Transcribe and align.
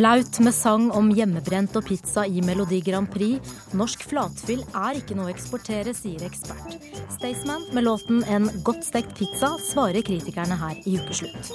Flaut 0.00 0.38
med 0.40 0.54
sang 0.56 0.86
om 0.96 1.10
hjemmebrent 1.12 1.74
og 1.76 1.84
pizza 1.84 2.22
i 2.24 2.40
Melodi 2.40 2.78
Grand 2.80 3.10
Prix. 3.12 3.50
Norsk 3.76 4.06
flatfyll 4.08 4.62
er 4.64 4.96
ikke 4.96 5.12
noe 5.18 5.28
å 5.28 5.32
eksportere, 5.34 5.92
sier 5.92 6.22
ekspert. 6.24 6.78
Staysman 7.18 7.66
med 7.76 7.84
låten 7.84 8.22
'En 8.24 8.48
godt 8.64 8.86
stekt 8.86 9.12
pizza' 9.18 9.60
svarer 9.60 10.00
kritikerne 10.00 10.56
her 10.56 10.80
i 10.88 10.96
ukeslutt. 10.96 11.52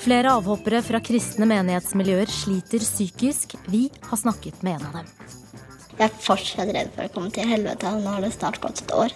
Flere 0.00 0.32
avhoppere 0.32 0.80
fra 0.80 0.98
kristne 0.98 1.44
menighetsmiljøer 1.44 2.32
sliter 2.32 2.80
psykisk. 2.80 3.54
Vi 3.68 3.90
har 4.00 4.16
snakket 4.16 4.62
med 4.62 4.80
en 4.80 4.86
av 4.86 4.92
dem. 4.94 5.06
Jeg 5.98 6.08
er 6.08 6.18
fortsatt 6.24 6.72
redd 6.72 6.90
for 6.96 7.02
å 7.04 7.12
komme 7.12 7.30
til 7.30 7.44
helvete. 7.44 7.84
Nå 8.00 8.08
har 8.14 8.22
det 8.22 8.32
snart 8.32 8.60
gått 8.62 8.80
et 8.80 8.92
år. 8.92 9.12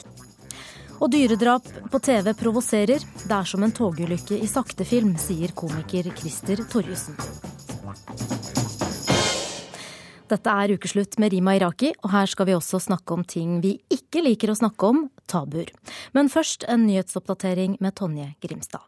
Og 1.00 1.10
dyredrap 1.10 1.64
på 1.90 2.02
TV 2.02 2.34
provoserer. 2.34 3.00
Det 3.00 3.32
er 3.32 3.44
som 3.44 3.62
en 3.62 3.72
togulykke 3.72 4.36
i 4.42 4.46
sakte 4.46 4.84
film, 4.84 5.16
sier 5.16 5.48
komiker 5.56 6.12
Christer 6.14 6.56
Torjussen. 6.56 7.16
Dette 10.28 10.52
er 10.52 10.74
ukeslutt 10.76 11.16
med 11.22 11.32
Rima 11.32 11.54
Iraki, 11.56 11.94
og 12.04 12.12
her 12.12 12.28
skal 12.28 12.50
vi 12.50 12.56
også 12.56 12.80
snakke 12.84 13.16
om 13.16 13.24
ting 13.24 13.62
vi 13.64 13.78
ikke 13.92 14.20
liker 14.26 14.52
å 14.52 14.58
snakke 14.58 14.90
om, 14.92 15.06
tabuer. 15.30 15.72
Men 16.12 16.28
først 16.32 16.68
en 16.68 16.84
nyhetsoppdatering 16.84 17.78
med 17.80 17.96
Tonje 17.96 18.34
Grimstad. 18.44 18.84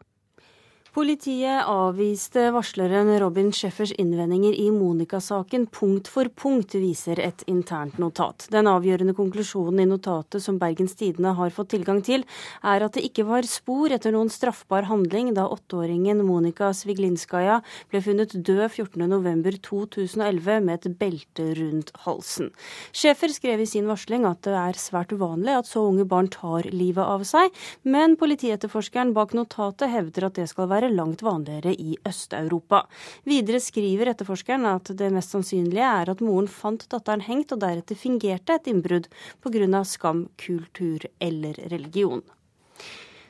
Politiet 0.91 1.63
avviste 1.71 2.49
varsleren 2.51 3.07
Robin 3.19 3.53
Scheffers 3.55 3.93
innvendinger 3.95 4.51
i 4.59 4.65
Monica-saken 4.75 5.69
punkt 5.71 6.09
for 6.11 6.27
punkt, 6.35 6.73
viser 6.75 7.15
et 7.23 7.45
internt 7.47 7.95
notat. 7.95 8.49
Den 8.51 8.67
avgjørende 8.67 9.15
konklusjonen 9.15 9.79
i 9.79 9.85
notatet 9.87 10.43
som 10.43 10.57
Bergens 10.59 10.97
Tidende 10.99 11.31
har 11.37 11.53
fått 11.55 11.69
tilgang 11.71 12.01
til, 12.03 12.25
er 12.59 12.83
at 12.83 12.97
det 12.97 13.05
ikke 13.07 13.23
var 13.29 13.47
spor 13.47 13.95
etter 13.95 14.11
noen 14.11 14.27
straffbar 14.27 14.89
handling 14.89 15.29
da 15.37 15.45
åtteåringen 15.53 16.25
Monica 16.27 16.73
Sviglinskaja 16.75 17.61
ble 17.87 18.03
funnet 18.03 18.35
død 18.35 18.65
14.11.2011 18.75 20.67
med 20.67 20.75
et 20.75 20.99
belte 20.99 21.47
rundt 21.61 21.95
halsen. 22.03 22.51
Schæfer 22.91 23.31
skrev 23.31 23.63
i 23.63 23.69
sin 23.77 23.87
varsling 23.87 24.27
at 24.27 24.43
det 24.43 24.59
er 24.59 24.83
svært 24.83 25.15
uvanlig 25.15 25.55
at 25.61 25.71
så 25.71 25.87
unge 25.87 26.03
barn 26.03 26.27
tar 26.35 26.67
livet 26.75 27.07
av 27.07 27.23
seg, 27.31 27.47
men 27.87 28.19
politietterforskeren 28.19 29.15
bak 29.15 29.31
notatet 29.39 29.87
hevder 29.95 30.27
at 30.27 30.43
det 30.43 30.51
skal 30.51 30.67
være 30.67 30.80
være 30.81 30.97
langt 30.97 31.23
vanligere 31.25 31.73
i 31.73 31.95
Øst-Europa. 32.07 32.83
Videre 33.27 33.61
skriver 33.63 34.11
etterforskeren 34.11 34.67
at 34.69 34.91
det 34.97 35.11
mest 35.13 35.35
sannsynlige 35.35 35.87
er 36.01 36.11
at 36.11 36.23
moren 36.25 36.49
fant 36.49 36.87
datteren 36.91 37.23
hengt 37.27 37.53
og 37.55 37.61
deretter 37.63 37.97
fingerte 37.99 38.57
et 38.57 38.69
innbrudd 38.71 39.09
pga. 39.43 39.83
skam, 39.83 40.27
kultur 40.37 41.05
eller 41.19 41.53
religion. 41.71 42.23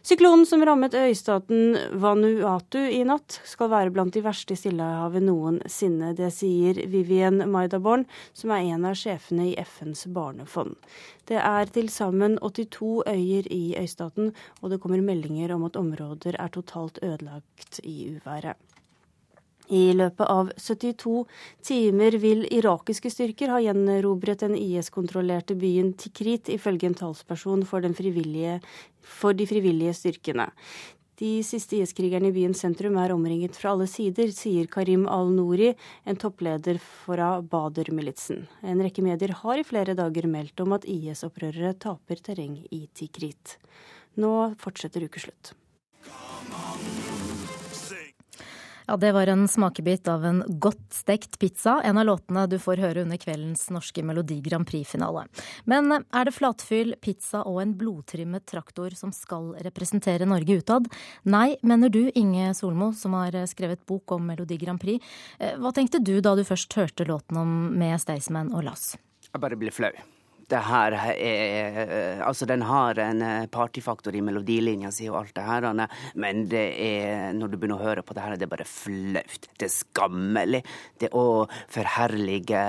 Syklonen 0.03 0.45
som 0.45 0.65
rammet 0.65 0.95
øystaten 0.97 1.75
Vanuatu 2.01 2.79
i 2.79 3.03
natt, 3.05 3.35
skal 3.45 3.69
være 3.69 3.91
blant 3.93 4.15
de 4.15 4.23
verste 4.25 4.55
i 4.55 4.57
Stillehavet 4.57 5.21
noensinne. 5.21 6.15
Det 6.17 6.31
sier 6.33 6.79
Vivien 6.89 7.43
Maidaborn, 7.53 8.07
som 8.33 8.49
er 8.55 8.65
en 8.73 8.87
av 8.89 8.97
sjefene 8.97 9.51
i 9.51 9.53
FNs 9.61 10.07
barnefond. 10.09 10.73
Det 11.29 11.37
er 11.37 11.69
til 11.77 11.93
sammen 11.93 12.39
82 12.41 13.05
øyer 13.13 13.51
i 13.53 13.61
øystaten, 13.77 14.33
og 14.61 14.73
det 14.73 14.81
kommer 14.81 15.05
meldinger 15.05 15.53
om 15.53 15.69
at 15.69 15.77
områder 15.77 16.33
er 16.33 16.49
totalt 16.49 16.97
ødelagt 17.05 17.83
i 17.85 18.15
uværet. 18.15 18.57
I 19.71 19.93
løpet 19.95 20.27
av 20.27 20.49
72 20.59 21.25
timer 21.63 22.17
vil 22.19 22.43
irakiske 22.51 23.07
styrker 23.13 23.53
ha 23.53 23.59
gjenerobret 23.63 24.43
den 24.43 24.57
IS-kontrollerte 24.59 25.55
byen 25.55 25.93
Tikrit, 25.95 26.51
ifølge 26.51 26.89
en 26.89 26.97
talsperson 26.99 27.63
for, 27.67 27.85
for 29.01 29.37
de 29.37 29.47
frivillige 29.47 29.93
styrkene. 29.95 30.49
De 31.21 31.37
siste 31.45 31.77
IS-krigerne 31.77 32.31
i 32.31 32.35
byens 32.35 32.63
sentrum 32.65 32.95
er 32.97 33.13
omringet 33.13 33.55
fra 33.55 33.75
alle 33.75 33.85
sider, 33.87 34.33
sier 34.33 34.67
Karim 34.67 35.05
al-Nouri, 35.05 35.69
en 36.03 36.19
toppleder 36.19 36.81
fra 36.81 37.35
Bader-militsen. 37.45 38.47
En 38.65 38.81
rekke 38.81 39.05
medier 39.05 39.37
har 39.43 39.61
i 39.61 39.67
flere 39.67 39.95
dager 39.95 40.27
meldt 40.27 40.65
om 40.65 40.73
at 40.75 40.89
IS-opprørere 40.89 41.77
taper 41.79 42.25
terreng 42.25 42.57
i 42.73 42.87
Tikrit. 42.97 43.59
Nå 44.17 44.33
fortsetter 44.59 45.05
ukeslutt. 45.05 45.53
Ja, 48.87 48.97
Det 48.97 49.11
var 49.11 49.27
en 49.27 49.47
smakebit 49.47 50.07
av 50.07 50.25
en 50.25 50.43
godt 50.47 50.93
stekt 50.93 51.39
pizza, 51.39 51.81
en 51.83 51.97
av 51.97 52.05
låtene 52.05 52.47
du 52.49 52.57
får 52.59 52.81
høre 52.81 53.01
under 53.05 53.17
kveldens 53.17 53.69
norske 53.73 54.03
Melodi 54.03 54.41
Grand 54.41 54.67
Prix-finale. 54.67 55.25
Men 55.65 55.91
er 55.91 56.25
det 56.25 56.35
flatfyll, 56.35 56.95
pizza 57.01 57.43
og 57.47 57.61
en 57.61 57.75
blodtrimmet 57.77 58.45
traktor 58.49 58.95
som 58.97 59.13
skal 59.15 59.53
representere 59.65 60.27
Norge 60.29 60.61
utad? 60.61 60.87
Nei, 61.23 61.55
mener 61.63 61.89
du, 61.89 62.03
Inge 62.15 62.53
Solmo, 62.57 62.91
som 62.93 63.17
har 63.17 63.35
skrevet 63.49 63.85
bok 63.85 64.11
om 64.17 64.25
Melodi 64.31 64.57
Grand 64.61 64.81
Prix. 64.81 65.03
Eh, 65.39 65.57
hva 65.57 65.73
tenkte 65.75 66.03
du 66.03 66.19
da 66.21 66.35
du 66.35 66.45
først 66.47 66.73
hørte 66.77 67.07
låten 67.07 67.37
om 67.41 67.53
med 67.77 68.01
Staysman 68.01 68.53
og 68.55 68.65
Lass? 68.69 68.95
Jeg 69.31 69.41
bare 69.41 69.59
ble 69.59 69.71
flau 69.71 69.93
det 70.51 70.61
her 70.67 70.95
er 70.99 72.21
Altså, 72.25 72.45
den 72.49 72.65
har 72.67 72.99
en 73.01 73.21
eh, 73.25 73.47
partyfaktor 73.51 74.15
i 74.15 74.23
melodilinja 74.25 74.91
si 74.93 75.07
og 75.09 75.21
alt 75.21 75.35
det 75.37 75.45
her, 75.47 75.67
men 76.15 76.45
det 76.51 76.65
er 76.81 77.33
Når 77.37 77.51
du 77.51 77.57
begynner 77.57 77.79
å 77.79 77.87
høre 77.89 78.05
på 78.05 78.15
det 78.17 78.25
her, 78.25 78.37
det 78.37 78.47
er 78.47 78.53
bare 78.55 78.67
flaut. 78.67 79.47
Det 79.57 79.67
er 79.67 79.73
skammelig. 79.73 80.63
Det 80.99 81.11
å 81.17 81.45
forherlige 81.71 82.65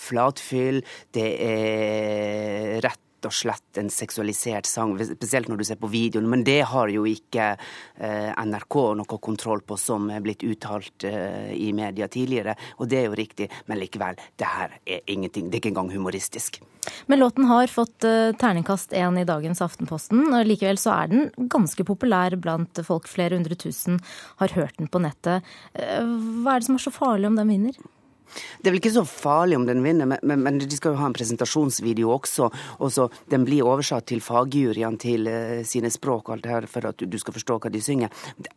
flatfyll. 0.00 0.82
Det 1.14 1.30
er 1.48 2.84
rett 2.84 3.03
og 3.28 3.34
slett 3.34 3.80
en 3.80 3.90
seksualisert 3.92 4.68
sang, 4.68 4.94
spesielt 4.98 5.48
når 5.50 5.60
du 5.60 5.64
ser 5.68 5.80
på 5.80 5.90
videoen. 5.92 6.28
Men 6.30 6.44
det 6.46 6.60
har 6.70 6.92
jo 6.92 7.06
ikke 7.08 7.54
eh, 7.54 8.30
NRK 8.34 8.78
noe 9.00 9.18
kontroll 9.24 9.64
på, 9.66 9.78
som 9.80 10.10
er 10.12 10.22
blitt 10.24 10.44
uttalt 10.46 11.06
eh, 11.08 11.52
i 11.54 11.72
media 11.76 12.08
tidligere. 12.10 12.56
Og 12.78 12.90
det 12.90 13.00
er 13.00 13.08
jo 13.08 13.18
riktig, 13.18 13.50
men 13.70 13.80
likevel, 13.80 14.20
det 14.40 14.50
her 14.50 14.78
er 14.84 15.02
ingenting. 15.10 15.50
Det 15.50 15.58
er 15.58 15.64
ikke 15.64 15.74
engang 15.74 15.92
humoristisk. 15.94 16.60
Men 17.08 17.22
låten 17.22 17.46
har 17.48 17.70
fått 17.72 18.04
uh, 18.04 18.34
terningkast 18.36 18.92
én 18.92 19.16
i 19.16 19.24
dagens 19.24 19.62
Aftenposten. 19.64 20.26
og 20.36 20.44
Likevel 20.44 20.76
så 20.80 20.92
er 20.98 21.12
den 21.12 21.48
ganske 21.48 21.86
populær 21.88 22.36
blant 22.36 22.80
folk. 22.84 23.08
Flere 23.08 23.38
hundre 23.38 23.56
tusen 23.56 24.02
har 24.42 24.52
hørt 24.52 24.76
den 24.76 24.92
på 24.92 25.00
nettet. 25.00 25.48
Hva 25.72 26.54
er 26.54 26.60
det 26.60 26.68
som 26.68 26.76
er 26.76 26.84
så 26.84 26.92
farlig 26.92 27.30
om 27.30 27.40
den 27.40 27.54
vinner? 27.54 27.78
Det 28.60 28.68
er 28.68 28.74
vel 28.74 28.80
ikke 28.80 28.94
så 28.94 29.04
farlig 29.06 29.58
om 29.58 29.66
den 29.68 29.82
vinner, 29.84 30.08
men, 30.08 30.20
men, 30.26 30.42
men 30.42 30.58
de 30.58 30.76
skal 30.76 30.94
jo 30.94 31.00
ha 31.02 31.08
en 31.10 31.16
presentasjonsvideo 31.16 32.10
også. 32.14 32.48
og 32.78 32.92
så 32.92 33.08
Den 33.30 33.44
blir 33.46 33.66
oversatt 33.66 34.08
til 34.10 34.22
fagjuryene 34.24 35.00
til 35.00 35.28
uh, 35.28 35.60
sine 35.66 35.90
språk 35.92 36.28
og 36.28 36.36
alt 36.36 36.46
det 36.46 36.54
her 36.54 36.68
for 36.70 36.88
at 36.90 37.04
du, 37.04 37.18
skal 37.20 37.36
forstå 37.36 37.58
hva 37.62 37.72
de 37.72 37.82
synger. 37.84 38.24
Det, 38.36 38.52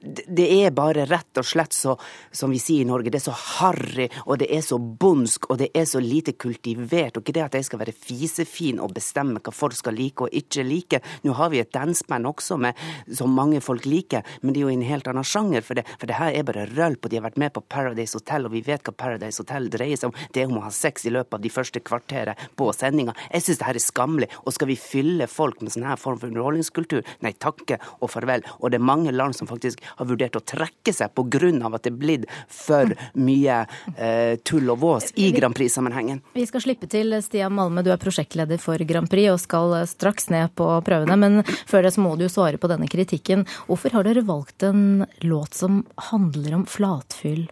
det, 0.00 0.26
det, 0.26 0.48
er 0.60 0.74
bare 0.74 1.06
rett 1.08 1.40
og 1.40 1.46
slett 1.46 1.76
så, 1.76 1.96
som 2.32 2.52
vi 2.52 2.60
sier 2.62 2.84
i 2.84 2.88
Norge, 2.88 3.12
det 3.12 3.20
er 3.20 3.26
så 3.28 3.36
harry, 3.60 4.08
og 4.26 4.40
det 4.42 4.50
er 4.54 4.64
så 4.64 4.80
bondsk, 4.80 5.50
og 5.52 5.60
det 5.62 5.70
er 5.76 5.86
så 5.88 6.02
lite 6.02 6.34
kultivert. 6.40 7.16
Og 7.16 7.24
ikke 7.24 7.36
det 7.38 7.46
at 7.46 7.58
jeg 7.58 7.68
skal 7.68 7.82
være 7.84 7.96
fisefin 7.96 8.80
og 8.82 8.94
bestemme 8.96 9.42
hva 9.44 9.54
folk 9.54 9.76
skal 9.78 9.96
like 9.98 10.26
og 10.26 10.34
ikke 10.36 10.66
like. 10.66 11.02
Nå 11.26 11.36
har 11.38 11.52
vi 11.52 11.62
et 11.62 11.72
danseband 11.74 12.28
også 12.30 12.58
med, 12.60 12.78
som 13.14 13.32
mange 13.36 13.62
folk 13.64 13.86
liker, 13.88 14.26
men 14.42 14.54
det 14.54 14.62
er 14.62 14.68
jo 14.68 14.74
en 14.74 14.88
helt 14.88 15.10
annen 15.10 15.26
sjanger 15.26 15.64
for 15.66 15.78
det. 15.78 15.86
For 16.00 16.10
det 16.10 16.18
her 16.18 16.34
er 16.34 16.46
bare 16.48 16.66
rølp, 16.72 17.04
og 17.04 17.12
de 17.12 17.20
har 17.20 17.28
vært 17.28 17.40
med 17.40 17.54
på 17.54 17.64
Paradise 17.68 18.18
Hotel, 18.18 18.48
og 18.48 18.56
vi 18.56 18.64
vet 18.66 18.84
hva 18.86 18.94
Paradise 18.96 19.09
Paradise 19.10 19.42
Hotel 19.42 19.68
dreier 19.72 19.98
seg 19.98 20.10
om, 20.10 20.18
det 20.34 20.44
er 20.44 20.50
om 20.50 20.60
å 20.60 20.64
ha 20.66 20.72
sex 20.74 21.06
i 21.08 21.12
løpet 21.14 21.36
av 21.36 21.42
de 21.42 21.52
første 21.52 21.82
kvarteret 21.82 22.48
på 22.58 22.70
sendinga. 22.76 23.14
Jeg 23.32 23.46
syns 23.46 23.60
det 23.60 23.68
her 23.68 23.78
er 23.78 23.84
skammelig. 23.84 24.30
Og 24.44 24.54
skal 24.54 24.70
vi 24.70 24.78
fylle 24.78 25.26
folk 25.30 25.62
med 25.64 25.74
sånn 25.74 25.88
her 25.88 26.00
form 26.00 26.20
for 26.20 26.30
underholdningskultur? 26.30 27.02
Nei, 27.24 27.34
takke 27.42 27.80
og 27.98 28.12
farvel. 28.12 28.44
Og 28.60 28.70
det 28.70 28.80
er 28.80 28.86
mange 28.86 29.14
land 29.14 29.36
som 29.36 29.50
faktisk 29.50 29.82
har 29.98 30.08
vurdert 30.08 30.38
å 30.38 30.44
trekke 30.44 30.94
seg 30.94 31.12
på 31.16 31.26
grunn 31.32 31.60
av 31.66 31.76
at 31.76 31.86
det 31.86 31.94
er 31.94 32.00
blitt 32.00 32.26
for 32.50 32.94
mye 33.18 33.62
eh, 33.96 34.36
tull 34.46 34.70
og 34.72 34.80
vås 34.84 35.10
i 35.20 35.30
Grand 35.34 35.56
Prix-sammenhengen. 35.56 36.22
Vi 36.36 36.46
skal 36.48 36.64
slippe 36.64 36.88
til 36.90 37.16
Stian 37.24 37.54
Malme, 37.56 37.84
du 37.86 37.92
er 37.92 38.00
prosjektleder 38.00 38.60
for 38.62 38.80
Grand 38.88 39.10
Prix 39.10 39.32
og 39.32 39.40
skal 39.42 39.76
straks 39.90 40.30
ned 40.32 40.54
på 40.58 40.68
prøvene. 40.86 41.18
Men 41.20 41.40
før 41.66 41.86
det 41.86 41.94
så 41.96 42.04
må 42.04 42.16
du 42.16 42.26
jo 42.26 42.32
svare 42.32 42.60
på 42.60 42.70
denne 42.70 42.88
kritikken. 42.90 43.46
Hvorfor 43.68 43.98
har 43.98 44.06
dere 44.06 44.26
valgt 44.26 44.66
en 44.66 45.06
låt 45.26 45.58
som 45.58 45.82
handler 46.10 46.60
om 46.60 46.68
flatfyll? 46.68 47.48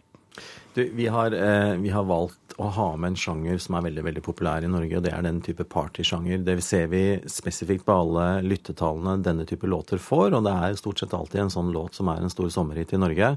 Du, 0.79 0.85
vi, 0.95 1.09
har, 1.11 1.35
eh, 1.35 1.75
vi, 1.83 1.91
har, 1.91 2.05
valgt 2.07 2.53
å 2.57 2.69
ha 2.71 2.93
med 2.95 3.11
en 3.11 3.17
sjanger 3.19 3.57
som 3.59 3.75
er 3.75 3.89
veldig 3.89 4.05
veldig 4.07 4.21
populær 4.23 4.63
i 4.63 4.71
Norge, 4.71 5.01
og 5.01 5.03
det 5.03 5.11
er 5.11 5.25
den 5.27 5.41
type 5.43 5.65
partysjanger. 5.67 6.45
Det 6.47 6.55
ser 6.63 6.87
vi 6.93 7.01
spesifikt 7.27 7.83
på 7.89 7.97
alle 8.05 8.27
lyttetallene 8.47 9.17
denne 9.27 9.47
type 9.49 9.67
låter 9.67 9.99
får, 9.99 10.37
og 10.39 10.47
det 10.47 10.53
er 10.55 10.79
stort 10.79 11.03
sett 11.03 11.17
alltid 11.19 11.43
en 11.43 11.51
sånn 11.51 11.73
låt 11.75 11.99
som 11.99 12.13
er 12.13 12.23
en 12.23 12.31
stor 12.31 12.47
sommerhit 12.55 12.95
i 12.95 13.03
Norge. 13.03 13.33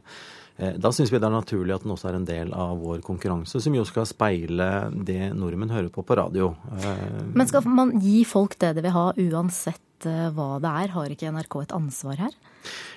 Eh, 0.62 0.78
da 0.78 0.92
syns 0.94 1.10
vi 1.10 1.18
det 1.18 1.26
er 1.32 1.34
naturlig 1.34 1.74
at 1.74 1.88
den 1.88 1.96
også 1.96 2.12
er 2.12 2.20
en 2.20 2.30
del 2.30 2.54
av 2.54 2.78
vår 2.84 3.02
konkurranse, 3.10 3.58
som 3.66 3.74
jo 3.74 3.88
skal 3.90 4.06
speile 4.06 4.70
det 4.94 5.32
nordmenn 5.34 5.74
hører 5.74 5.90
på 5.90 6.06
på 6.06 6.20
radio. 6.22 6.54
Eh, 6.78 7.26
Men 7.34 7.50
skal 7.50 7.66
man 7.66 7.98
gi 8.06 8.22
folk 8.22 8.60
det 8.62 8.76
de 8.78 8.86
vil 8.86 8.94
ha, 9.00 9.08
uansett 9.18 10.06
eh, 10.06 10.30
hva 10.30 10.62
det 10.62 10.78
er? 10.84 10.94
Har 10.94 11.10
ikke 11.10 11.34
NRK 11.34 11.62
et 11.64 11.78
ansvar 11.82 12.22
her? 12.28 12.38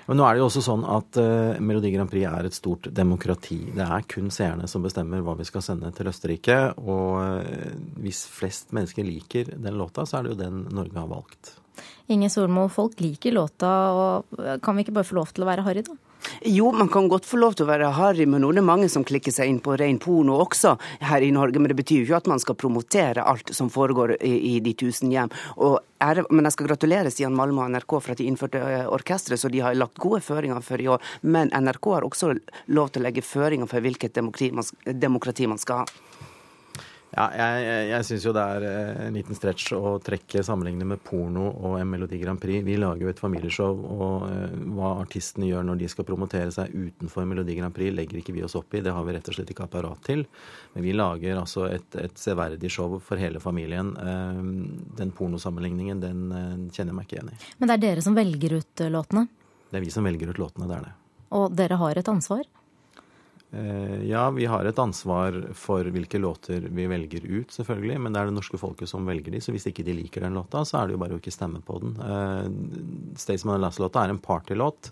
Men 0.06 0.20
nå 0.20 0.26
er 0.26 0.36
det 0.36 0.42
jo 0.42 0.48
også 0.50 0.62
sånn 0.66 0.84
at 0.88 1.18
uh, 1.20 1.60
Melodi 1.64 1.92
Grand 1.94 2.10
Prix 2.10 2.28
er 2.28 2.48
et 2.48 2.56
stort 2.56 2.90
demokrati. 2.92 3.60
Det 3.72 3.84
er 3.84 4.06
kun 4.10 4.30
seerne 4.34 4.68
som 4.70 4.84
bestemmer 4.84 5.24
hva 5.24 5.36
vi 5.38 5.46
skal 5.48 5.64
sende 5.64 5.90
til 5.96 6.10
Østerrike. 6.10 6.58
Og 6.84 7.20
uh, 7.20 7.74
hvis 8.04 8.24
flest 8.30 8.74
mennesker 8.76 9.06
liker 9.06 9.54
den 9.54 9.78
låta, 9.80 10.04
så 10.08 10.18
er 10.18 10.26
det 10.26 10.34
jo 10.34 10.40
den 10.44 10.64
Norge 10.74 11.00
har 11.00 11.10
valgt. 11.10 11.54
Inge 12.12 12.28
Solmo, 12.30 12.68
folk 12.70 13.00
liker 13.02 13.32
låta, 13.34 13.70
og 13.96 14.42
kan 14.62 14.76
vi 14.76 14.84
ikke 14.84 14.94
bare 14.94 15.08
få 15.08 15.16
lov 15.18 15.32
til 15.34 15.46
å 15.46 15.48
være 15.48 15.64
harry, 15.66 15.82
da? 15.86 15.96
Jo, 16.42 16.72
man 16.72 16.88
kan 16.88 17.08
godt 17.08 17.26
få 17.26 17.38
lov 17.40 17.56
til 17.56 17.66
å 17.66 17.70
være 17.70 17.90
harry, 17.96 18.26
men 18.28 18.42
nå 18.44 18.50
er 18.52 18.58
det 18.58 18.66
mange 18.66 18.88
som 18.92 19.04
klikker 19.06 19.32
seg 19.34 19.50
inn 19.50 19.60
på 19.64 19.76
ren 19.80 19.98
porno 20.02 20.36
også 20.42 20.74
her 21.04 21.24
i 21.24 21.32
Norge. 21.34 21.60
Men 21.60 21.72
det 21.72 21.78
betyr 21.78 22.02
jo 22.02 22.08
ikke 22.08 22.20
at 22.22 22.30
man 22.34 22.42
skal 22.42 22.58
promotere 22.60 23.24
alt 23.24 23.54
som 23.56 23.70
foregår 23.72 24.16
i, 24.20 24.34
i 24.54 24.60
de 24.64 24.74
tusen 24.84 25.12
hjem. 25.12 25.32
Er, 26.04 26.22
men 26.30 26.48
jeg 26.48 26.56
skal 26.56 26.68
gratulere 26.68 27.12
Stian 27.12 27.36
Malmö 27.36 27.64
og 27.64 27.72
NRK 27.74 27.96
for 27.96 28.14
at 28.14 28.20
de 28.20 28.28
innførte 28.28 28.60
eh, 28.60 28.84
orkesteret, 28.92 29.40
så 29.40 29.48
de 29.52 29.62
har 29.64 29.76
lagt 29.78 30.00
gode 30.02 30.20
føringer 30.24 30.60
for 30.64 30.80
i 30.80 30.90
år. 30.92 31.04
Men 31.22 31.52
NRK 31.54 31.90
har 31.96 32.08
også 32.08 32.34
lov 32.76 32.92
til 32.92 33.04
å 33.04 33.08
legge 33.08 33.24
føringer 33.24 33.70
for 33.70 33.84
hvilket 33.84 34.16
demokrati 34.16 34.52
man, 34.52 34.68
demokrati 35.06 35.48
man 35.50 35.60
skal 35.62 35.84
ha. 35.84 36.30
Ja, 37.14 37.28
jeg, 37.30 37.58
jeg, 37.62 37.82
jeg 37.92 38.06
syns 38.08 38.24
jo 38.26 38.32
det 38.34 38.42
er 38.42 38.64
eh, 38.66 39.02
en 39.04 39.14
liten 39.14 39.36
stretch 39.38 39.68
å 39.76 39.92
trekke 40.02 40.42
sammenligne 40.42 40.86
med 40.88 41.02
porno 41.06 41.44
og 41.52 41.76
en 41.78 41.86
Melodi 41.86 42.18
Grand 42.18 42.40
Prix. 42.42 42.64
Vi 42.66 42.74
lager 42.80 43.06
jo 43.06 43.12
et 43.12 43.22
familieshow, 43.22 43.84
og 43.94 44.24
uh, 44.26 44.56
hva 44.74 44.90
artistene 45.04 45.46
gjør 45.46 45.62
når 45.68 45.78
de 45.84 45.90
skal 45.92 46.08
promotere 46.08 46.50
seg 46.54 46.74
utenfor 46.74 47.28
Melodi 47.30 47.54
Grand 47.60 47.74
Prix, 47.76 47.94
legger 47.94 48.18
ikke 48.18 48.34
vi 48.34 48.42
oss 48.46 48.56
opp 48.58 48.74
i. 48.74 48.82
Det 48.82 48.94
har 48.96 49.06
vi 49.06 49.14
rett 49.14 49.30
og 49.30 49.38
slett 49.38 49.52
ikke 49.54 49.68
apparat 49.68 50.02
til. 50.08 50.24
Men 50.74 50.86
vi 50.88 50.96
lager 50.96 51.38
altså 51.38 51.68
et, 51.70 51.86
et 52.02 52.18
severdig 52.18 52.72
show 52.74 52.98
for 52.98 53.22
hele 53.22 53.42
familien. 53.42 53.94
Uh, 53.94 54.42
den 54.98 55.14
pornosammenligningen, 55.14 56.02
den 56.02 56.26
uh, 56.34 56.42
kjenner 56.74 56.90
jeg 56.90 56.98
meg 56.98 57.06
ikke 57.06 57.20
igjen 57.20 57.32
i. 57.36 57.40
Men 57.60 57.70
det 57.70 57.78
er 57.78 57.86
dere 57.86 58.06
som 58.08 58.18
velger 58.18 58.58
ut 58.58 58.86
låtene? 58.90 59.28
Det 59.70 59.78
er 59.78 59.86
vi 59.86 59.94
som 59.94 60.10
velger 60.10 60.34
ut 60.34 60.42
låtene, 60.42 60.66
det 60.66 60.80
er 60.80 60.88
det. 60.88 60.94
Og 61.38 61.54
dere 61.54 61.78
har 61.78 62.02
et 62.02 62.10
ansvar? 62.10 62.42
Eh, 63.54 64.04
ja, 64.08 64.30
vi 64.30 64.46
har 64.46 64.64
et 64.66 64.78
ansvar 64.78 65.36
for 65.54 65.86
hvilke 65.94 66.18
låter 66.18 66.66
vi 66.74 66.86
velger 66.90 67.26
ut, 67.26 67.52
selvfølgelig. 67.54 67.98
Men 68.00 68.14
det 68.14 68.22
er 68.22 68.30
det 68.30 68.38
norske 68.38 68.58
folket 68.58 68.90
som 68.90 69.06
velger 69.06 69.34
de, 69.34 69.42
så 69.44 69.54
hvis 69.54 69.68
ikke 69.70 69.86
de 69.86 69.98
liker 70.00 70.26
den 70.26 70.38
låta, 70.38 70.64
så 70.66 70.80
er 70.80 70.88
det 70.88 70.96
jo 70.96 71.02
bare 71.04 71.18
å 71.18 71.22
ikke 71.22 71.34
stemme 71.34 71.62
på 71.64 71.78
den. 71.82 71.94
«Staysman 71.94 73.20
Staysman 73.20 73.62
Last-låta 73.62 74.04
er 74.04 74.14
en 74.14 74.22
partylåt. 74.22 74.90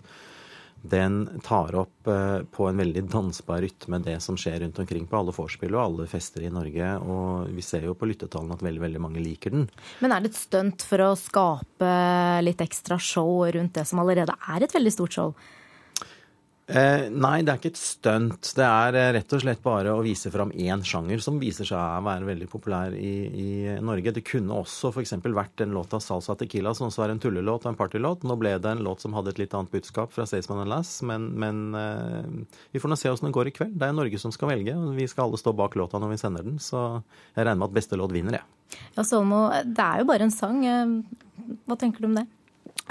Den 0.83 1.39
tar 1.43 1.75
opp 1.79 2.07
uh, 2.11 2.43
på 2.51 2.65
en 2.67 2.77
veldig 2.77 3.05
dansbar 3.07 3.61
rytme 3.63 4.01
det 4.03 4.17
som 4.23 4.35
skjer 4.35 4.59
rundt 4.65 4.81
omkring 4.83 5.05
på 5.07 5.15
alle 5.15 5.31
vorspiel 5.31 5.77
og 5.77 5.83
alle 5.83 6.07
fester 6.11 6.43
i 6.43 6.51
Norge. 6.51 6.89
Og 7.07 7.53
vi 7.55 7.63
ser 7.63 7.87
jo 7.87 7.95
på 7.95 8.09
lyttetallene 8.09 8.57
at 8.57 8.65
veldig, 8.67 8.81
veldig 8.83 9.03
mange 9.03 9.23
liker 9.23 9.55
den. 9.55 9.69
Men 10.03 10.11
er 10.11 10.23
det 10.23 10.33
et 10.33 10.41
stunt 10.41 10.83
for 10.83 11.05
å 11.05 11.13
skape 11.19 11.93
litt 12.43 12.63
ekstra 12.63 12.99
show 12.99 13.45
rundt 13.55 13.79
det 13.79 13.87
som 13.87 14.03
allerede 14.03 14.35
er 14.35 14.67
et 14.67 14.75
veldig 14.75 14.95
stort 14.97 15.15
show? 15.15 15.35
Eh, 16.63 17.09
nei, 17.11 17.41
det 17.43 17.51
er 17.51 17.57
ikke 17.59 17.73
et 17.73 17.79
stunt. 17.79 18.49
Det 18.55 18.63
er 18.63 18.95
eh, 18.95 19.09
rett 19.17 19.33
og 19.35 19.41
slett 19.43 19.59
bare 19.65 19.91
å 19.91 20.03
vise 20.05 20.29
fram 20.31 20.53
én 20.55 20.79
sjanger 20.87 21.19
som 21.19 21.35
viser 21.41 21.67
seg 21.67 21.75
å 21.75 22.03
være 22.05 22.29
veldig 22.29 22.47
populær 22.47 22.95
i, 22.95 23.11
i 23.27 23.47
Norge. 23.83 24.13
Det 24.15 24.23
kunne 24.23 24.61
også 24.61 24.93
f.eks. 24.93 25.11
vært 25.25 25.65
en 25.65 25.73
låt 25.75 25.91
av 25.95 25.99
Salsa 26.05 26.37
Tequila 26.39 26.71
som 26.77 26.87
også 26.87 27.03
var 27.03 27.11
en 27.11 27.19
tullelåt 27.19 27.67
og 27.67 27.73
en 27.73 27.79
partylåt. 27.79 28.23
Nå 28.23 28.37
ble 28.39 28.55
det 28.63 28.71
en 28.71 28.83
låt 28.85 29.03
som 29.03 29.15
hadde 29.17 29.33
et 29.33 29.41
litt 29.43 29.55
annet 29.57 29.73
budskap 29.75 30.15
fra 30.15 30.23
Staysman 30.29 30.63
Lass, 30.71 31.01
men, 31.03 31.33
men 31.43 31.59
eh, 31.75 32.61
vi 32.71 32.79
får 32.79 32.93
nå 32.93 32.99
se 33.01 33.11
åssen 33.11 33.27
det 33.27 33.35
går 33.35 33.51
i 33.51 33.55
kveld. 33.59 33.75
Det 33.81 33.89
er 33.89 33.97
Norge 33.97 34.21
som 34.23 34.31
skal 34.31 34.53
velge, 34.53 34.77
og 34.79 34.95
vi 34.95 35.09
skal 35.11 35.27
alle 35.27 35.41
stå 35.41 35.51
bak 35.59 35.75
låta 35.79 35.99
når 35.99 36.15
vi 36.15 36.21
sender 36.23 36.47
den. 36.47 36.61
Så 36.63 36.85
jeg 37.35 37.43
regner 37.43 37.59
med 37.59 37.73
at 37.73 37.75
beste 37.81 37.99
låt 37.99 38.15
vinner, 38.15 38.39
jeg. 38.39 38.79
Ja, 38.95 39.03
Solmo, 39.03 39.49
det 39.67 39.83
er 39.83 39.99
jo 39.99 40.07
bare 40.07 40.29
en 40.29 40.33
sang. 40.33 40.63
Eh, 40.63 41.59
hva 41.67 41.75
tenker 41.75 41.99
du 41.99 42.07
om 42.07 42.15
det? 42.21 42.29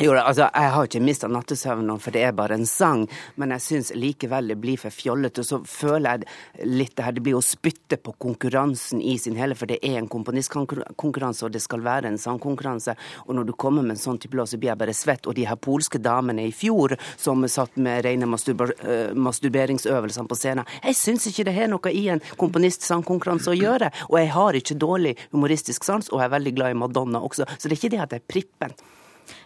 Jo, 0.01 0.15
altså, 0.17 0.49
Jeg 0.55 0.71
har 0.73 0.87
ikke 0.89 1.01
mista 1.05 1.29
nattesøvnen, 1.29 1.99
for 2.01 2.15
det 2.15 2.23
er 2.25 2.33
bare 2.33 2.57
en 2.57 2.65
sang. 2.67 3.03
Men 3.37 3.51
jeg 3.53 3.61
syns 3.61 3.91
likevel 3.93 4.49
det 4.49 4.57
blir 4.57 4.81
for 4.81 4.91
fjollete. 4.91 5.45
Så 5.45 5.59
føler 5.69 6.23
jeg 6.25 6.67
litt 6.67 6.95
det 6.97 7.05
her, 7.05 7.13
det 7.13 7.23
blir 7.23 7.37
å 7.37 7.43
spytte 7.45 7.99
på 8.01 8.15
konkurransen 8.25 9.03
i 9.05 9.19
sin 9.21 9.37
hele, 9.37 9.55
for 9.55 9.69
det 9.69 9.83
er 9.85 9.99
en 10.01 10.09
komponistkonkurranse, 10.09 11.45
og 11.45 11.53
det 11.53 11.61
skal 11.61 11.85
være 11.85 12.09
en 12.09 12.17
sangkonkurranse. 12.19 12.95
Og 13.27 13.37
når 13.37 13.51
du 13.51 13.53
kommer 13.53 13.85
med 13.85 13.99
en 13.99 14.01
sånn 14.01 14.21
type 14.23 14.39
låt, 14.39 14.55
så 14.55 14.61
blir 14.63 14.73
jeg 14.73 14.81
bare 14.81 14.95
svett. 14.97 15.29
Og 15.29 15.37
de 15.37 15.45
her 15.51 15.61
polske 15.61 16.01
damene 16.01 16.49
i 16.49 16.57
fjor 16.57 16.97
som 17.21 17.45
satt 17.45 17.77
med 17.77 18.07
rene 18.07 18.31
masturber 18.33 18.73
uh, 18.81 19.13
masturberingsøvelsene 19.13 20.31
på 20.31 20.41
scenen, 20.41 20.73
jeg 20.87 20.97
syns 20.97 21.29
ikke 21.29 21.45
det 21.51 21.57
har 21.59 21.69
noe 21.69 21.93
i 21.93 22.07
en 22.15 22.25
komponist-sangkonkurranse 22.41 23.53
å 23.53 23.61
gjøre. 23.61 23.93
Og 24.09 24.19
jeg 24.23 24.33
har 24.39 24.57
ikke 24.57 24.81
dårlig 24.89 25.15
humoristisk 25.37 25.85
sans, 25.85 26.09
og 26.09 26.25
jeg 26.25 26.31
er 26.31 26.35
veldig 26.39 26.57
glad 26.57 26.73
i 26.73 26.81
Madonna 26.81 27.21
også. 27.21 27.45
Så 27.59 27.69
det 27.69 27.77
er 27.77 27.81
ikke 27.83 27.95
det 27.99 28.03
at 28.07 28.17
jeg 28.17 28.25
er 28.25 28.29
prippen. 28.39 28.83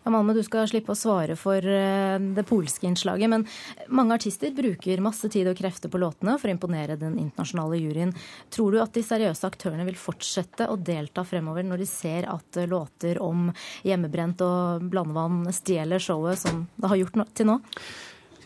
Ja, 0.05 0.23
du 0.23 0.43
skal 0.47 0.69
slippe 0.71 0.95
å 0.95 0.99
svare 0.99 1.37
for 1.39 1.59
eh, 1.59 2.17
det 2.37 2.45
polske 2.49 2.87
innslaget, 2.89 3.31
men 3.33 3.47
mange 3.89 4.17
artister 4.17 4.55
bruker 4.55 5.03
masse 5.05 5.29
tid 5.33 5.49
og 5.51 5.59
krefter 5.59 5.93
på 5.93 6.01
låtene 6.01 6.37
for 6.39 6.51
å 6.51 6.55
imponere 6.55 6.99
den 7.01 7.19
internasjonale 7.21 7.81
juryen. 7.81 8.15
Tror 8.55 8.75
du 8.75 8.81
at 8.83 8.95
de 8.97 9.05
seriøse 9.07 9.47
aktørene 9.49 9.87
vil 9.89 9.99
fortsette 10.01 10.71
å 10.71 10.79
delta 10.79 11.25
fremover 11.27 11.67
når 11.67 11.83
de 11.83 11.91
ser 11.91 12.29
at 12.31 12.61
låter 12.71 13.21
om 13.23 13.49
hjemmebrent 13.87 14.43
og 14.47 14.91
blandevann 14.93 15.45
stjeler 15.55 16.03
showet 16.03 16.47
som 16.47 16.67
det 16.77 16.93
har 16.93 17.03
gjort 17.03 17.25
til 17.35 17.51
nå? 17.53 17.61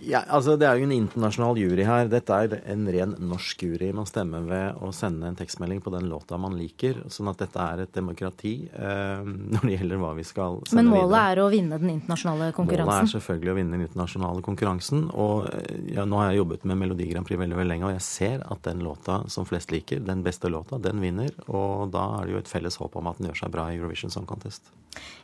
Ja, 0.06 0.22
altså 0.28 0.56
Det 0.56 0.66
er 0.68 0.78
jo 0.80 0.86
en 0.86 0.94
internasjonal 0.94 1.58
jury 1.60 1.84
her. 1.86 2.08
Dette 2.10 2.36
er 2.36 2.56
en 2.72 2.86
ren 2.88 3.14
norsk 3.30 3.64
jury. 3.66 3.90
Man 3.96 4.08
stemmer 4.08 4.44
ved 4.48 4.80
å 4.80 4.90
sende 4.96 5.28
en 5.28 5.38
tekstmelding 5.38 5.82
på 5.84 5.92
den 5.94 6.08
låta 6.10 6.38
man 6.40 6.56
liker. 6.58 7.02
Sånn 7.12 7.30
at 7.32 7.42
dette 7.42 7.60
er 7.60 7.84
et 7.84 7.92
demokrati 7.94 8.54
eh, 8.70 9.24
når 9.24 9.66
det 9.66 9.76
gjelder 9.76 10.02
hva 10.02 10.12
vi 10.18 10.26
skal 10.26 10.60
sende 10.62 10.70
videre. 10.70 10.80
Men 10.80 10.90
målet 10.94 11.10
videre. 11.10 11.32
er 11.32 11.42
å 11.42 11.48
vinne 11.52 11.80
den 11.82 11.92
internasjonale 11.96 12.50
konkurransen? 12.56 12.90
Målet 12.90 13.08
er 13.08 13.14
selvfølgelig 13.14 13.52
å 13.52 13.58
vinne 13.60 13.76
den 13.76 13.86
internasjonale 13.86 14.46
konkurransen. 14.48 15.06
Og 15.12 15.50
eh, 15.52 15.80
ja, 15.96 16.06
nå 16.08 16.22
har 16.22 16.30
jeg 16.30 16.42
jobbet 16.42 16.68
med 16.70 16.82
Melodi 16.84 17.10
Grand 17.12 17.28
Prix 17.28 17.40
veldig, 17.40 17.58
veldig 17.60 17.74
lenge, 17.74 17.88
og 17.90 17.96
jeg 17.98 18.06
ser 18.08 18.44
at 18.46 18.64
den 18.66 18.84
låta 18.86 19.22
som 19.32 19.48
flest 19.48 19.74
liker, 19.74 20.04
den 20.06 20.24
beste 20.26 20.52
låta, 20.52 20.80
den 20.82 21.02
vinner. 21.04 21.34
Og 21.48 21.90
da 21.94 22.06
er 22.20 22.28
det 22.28 22.38
jo 22.38 22.44
et 22.44 22.52
felles 22.52 22.80
håp 22.80 22.96
om 23.00 23.10
at 23.10 23.20
den 23.20 23.30
gjør 23.30 23.44
seg 23.44 23.54
bra 23.56 23.70
i 23.70 23.80
Eurovision 23.80 24.12
Song 24.12 24.28
Contest. 24.28 24.72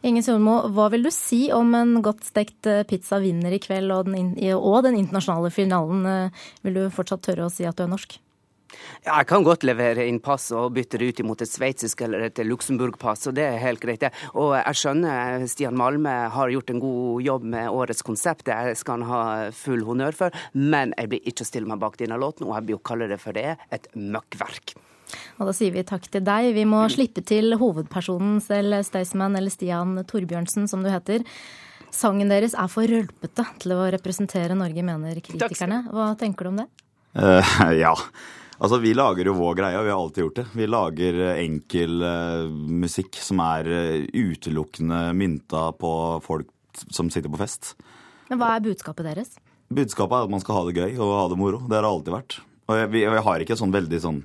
Inge 0.07 0.23
Sundmo, 0.23 0.59
hva 0.75 0.91
vil 0.93 1.07
du 1.07 1.11
si 1.15 1.47
om 1.55 1.73
en 1.75 1.97
godt 2.05 2.27
stekt 2.29 2.69
eh, 2.71 2.85
pizza 2.89 3.19
vinner 3.23 3.55
i 3.57 3.63
kveld 3.63 3.91
og 3.95 4.11
den, 4.11 4.35
og 4.55 4.85
den 4.87 5.01
internasjonale 5.01 5.51
finalen. 5.55 6.07
Eh, 6.07 6.47
vil 6.67 6.79
du 6.79 6.87
fortsatt 6.95 7.25
tørre 7.27 7.49
å 7.49 7.53
si 7.53 7.67
at 7.67 7.79
du 7.79 7.87
er 7.87 7.93
norsk? 7.93 8.21
Ja, 9.05 9.21
jeg 9.21 9.29
kan 9.31 9.45
godt 9.47 9.65
levere 9.67 10.05
inn 10.11 10.19
pass 10.23 10.49
og 10.55 10.75
bytte 10.77 10.99
det 11.01 11.11
ut 11.11 11.21
imot 11.23 11.43
et 11.45 11.51
sveitsisk 11.51 12.03
eller 12.05 12.27
et 12.27 12.41
Luxembourg-pass, 12.45 13.29
og 13.31 13.37
det 13.39 13.47
er 13.47 13.63
helt 13.63 13.83
greit. 13.83 14.05
Og 14.35 14.57
jeg 14.59 14.81
skjønner 14.81 15.47
Stian 15.51 15.79
Malme 15.79 16.15
har 16.35 16.53
gjort 16.53 16.73
en 16.75 16.83
god 16.83 17.23
jobb 17.25 17.47
med 17.55 17.71
årets 17.71 18.05
konsept, 18.07 18.49
det 18.51 18.77
skal 18.81 19.01
han 19.01 19.09
ha 19.11 19.23
full 19.55 19.87
honnør 19.87 20.19
for, 20.19 20.43
men 20.53 20.95
jeg 20.99 21.13
blir 21.13 21.31
ikke 21.31 21.47
å 21.47 21.51
stille 21.53 21.71
meg 21.71 21.81
bak 21.83 21.99
denne 22.03 22.19
låten, 22.21 22.49
og 22.49 22.59
jeg 22.59 22.69
blir 22.69 22.81
å 22.81 22.85
kalle 22.91 23.11
det 23.11 23.23
for 23.23 23.39
det, 23.39 23.55
et 23.73 23.89
møkkverk. 23.95 24.77
Og 25.39 25.51
da 25.51 25.55
sier 25.57 25.75
vi 25.75 25.85
takk 25.87 26.09
til 26.11 26.25
deg. 26.27 26.53
Vi 26.57 26.65
må 26.69 26.83
slippe 26.93 27.23
til 27.27 27.57
hovedpersonen 27.61 28.41
selv, 28.45 28.81
Staysman 28.87 29.39
eller 29.39 29.53
Stian 29.53 29.95
Torbjørnsen, 30.09 30.67
som 30.71 30.83
du 30.85 30.91
heter. 30.93 31.25
Sangen 31.95 32.33
deres 32.33 32.57
er 32.59 32.71
for 32.73 32.89
rølpete 32.91 33.45
til 33.63 33.77
å 33.77 33.85
representere 33.95 34.57
Norge, 34.59 34.83
mener 34.85 35.21
kritikerne. 35.25 35.85
Hva 35.93 36.11
tenker 36.19 36.49
du 36.49 36.53
om 36.53 36.59
det? 36.65 36.67
Uh, 37.17 37.55
ja. 37.85 37.95
Altså, 38.57 38.81
Vi 38.81 38.95
lager 38.97 39.29
jo 39.29 39.37
vår 39.37 39.57
greie, 39.59 39.79
og 39.79 39.87
vi 39.87 39.93
har 39.93 40.01
alltid 40.01 40.25
gjort 40.25 40.41
det. 40.41 40.47
Vi 40.57 40.69
lager 40.69 41.23
enkel 41.37 42.03
uh, 42.03 42.49
musikk 42.85 43.19
som 43.21 43.41
er 43.45 43.71
uh, 43.71 44.05
utelukkende 44.13 45.11
mynta 45.17 45.71
på 45.77 45.93
folk 46.25 46.53
som 46.93 47.09
sitter 47.13 47.33
på 47.33 47.41
fest. 47.41 47.75
Men 48.29 48.41
Hva 48.41 48.57
er 48.57 48.65
budskapet 48.65 49.07
deres? 49.07 49.37
Budskapet 49.73 50.19
er 50.19 50.27
at 50.27 50.33
man 50.33 50.43
skal 50.43 50.59
ha 50.59 50.67
det 50.69 50.77
gøy 50.77 50.99
og 50.99 51.15
ha 51.17 51.25
det 51.33 51.39
moro. 51.41 51.63
Det 51.65 51.79
har 51.79 51.87
det 51.87 51.93
alltid 51.93 52.15
vært. 52.15 52.39
Og 52.67 52.81
jeg, 52.81 52.91
vi, 52.93 53.03
jeg 53.07 53.25
har 53.29 53.43
ikke 53.43 53.59
sånn 53.59 53.75
veldig 53.75 54.01
sånn 54.03 54.21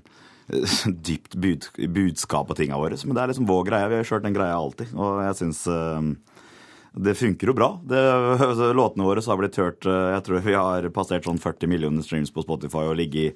dypt 1.08 1.38
bud, 1.39 1.67
budskap 1.96 2.50
på 2.50 2.58
tinga 2.60 2.79
våre, 2.81 3.00
men 3.05 3.15
det 3.15 3.24
er 3.24 3.31
liksom 3.34 3.50
vår 3.50 3.65
greie. 3.70 3.89
Vi 3.91 4.01
har 4.01 4.10
kjørt 4.12 4.27
den 4.27 4.36
greia 4.36 4.58
alltid, 4.58 4.93
og 4.98 5.24
jeg 5.24 5.39
syns 5.39 5.65
det 6.91 7.15
funker 7.15 7.48
jo 7.48 7.55
bra. 7.55 7.70
Det, 7.88 8.00
altså, 8.43 8.72
låtene 8.75 9.08
våre 9.08 9.24
har 9.24 9.39
blitt 9.39 9.60
hørt 9.62 9.88
eh, 9.88 10.10
Jeg 10.17 10.24
tror 10.27 10.43
vi 10.43 10.55
har 10.58 10.88
passert 10.91 11.27
sånn 11.27 11.39
40 11.39 11.72
millioner 11.72 12.03
streams 12.03 12.34
på 12.36 12.43
Spotify 12.43 12.84
og 12.89 12.98
ligget 13.00 13.31
i 13.31 13.36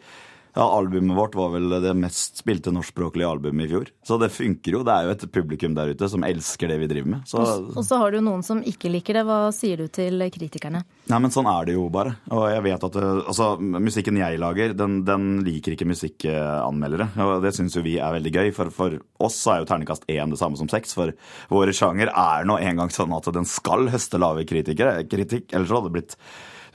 ja, 0.55 0.77
Albumet 0.77 1.17
vårt 1.17 1.35
var 1.35 1.49
vel 1.51 1.73
det 1.83 1.91
mest 1.99 2.39
spilte 2.39 2.71
norskspråklige 2.71 3.27
albumet 3.27 3.65
i 3.65 3.71
fjor. 3.73 3.89
Så 4.07 4.15
det 4.21 4.29
funker 4.31 4.77
jo. 4.77 4.83
Det 4.87 4.93
er 4.93 5.07
jo 5.07 5.11
et 5.11 5.25
publikum 5.35 5.75
der 5.75 5.91
ute 5.91 6.07
som 6.11 6.23
elsker 6.23 6.71
det 6.71 6.77
vi 6.79 6.87
driver 6.87 7.11
med. 7.11 7.25
Så... 7.27 7.41
Og 7.75 7.83
så 7.83 7.99
har 7.99 8.15
du 8.15 8.21
noen 8.23 8.43
som 8.45 8.61
ikke 8.63 8.91
liker 8.93 9.19
det. 9.19 9.25
Hva 9.27 9.51
sier 9.55 9.83
du 9.83 9.91
til 9.91 10.23
kritikerne? 10.31 10.85
Nei, 11.11 11.19
men 11.19 11.33
Sånn 11.35 11.49
er 11.51 11.67
det 11.67 11.75
jo 11.75 11.89
bare. 11.91 12.15
Og 12.31 12.45
jeg 12.53 12.63
vet 12.69 12.87
at 12.87 12.99
eh, 13.01 13.19
altså, 13.25 13.49
Musikken 13.59 14.21
jeg 14.21 14.39
lager, 14.39 14.71
den, 14.79 15.01
den 15.07 15.27
liker 15.43 15.75
ikke 15.75 15.89
musikkanmeldere. 15.91 17.11
Og 17.27 17.43
det 17.43 17.51
syns 17.59 17.75
jo 17.75 17.83
vi 17.83 17.97
er 17.99 18.15
veldig 18.15 18.35
gøy. 18.37 18.55
For, 18.55 18.71
for 18.79 18.95
oss 19.27 19.41
er 19.51 19.59
jo 19.59 19.67
terningkast 19.67 20.07
én 20.07 20.31
det 20.31 20.39
samme 20.39 20.55
som 20.61 20.71
seks. 20.71 20.95
For 20.95 21.11
våre 21.51 21.75
sjanger 21.75 22.15
er 22.15 22.47
nå 22.47 22.61
engang 22.63 22.95
sånn 22.95 23.11
at 23.17 23.27
den 23.35 23.47
skal 23.49 23.89
høste 23.91 24.23
lave 24.23 24.47
kritikere, 24.47 25.01
kritikk. 25.11 25.51
Ellers 25.51 25.75
hadde 25.75 25.91
det 25.91 25.97
blitt 25.99 26.21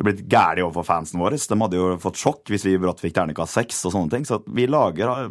det 0.01 0.07
blitt 0.07 0.23
gærent 0.33 0.65
overfor 0.65 0.87
fansen 0.89 1.21
våre. 1.21 1.37
De 1.37 1.61
hadde 1.61 1.77
jo 1.77 1.91
fått 2.01 2.21
sjokk 2.21 2.49
hvis 2.49 2.65
vi 2.65 2.79
brått 2.81 3.03
fikk 3.03 3.19
terningkast 3.19 3.59
seks 3.59 3.83
og 3.85 3.93
sånne 3.93 4.15
ting. 4.15 4.25
Så 4.25 4.41
vi 4.49 4.65
lager 4.71 5.29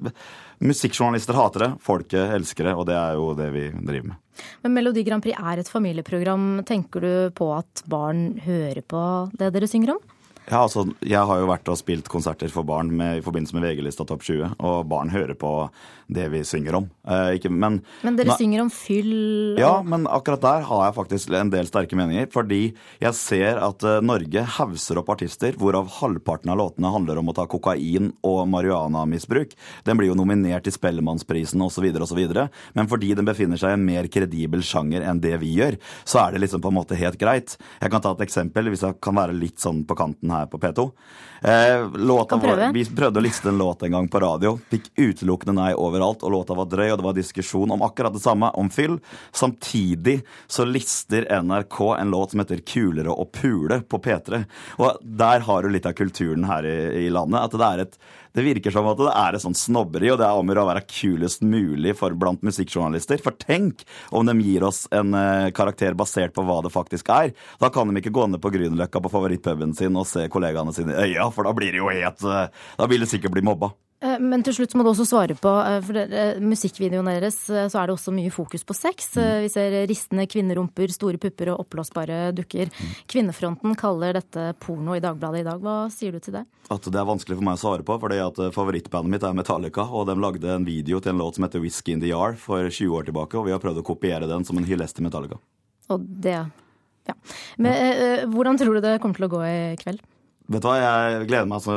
Musikkjournalister 0.59 1.37
hater 1.37 1.63
det, 1.63 1.69
folket 1.81 2.33
elsker 2.35 2.67
det, 2.67 2.75
og 2.75 2.85
det 2.89 2.95
er 2.99 3.15
jo 3.15 3.29
det 3.37 3.47
vi 3.55 3.65
driver 3.71 4.11
med. 4.11 4.45
Men 4.65 4.75
Melodi 4.75 5.05
Grand 5.07 5.23
Prix 5.23 5.39
er 5.39 5.61
et 5.61 5.71
familieprogram. 5.71 6.47
Tenker 6.67 7.03
du 7.03 7.13
på 7.35 7.47
at 7.55 7.81
barn 7.89 8.33
hører 8.43 8.83
på 8.83 9.01
det 9.39 9.53
dere 9.55 9.69
synger 9.71 9.95
om? 9.95 10.01
Ja, 10.49 10.63
altså, 10.65 10.87
Jeg 11.05 11.21
har 11.29 11.39
jo 11.39 11.47
vært 11.49 11.69
og 11.69 11.77
spilt 11.79 12.09
konserter 12.09 12.51
for 12.51 12.67
barn 12.67 12.89
med, 12.91 13.19
i 13.19 13.25
forbindelse 13.25 13.55
med 13.55 13.67
VG-lista 13.67 14.05
Topp 14.05 14.25
20, 14.25 14.55
og 14.59 14.87
barn 14.89 15.13
hører 15.13 15.37
på 15.37 15.53
det 16.09 16.25
vi 16.33 16.41
synger 16.47 16.79
om. 16.79 16.87
Eh, 17.07 17.35
ikke, 17.37 17.51
men, 17.53 17.79
men 18.01 18.17
dere 18.17 18.31
na, 18.31 18.37
synger 18.39 18.63
om 18.63 18.71
fyll 18.73 19.11
og 19.55 19.61
Ja, 19.61 19.73
men 19.85 20.07
akkurat 20.09 20.41
der 20.41 20.65
har 20.65 20.83
jeg 20.87 20.95
faktisk 20.97 21.33
en 21.37 21.51
del 21.53 21.69
sterke 21.69 21.97
meninger. 21.99 22.29
Fordi 22.33 22.61
jeg 23.01 23.17
ser 23.17 23.61
at 23.61 23.85
eh, 23.85 23.99
Norge 24.05 24.43
hauser 24.57 25.01
opp 25.01 25.11
artister 25.13 25.57
hvorav 25.59 25.91
halvparten 25.99 26.51
av 26.53 26.59
låtene 26.61 26.93
handler 26.93 27.21
om 27.21 27.29
å 27.29 27.37
ta 27.37 27.45
kokain 27.49 28.11
og 28.25 28.41
marihuanamisbruk. 28.49 29.53
Den 29.85 30.01
blir 30.01 30.11
jo 30.11 30.17
nominert 30.17 30.65
til 30.65 30.75
Spellemannsprisen 30.75 31.61
osv., 31.65 31.89
osv. 32.01 32.23
Men 32.73 32.89
fordi 32.89 33.13
den 33.17 33.29
befinner 33.29 33.61
seg 33.61 33.75
i 33.75 33.79
en 33.79 33.85
mer 33.85 34.09
kredibel 34.11 34.65
sjanger 34.65 35.05
enn 35.05 35.21
det 35.21 35.35
vi 35.43 35.53
gjør, 35.59 35.77
så 36.09 36.25
er 36.25 36.33
det 36.35 36.45
liksom 36.45 36.65
på 36.65 36.73
en 36.73 36.79
måte 36.81 36.97
helt 36.97 37.21
greit. 37.21 37.57
Jeg 37.79 37.93
kan 37.93 38.01
ta 38.01 38.15
et 38.17 38.25
eksempel, 38.25 38.73
hvis 38.73 38.85
jeg 38.87 38.97
kan 39.03 39.17
være 39.19 39.37
litt 39.37 39.61
sånn 39.61 39.85
på 39.85 39.97
kanten 39.99 40.33
her 40.33 40.49
på 40.49 40.61
P2. 40.61 40.89
Eh, 41.41 41.85
var, 41.87 42.73
vi 42.75 42.83
prøvde 42.83 43.21
å 43.21 43.23
liste 43.23 43.47
en 43.51 43.59
låt 43.59 43.83
en 43.83 43.93
gang 43.95 44.09
på 44.11 44.19
radio. 44.19 44.57
Fikk 44.71 44.89
utelukkende 44.99 45.55
nei 45.55 45.71
overalt, 45.99 46.23
og 46.23 46.31
låta 46.31 46.55
var 46.57 46.69
drøy, 46.69 46.91
og 46.91 46.99
det 46.99 47.07
var 47.07 47.17
diskusjon 47.17 47.71
om 47.71 47.83
akkurat 47.85 48.13
det 48.13 48.23
samme, 48.23 48.51
om 48.55 48.69
fyll. 48.69 48.99
Samtidig 49.31 50.21
så 50.47 50.65
lister 50.65 51.27
NRK 51.41 51.99
en 51.99 52.11
låt 52.11 52.31
som 52.31 52.39
heter 52.39 52.63
'Kulere 52.63 53.09
å 53.11 53.25
pule' 53.25 53.83
på 53.83 53.99
P3. 53.99 54.45
Og 54.79 54.97
der 55.01 55.39
har 55.39 55.63
du 55.63 55.69
litt 55.69 55.85
av 55.85 55.93
kulturen 55.93 56.45
her 56.45 56.63
i, 56.63 57.05
i 57.05 57.09
landet. 57.09 57.41
At 57.41 57.51
det 57.51 57.65
er 57.65 57.79
et 57.79 57.97
det 58.33 58.45
virker 58.45 58.71
som 58.71 58.85
at 58.85 58.99
det 58.99 59.09
er 59.09 59.35
et 59.35 59.41
sånt 59.41 59.57
snobberi, 59.57 60.11
og 60.13 60.19
det 60.21 60.27
er 60.27 60.37
om 60.37 60.51
å 60.53 60.67
være 60.69 60.85
kulest 60.85 61.41
mulig 61.41 61.95
for 61.97 62.13
blant 62.13 62.43
musikkjournalister. 62.45 63.17
For 63.25 63.33
tenk 63.41 63.81
om 64.15 64.29
de 64.29 64.35
gir 64.45 64.63
oss 64.67 64.85
en 64.95 65.17
uh, 65.17 65.49
karakter 65.55 65.97
basert 65.97 66.35
på 66.35 66.45
hva 66.45 66.59
det 66.61 66.73
faktisk 66.73 67.09
er. 67.09 67.33
Da 67.59 67.71
kan 67.73 67.89
de 67.89 67.99
ikke 67.99 68.13
gå 68.13 68.27
ned 68.29 68.41
på 68.43 68.53
Grünerløkka 68.53 69.01
på 69.01 69.11
favorittpuben 69.11 69.73
sin 69.77 69.97
og 69.97 70.07
se 70.09 70.27
kollegaene 70.31 70.75
sine 70.75 70.93
i 70.93 71.09
øya, 71.09 71.31
for 71.33 71.49
da 71.49 71.55
blir 71.57 71.73
det 71.73 71.81
jo 71.81 71.89
helt 71.89 72.25
uh, 72.27 72.47
Da 72.77 72.87
vil 72.89 73.01
det 73.01 73.09
sikkert 73.11 73.33
bli 73.33 73.45
mobba. 73.49 73.73
Eh, 73.99 74.15
men 74.23 74.43
til 74.47 74.55
slutt 74.55 74.73
må 74.79 74.83
du 74.85 74.93
også 74.93 75.05
svare 75.09 75.35
på, 75.35 75.51
eh, 75.67 75.79
for 75.83 75.97
det, 75.97 76.27
musikkvideoen 76.39 77.09
deres 77.11 77.41
eh, 77.51 77.67
så 77.67 77.81
er 77.81 77.89
det 77.89 77.95
også 77.97 78.13
mye 78.15 78.31
fokus 78.31 78.63
på 78.63 78.75
sex. 78.77 79.09
Mm. 79.19 79.25
Vi 79.43 79.49
ser 79.51 79.75
ristende 79.89 80.27
kvinnerumper, 80.29 80.91
store 80.93 81.19
pupper 81.19 81.51
og 81.51 81.65
oppblåsbare 81.65 82.19
dukker. 82.37 82.71
Mm. 82.71 82.93
Kvinnefronten 83.11 83.75
kaller 83.79 84.15
dette 84.21 84.53
porno 84.63 84.95
i 84.95 85.03
Dagbladet 85.03 85.41
i 85.43 85.47
dag. 85.49 85.59
Hva 85.63 85.77
sier 85.91 86.15
du 86.15 86.23
til 86.23 86.37
det? 86.39 86.45
At 86.71 86.87
det 86.87 87.01
er 87.01 87.09
vanskelig 87.09 87.39
for 87.41 87.47
meg 87.49 87.59
å 87.59 87.61
svare 87.63 87.87
på, 87.87 87.97
fordi 87.99 88.21
at 88.23 88.39
favorittbandet 88.55 89.15
mitt 89.15 89.25
er 89.27 89.35
Metallica. 89.35 89.83
Og 89.91 90.07
de 90.07 90.15
lagde 90.19 90.53
en 90.53 90.67
video 90.67 91.01
til 91.03 91.15
en 91.15 91.19
låt 91.19 91.35
som 91.35 91.47
heter 91.47 91.63
Whisky 91.63 91.97
in 91.97 92.03
the 92.03 92.13
Yard 92.13 92.39
for 92.39 92.69
20 92.69 92.95
år 92.95 93.09
tilbake, 93.09 93.35
og 93.35 93.49
vi 93.49 93.55
har 93.55 93.63
prøvd 93.63 93.81
å 93.83 93.87
kopiere 93.89 94.29
den 94.31 94.47
som 94.47 94.61
en 94.61 94.69
hyllest 94.69 94.95
til 94.95 95.09
Metallica. 95.09 95.41
Og 95.91 96.07
det, 96.23 96.37
ja. 97.09 97.17
Men 97.57 98.29
hvordan 98.31 98.59
tror 98.61 98.77
du 98.77 98.85
det 98.85 98.99
kommer 99.01 99.17
til 99.17 99.27
å 99.27 99.31
gå 99.33 99.43
i 99.43 99.59
kveld? 99.81 100.05
Vet 100.49 100.63
du 100.63 100.65
hva, 100.65 100.77
Jeg 100.81 101.25
gleder 101.29 101.45
meg 101.45 101.61
så, 101.61 101.73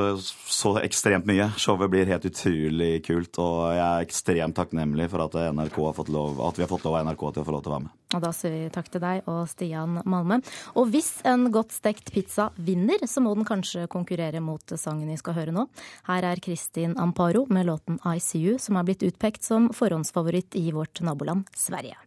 så, 0.49 0.71
ekstremt 0.81 1.27
mye. 1.29 1.51
Showet 1.61 1.91
blir 1.93 2.09
helt 2.09 2.25
utrolig 2.25 3.03
kult. 3.05 3.37
Og 3.43 3.59
jeg 3.77 3.83
er 3.85 4.07
ekstremt 4.07 4.57
takknemlig 4.57 5.11
for 5.13 5.27
at, 5.27 5.37
NRK 5.53 5.77
har 5.85 5.97
fått 5.99 6.13
lov, 6.15 6.41
at 6.49 6.57
vi 6.57 6.65
har 6.65 6.71
fått 6.71 6.87
lov 6.89 6.97
av 6.97 7.11
NRK 7.11 7.25
til 7.27 7.43
å 7.43 7.45
få 7.45 7.53
lov 7.53 7.65
til 7.67 7.73
å 7.73 7.75
være 7.75 7.85
med. 7.85 7.99
Og 8.17 8.25
Da 8.25 8.31
sier 8.37 8.55
vi 8.55 8.73
takk 8.73 8.89
til 8.95 9.05
deg 9.05 9.29
og 9.29 9.43
Stian 9.53 10.01
Malme. 10.09 10.41
Og 10.81 10.89
hvis 10.93 11.11
en 11.29 11.51
godt 11.53 11.77
stekt 11.77 12.09
pizza 12.17 12.49
vinner, 12.57 13.05
så 13.05 13.21
må 13.21 13.35
den 13.37 13.49
kanskje 13.49 13.85
konkurrere 13.93 14.41
mot 14.41 14.77
sangen 14.81 15.13
vi 15.13 15.21
skal 15.21 15.37
høre 15.37 15.53
nå. 15.53 15.69
Her 16.09 16.31
er 16.33 16.41
Kristin 16.41 16.97
Amparo 16.97 17.45
med 17.53 17.69
låten 17.69 18.01
I 18.09 18.17
See 18.25 18.41
You, 18.41 18.57
som 18.57 18.81
er 18.81 18.89
blitt 18.89 19.05
utpekt 19.05 19.45
som 19.45 19.69
forhåndsfavoritt 19.77 20.57
i 20.57 20.71
vårt 20.73 21.05
naboland 21.05 21.45
Sverige. 21.53 22.01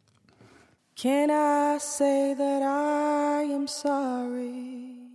Can 0.98 1.29
I 1.29 1.77
say 1.77 2.34
that 2.34 2.63
I 2.63 3.53
am 3.53 3.67
sorry? 3.67 5.14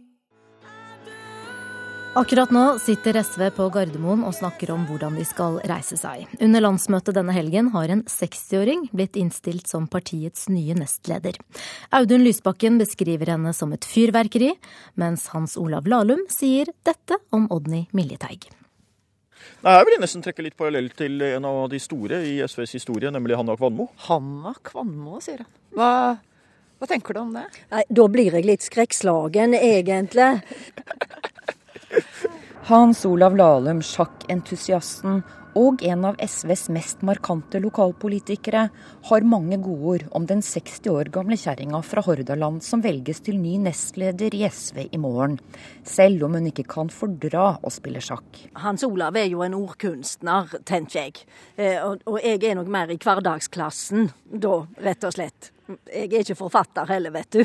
Akkurat 2.14 2.50
nå 2.50 2.78
sitter 2.82 3.14
SV 3.22 3.42
på 3.54 3.68
Gardermoen 3.70 4.24
og 4.26 4.34
snakker 4.34 4.72
om 4.74 4.82
hvordan 4.88 5.14
de 5.14 5.22
skal 5.28 5.60
reise 5.70 5.94
seg. 6.00 6.24
Under 6.42 6.64
landsmøtet 6.64 7.14
denne 7.14 7.30
helgen 7.36 7.68
har 7.70 7.92
en 7.94 8.02
60-åring 8.10 8.88
blitt 8.90 9.14
innstilt 9.20 9.70
som 9.70 9.86
partiets 9.90 10.48
nye 10.50 10.74
nestleder. 10.74 11.38
Audun 11.94 12.24
Lysbakken 12.26 12.80
beskriver 12.82 13.30
henne 13.30 13.52
som 13.54 13.70
et 13.76 13.86
fyrverkeri, 13.86 14.50
mens 14.98 15.28
Hans 15.36 15.54
Olav 15.60 15.86
Lahlum 15.86 16.24
sier 16.34 16.72
dette 16.88 17.20
om 17.30 17.46
Odny 17.54 17.84
Miljeteig. 17.94 18.48
Nei, 19.62 19.76
Jeg 19.78 19.86
vil 19.86 20.00
nesten 20.02 20.26
trekke 20.26 20.42
litt 20.48 20.58
parallell 20.58 20.90
til 20.98 21.22
en 21.30 21.46
av 21.46 21.62
de 21.70 21.78
store 21.80 22.24
i 22.26 22.40
SVs 22.42 22.74
historie, 22.80 23.14
nemlig 23.14 23.38
Hanna 23.38 23.54
Kvanmo. 23.56 23.86
Hanna 24.08 24.56
Kvanmo, 24.66 25.22
sier 25.22 25.44
han. 25.44 25.52
Hva, 25.78 25.92
hva 26.82 26.90
tenker 26.90 27.14
du 27.14 27.22
om 27.22 27.32
det? 27.38 27.46
Nei, 27.70 27.86
Da 27.86 28.10
blir 28.10 28.34
jeg 28.34 28.50
litt 28.50 28.66
skrekkslagen, 28.66 29.54
egentlig. 29.54 30.32
Hans 32.70 33.04
Olav 33.08 33.36
Lahlum, 33.38 33.80
sjakkentusiasten 33.82 35.22
og 35.58 35.82
en 35.82 36.04
av 36.06 36.18
SVs 36.22 36.68
mest 36.70 37.00
markante 37.06 37.58
lokalpolitikere, 37.62 38.66
har 39.08 39.26
mange 39.26 39.58
godord 39.62 40.04
om 40.14 40.26
den 40.28 40.42
60 40.44 40.90
år 40.92 41.10
gamle 41.10 41.38
kjerringa 41.40 41.80
fra 41.82 42.04
Hordaland 42.06 42.62
som 42.62 42.84
velges 42.84 43.22
til 43.26 43.40
ny 43.42 43.56
nestleder 43.64 44.36
i 44.36 44.44
SV 44.46 44.84
i 44.86 45.00
morgen, 45.02 45.38
selv 45.82 46.28
om 46.28 46.38
hun 46.38 46.50
ikke 46.52 46.68
kan 46.70 46.92
fordra 46.94 47.56
å 47.58 47.72
spille 47.74 48.02
sjakk. 48.04 48.44
Hans 48.62 48.86
Olav 48.86 49.18
er 49.18 49.30
jo 49.32 49.42
en 49.46 49.56
ordkunstner, 49.58 50.60
tenker 50.68 51.00
jeg. 51.00 51.24
Eh, 51.56 51.80
og 51.82 52.20
jeg 52.22 52.44
er 52.44 52.60
nok 52.60 52.70
mer 52.70 52.92
i 52.92 53.00
hverdagsklassen 53.00 54.12
da, 54.30 54.60
rett 54.86 55.08
og 55.08 55.18
slett. 55.18 55.50
Jeg 55.90 56.08
er 56.10 56.24
ikke 56.24 56.38
forfatter 56.38 56.88
heller, 56.90 57.14
vet 57.14 57.38
du. 57.38 57.42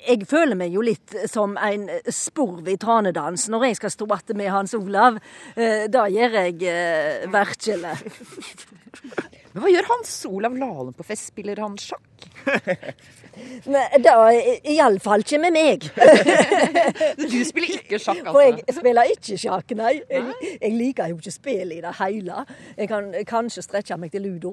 Jeg 0.00 0.24
føler 0.28 0.56
meg 0.56 0.72
jo 0.72 0.80
litt 0.84 1.12
som 1.28 1.58
en 1.60 1.84
sporv 2.08 2.68
i 2.72 2.78
tranedans 2.80 3.48
når 3.52 3.66
jeg 3.68 3.80
skal 3.80 3.92
stå 3.92 4.08
igjen 4.08 4.40
med 4.40 4.52
Hans 4.54 4.74
Olav. 4.78 5.20
Det 5.54 5.90
da 5.92 6.06
gjør 6.08 6.38
jeg 6.40 6.56
eh, 6.70 7.28
virkelig. 7.30 7.94
Men 9.50 9.64
hva 9.64 9.70
gjør 9.72 9.88
Hans 9.90 10.12
Olav 10.30 10.54
Lahlum 10.58 10.94
på 10.94 11.06
fest? 11.06 11.32
Spiller 11.32 11.58
han 11.62 11.78
sjakk? 11.80 12.06
Da 14.04 14.14
iallfall 14.68 15.22
ikke 15.22 15.38
med 15.40 15.54
meg. 15.54 15.84
du 17.16 17.36
spiller 17.46 17.76
ikke 17.78 18.00
sjakk, 18.02 18.18
altså? 18.26 18.32
For 18.34 18.42
jeg 18.42 18.74
spiller 18.76 19.12
ikke 19.14 19.36
sjakk, 19.40 19.74
nei. 19.78 19.92
Jeg, 20.10 20.56
jeg 20.56 20.72
liker 20.74 21.12
jo 21.12 21.20
ikke 21.20 21.32
spill 21.32 21.72
i 21.76 21.78
det 21.80 21.92
hele. 22.00 22.42
Jeg 22.76 22.90
kan 22.90 23.08
kanskje 23.30 23.64
strekke 23.64 23.96
meg 24.02 24.12
til 24.12 24.26
ludo. 24.26 24.52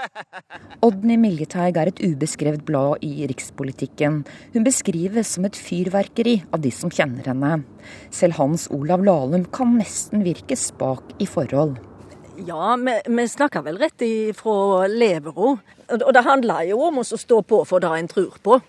Odny 0.86 1.18
Miljeteig 1.20 1.78
er 1.78 1.92
et 1.92 2.02
ubeskrevet 2.02 2.64
blad 2.66 3.04
i 3.06 3.28
rikspolitikken. 3.30 4.22
Hun 4.56 4.66
beskrives 4.66 5.36
som 5.36 5.46
et 5.46 5.60
fyrverkeri 5.60 6.40
av 6.50 6.64
de 6.64 6.72
som 6.74 6.90
kjenner 6.90 7.30
henne. 7.30 7.60
Selv 8.10 8.40
Hans 8.40 8.66
Olav 8.74 9.04
Lahlum 9.06 9.46
kan 9.54 9.76
nesten 9.78 10.24
virke 10.26 10.58
spak 10.58 11.14
i 11.20 11.28
forhold. 11.30 11.78
Ja, 12.46 12.76
vi, 12.76 13.00
vi 13.06 13.28
snakker 13.28 13.62
vel 13.62 13.78
rett 13.78 14.02
ifra 14.02 14.86
levera. 14.86 15.56
Og 15.90 16.12
det 16.14 16.22
handler 16.24 16.68
jo 16.70 16.80
om 16.88 17.00
å 17.02 17.04
stå 17.04 17.42
på 17.42 17.62
for 17.68 17.82
det 17.82 17.90
en 17.96 18.10
tror 18.10 18.36
på. 18.44 18.60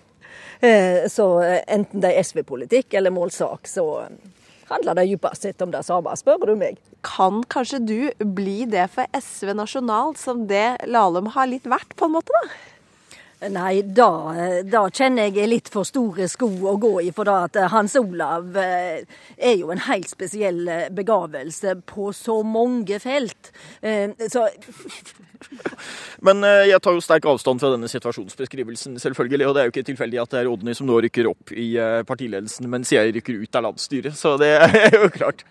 Eh, 0.62 1.08
så 1.10 1.26
enten 1.42 2.02
det 2.02 2.12
er 2.12 2.22
SV-politikk 2.22 2.94
eller 2.98 3.14
målsak, 3.14 3.66
så 3.70 4.04
handler 4.70 4.98
det 4.98 5.06
dypest 5.10 5.46
sett 5.46 5.62
om 5.64 5.72
det 5.72 5.82
samme, 5.86 6.14
spør 6.18 6.52
du 6.52 6.54
meg. 6.58 6.78
Kan 7.06 7.42
kanskje 7.50 7.80
du 7.82 7.98
bli 8.36 8.62
det 8.70 8.86
for 8.94 9.08
SV 9.18 9.56
nasjonalt, 9.58 10.20
som 10.22 10.46
det 10.50 10.84
Lahlum 10.86 11.32
har 11.34 11.50
litt 11.50 11.66
vært, 11.68 11.96
på 11.98 12.06
en 12.08 12.14
måte? 12.18 12.36
da? 12.36 12.71
Nei, 13.50 13.82
da, 13.82 14.10
da, 14.62 14.82
kjenner 14.94 15.32
jeg 15.34 15.48
litt 15.50 15.68
for 15.72 15.86
store 15.88 16.28
sko 16.30 16.46
å 16.70 16.76
gå 16.78 16.92
i. 17.02 17.08
For 17.14 17.26
da 17.26 17.40
at 17.48 17.58
Hans 17.72 17.96
Olav 17.98 18.54
eh, 18.60 19.02
er 19.34 19.56
jo 19.58 19.72
en 19.74 19.82
helt 19.88 20.10
spesiell 20.10 20.60
eh, 20.70 20.86
begavelse 20.94 21.74
på 21.88 22.12
så 22.14 22.38
mange 22.46 23.00
felt. 23.02 23.50
Eh, 23.80 24.14
så 24.30 24.46
Men 26.26 26.46
jeg 26.68 26.78
tar 26.84 26.94
jo 26.94 27.02
sterk 27.02 27.26
avstand 27.26 27.58
fra 27.58 27.72
denne 27.72 27.90
situasjonsbeskrivelsen, 27.90 28.94
selvfølgelig. 29.02 29.48
Og 29.48 29.56
det 29.56 29.62
er 29.62 29.66
jo 29.66 29.74
ikke 29.74 29.88
tilfeldig 29.90 30.22
at 30.22 30.34
det 30.34 30.42
er 30.44 30.50
Odny 30.52 30.76
som 30.78 30.86
nå 30.86 31.00
rykker 31.02 31.26
opp 31.32 31.50
i 31.50 31.72
partiledelsen, 32.06 32.70
mens 32.70 32.94
jeg 32.94 33.16
rykker 33.16 33.42
ut 33.42 33.58
av 33.58 33.66
landsstyret. 33.66 34.14
Så 34.14 34.36
det 34.38 34.52
er 34.60 34.94
jo 34.94 35.10
klart. 35.10 35.42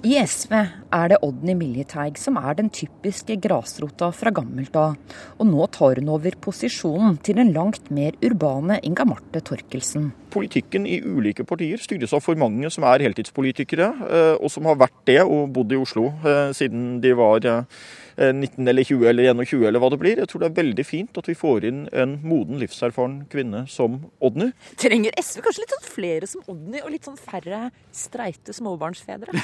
I 0.00 0.14
SV 0.16 0.54
er 0.96 1.10
det 1.12 1.18
Odny 1.20 1.52
Miljeteig 1.58 2.16
som 2.16 2.38
er 2.40 2.54
den 2.56 2.70
typiske 2.72 3.34
grasrota 3.44 4.06
fra 4.16 4.30
gammelt 4.32 4.72
av. 4.80 4.94
Og 5.36 5.44
nå 5.44 5.66
tar 5.76 6.00
hun 6.00 6.08
over 6.14 6.38
posisjonen 6.40 7.18
til 7.20 7.36
den 7.36 7.50
langt 7.52 7.90
mer 7.92 8.16
urbane 8.24 8.78
Inga 8.80 9.04
Marte 9.10 9.42
Torkelsen. 9.44 10.08
Politikken 10.32 10.86
i 10.88 11.02
ulike 11.04 11.44
partier 11.44 11.82
styres 11.84 12.14
av 12.16 12.24
for 12.24 12.40
mange 12.40 12.70
som 12.72 12.86
er 12.88 13.04
heltidspolitikere, 13.04 13.90
eh, 14.08 14.32
og 14.40 14.48
som 14.48 14.70
har 14.70 14.80
vært 14.80 14.96
det 15.10 15.20
og 15.20 15.52
bodd 15.52 15.76
i 15.76 15.82
Oslo 15.82 16.06
eh, 16.24 16.54
siden 16.56 17.02
de 17.04 17.12
var 17.20 17.44
eh, 17.44 17.84
19 18.16 18.68
eller 18.68 18.84
20 18.84 19.08
eller 19.10 19.30
21 19.44 19.66
eller 19.68 19.82
hva 19.82 19.90
det 19.92 20.00
blir. 20.02 20.20
Jeg 20.20 20.30
tror 20.30 20.42
det 20.42 20.50
er 20.50 20.58
veldig 20.58 20.86
fint 20.86 21.20
at 21.20 21.30
vi 21.30 21.36
får 21.38 21.66
inn 21.70 21.80
en 21.92 22.16
moden, 22.26 22.58
livserfaren 22.60 23.20
kvinne 23.30 23.64
som 23.70 24.00
Odny. 24.24 24.50
Trenger 24.80 25.14
SV 25.20 25.44
kanskje 25.46 25.64
litt 25.64 25.74
sånn 25.76 25.86
flere 25.86 26.30
som 26.30 26.44
Odny, 26.50 26.82
og 26.82 26.90
litt 26.94 27.06
sånn 27.08 27.18
færre 27.20 27.68
streite 27.94 28.54
småbarnsfedre? 28.56 29.34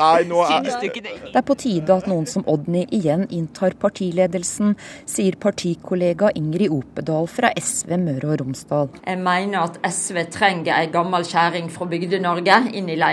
Nei, 0.00 0.18
nå 0.28 0.42
er... 0.44 0.68
Det 0.84 1.38
er 1.38 1.46
på 1.46 1.56
tide 1.58 1.94
at 1.94 2.08
noen 2.10 2.26
som 2.30 2.44
Odny 2.50 2.84
igjen 2.94 3.26
inntar 3.34 3.76
partiledelsen, 3.80 4.74
sier 5.08 5.38
partikollega 5.40 6.32
Ingrid 6.38 6.72
Opedal 6.74 7.28
fra 7.30 7.52
SV 7.58 7.96
Møre 8.02 8.34
og 8.34 8.40
Romsdal. 8.42 8.92
Jeg 9.04 9.20
mener 9.22 9.68
at 9.68 9.80
SV 9.88 10.24
trenger 10.34 10.74
ei 10.76 10.88
gammel 10.92 11.26
kjerring 11.28 11.70
fra 11.72 11.88
Bygde-Norge 11.90 12.62
inn 12.72 12.88
i 12.88 12.98
ledelsen 12.98 13.04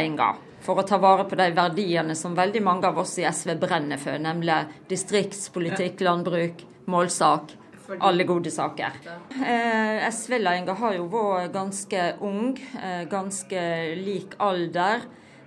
for 0.61 0.81
å 0.81 0.85
ta 0.87 0.99
vare 1.01 1.25
på 1.29 1.37
de 1.39 1.49
verdiene 1.57 2.15
som 2.17 2.35
veldig 2.37 2.61
mange 2.63 2.89
av 2.89 2.99
oss 3.01 3.17
i 3.19 3.25
SV 3.25 3.55
brenner 3.61 4.01
for, 4.01 4.19
nemlig 4.21 4.59
distriktspolitikk, 4.91 6.03
landbruk, 6.05 6.65
målsak. 6.91 7.57
Alle 7.99 8.23
gode 8.23 8.51
saker. 8.53 8.93
Eh, 9.35 10.05
SV-ledelsen 10.07 10.77
har 10.79 10.93
jo 10.95 11.09
vært 11.11 11.51
ganske 11.51 12.03
ung, 12.23 12.53
eh, 12.79 13.03
ganske 13.11 13.63
lik 13.99 14.37
alder. 14.39 15.01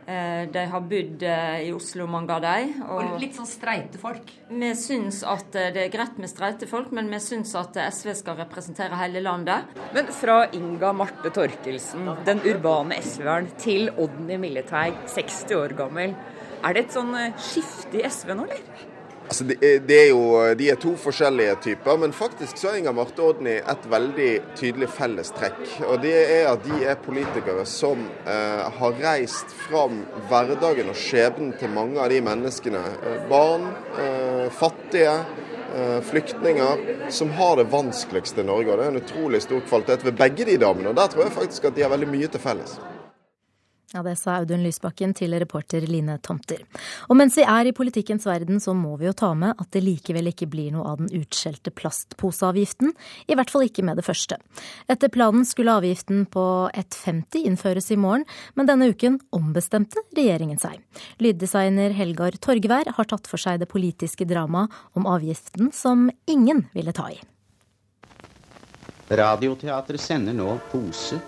Eh, 0.06 0.48
de 0.52 0.64
har 0.68 0.82
bodd 0.84 1.22
eh, 1.24 1.62
i 1.64 1.70
Oslo, 1.72 2.04
mange 2.10 2.34
av 2.34 2.42
dem. 2.44 2.74
Og 2.92 3.16
litt 3.22 3.36
sånn 3.38 3.48
streite 3.48 4.00
folk? 4.00 4.34
Vi 4.50 4.70
syns 4.76 5.22
at 5.24 5.56
eh, 5.56 5.70
det 5.72 5.86
er 5.86 5.92
greit 5.94 6.18
med 6.20 6.28
streite 6.28 6.68
folk, 6.68 6.92
men 6.96 7.08
vi 7.12 7.20
syns 7.24 7.54
at 7.56 7.78
SV 7.86 8.12
skal 8.20 8.38
representere 8.42 9.00
hele 9.00 9.24
landet. 9.24 9.72
Men 9.96 10.12
fra 10.12 10.42
Inga 10.52 10.92
Marte 10.96 11.32
Torkelsen, 11.34 12.10
den 12.28 12.44
urbane 12.44 13.00
SV-eren, 13.00 13.48
til 13.60 13.88
Odny 13.96 14.36
Milleteig, 14.42 15.06
60 15.14 15.56
år 15.62 15.78
gammel. 15.78 16.12
Er 16.64 16.76
det 16.76 16.86
et 16.86 16.98
sånn 16.98 17.16
skifte 17.40 18.00
i 18.00 18.04
SV 18.08 18.36
nå, 18.36 18.48
eller? 18.48 18.93
Altså, 19.24 19.44
det, 19.44 19.78
det 19.88 19.96
er 19.98 20.10
jo, 20.10 20.24
de 20.58 20.66
er 20.68 20.76
to 20.80 20.90
forskjellige 21.00 21.54
typer, 21.64 21.96
men 22.00 22.12
faktisk 22.12 22.58
så 22.60 22.70
er 22.70 22.82
Inga 22.82 22.92
Marte 22.92 23.24
Odny 23.24 23.54
et 23.56 23.86
veldig 23.88 24.30
tydelig 24.58 24.90
fellestrekk. 24.92 25.62
Og 25.88 26.02
det 26.04 26.12
er 26.20 26.50
at 26.50 26.66
de 26.66 26.82
er 26.84 27.00
politikere 27.00 27.64
som 27.68 28.04
eh, 28.28 28.66
har 28.78 29.00
reist 29.00 29.56
fram 29.64 30.02
hverdagen 30.28 30.92
og 30.92 31.00
skjebnen 31.00 31.54
til 31.60 31.72
mange 31.72 32.02
av 32.04 32.12
de 32.12 32.20
menneskene, 32.26 32.84
eh, 33.00 33.18
barn, 33.30 33.70
eh, 33.96 34.46
fattige, 34.52 35.16
eh, 35.72 36.00
flyktninger, 36.04 36.88
som 37.08 37.32
har 37.40 37.56
det 37.62 37.70
vanskeligste 37.72 38.44
i 38.44 38.50
Norge. 38.50 38.74
Og 38.74 38.76
det 38.76 38.90
er 38.90 38.92
en 38.92 39.04
utrolig 39.06 39.40
stor 39.46 39.64
kvalitet 39.70 40.04
ved 40.04 40.20
begge 40.20 40.52
de 40.52 40.60
damene. 40.60 40.92
Og 40.92 41.00
der 41.00 41.08
tror 41.08 41.24
jeg 41.24 41.38
faktisk 41.40 41.70
at 41.70 41.78
de 41.78 41.86
har 41.86 41.96
veldig 41.96 42.12
mye 42.12 42.28
til 42.28 42.44
felles. 42.44 42.76
Ja, 43.94 44.02
Det 44.02 44.16
sa 44.18 44.40
Audun 44.40 44.64
Lysbakken 44.64 45.12
til 45.14 45.30
reporter 45.38 45.84
Line 45.86 46.16
Tomter. 46.18 46.64
Og 47.06 47.14
mens 47.14 47.36
vi 47.38 47.44
er 47.46 47.68
i 47.70 47.72
politikkens 47.72 48.24
verden, 48.26 48.58
så 48.58 48.72
må 48.74 48.96
vi 48.98 49.06
jo 49.06 49.12
ta 49.14 49.28
med 49.38 49.54
at 49.54 49.68
det 49.70 49.84
likevel 49.84 50.32
ikke 50.32 50.48
blir 50.50 50.72
noe 50.74 50.88
av 50.90 50.98
den 50.98 51.12
utskjelte 51.14 51.70
plastposeavgiften. 51.70 52.90
I 53.30 53.36
hvert 53.38 53.52
fall 53.54 53.68
ikke 53.68 53.84
med 53.86 54.00
det 54.00 54.04
første. 54.04 54.40
Etter 54.90 55.12
planen 55.14 55.46
skulle 55.46 55.76
avgiften 55.78 56.24
på 56.26 56.42
1,50 56.74 57.46
innføres 57.46 57.92
i 57.94 58.00
morgen, 58.02 58.26
men 58.58 58.66
denne 58.66 58.88
uken 58.90 59.20
ombestemte 59.30 60.02
regjeringen 60.18 60.58
seg. 60.58 60.82
Lyddesigner 61.22 61.94
Helgar 61.94 62.34
Torgvær 62.42 62.90
har 62.98 63.10
tatt 63.12 63.30
for 63.30 63.38
seg 63.38 63.62
det 63.62 63.70
politiske 63.70 64.26
dramaet 64.26 64.74
om 64.98 65.06
avgiften 65.06 65.70
som 65.70 66.08
ingen 66.26 66.66
ville 66.74 66.90
ta 66.90 67.12
i. 67.14 67.22
Radioteatret 69.14 70.02
sender 70.02 70.34
nå 70.34 70.56
Pose 70.72 71.22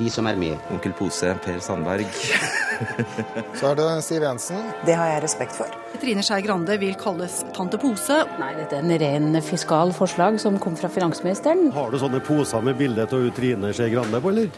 de 0.00 0.10
som 0.12 0.28
er 0.30 0.38
med. 0.40 0.56
Onkel 0.72 0.94
Pose, 0.96 1.34
Per 1.44 1.60
Sandberg. 1.64 2.08
Så 3.58 3.70
er 3.70 3.76
det 3.76 3.88
Siv 4.06 4.24
Jensen. 4.24 4.60
Det 4.88 4.96
har 4.96 5.14
jeg 5.14 5.24
respekt 5.26 5.56
for. 5.58 5.80
Trine 6.00 6.22
Skei 6.24 6.40
Grande 6.46 6.78
vil 6.80 6.94
kalles 6.96 7.40
tante 7.56 7.76
Pose. 7.80 8.22
Nei, 8.40 8.52
dette 8.56 8.78
er 8.78 8.86
en 8.86 8.94
ren 9.02 9.40
fiskal 9.44 9.92
forslag 9.92 10.38
som 10.40 10.56
kom 10.62 10.78
fra 10.78 10.88
finansministeren. 10.92 11.68
Har 11.76 11.92
du 11.92 11.98
sånne 12.00 12.22
poser 12.24 12.64
med 12.64 12.78
bilde 12.80 13.04
av 13.04 13.26
Trine 13.36 13.72
Skei 13.76 13.90
Grande 13.92 14.22
på, 14.22 14.32
eller? 14.32 14.48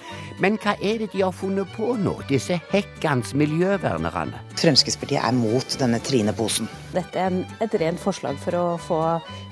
Men 0.43 0.59
hva 0.63 0.77
er 0.79 1.03
det 1.03 1.11
de 1.17 1.25
har 1.25 1.35
funnet 1.35 1.71
på 1.75 1.97
nå, 1.99 2.15
disse 2.31 2.61
hekkans 2.71 3.35
miljøvernerne? 3.39 4.39
Fremskrittspartiet 4.61 5.25
er 5.25 5.35
mot 5.35 5.79
denne 5.81 5.99
Trine-posen. 6.05 6.71
Dette 6.93 7.19
er 7.19 7.33
en, 7.33 7.43
et 7.65 7.75
rent 7.81 8.01
forslag 8.01 8.39
for 8.43 8.59
å 8.59 8.65
få 8.79 9.01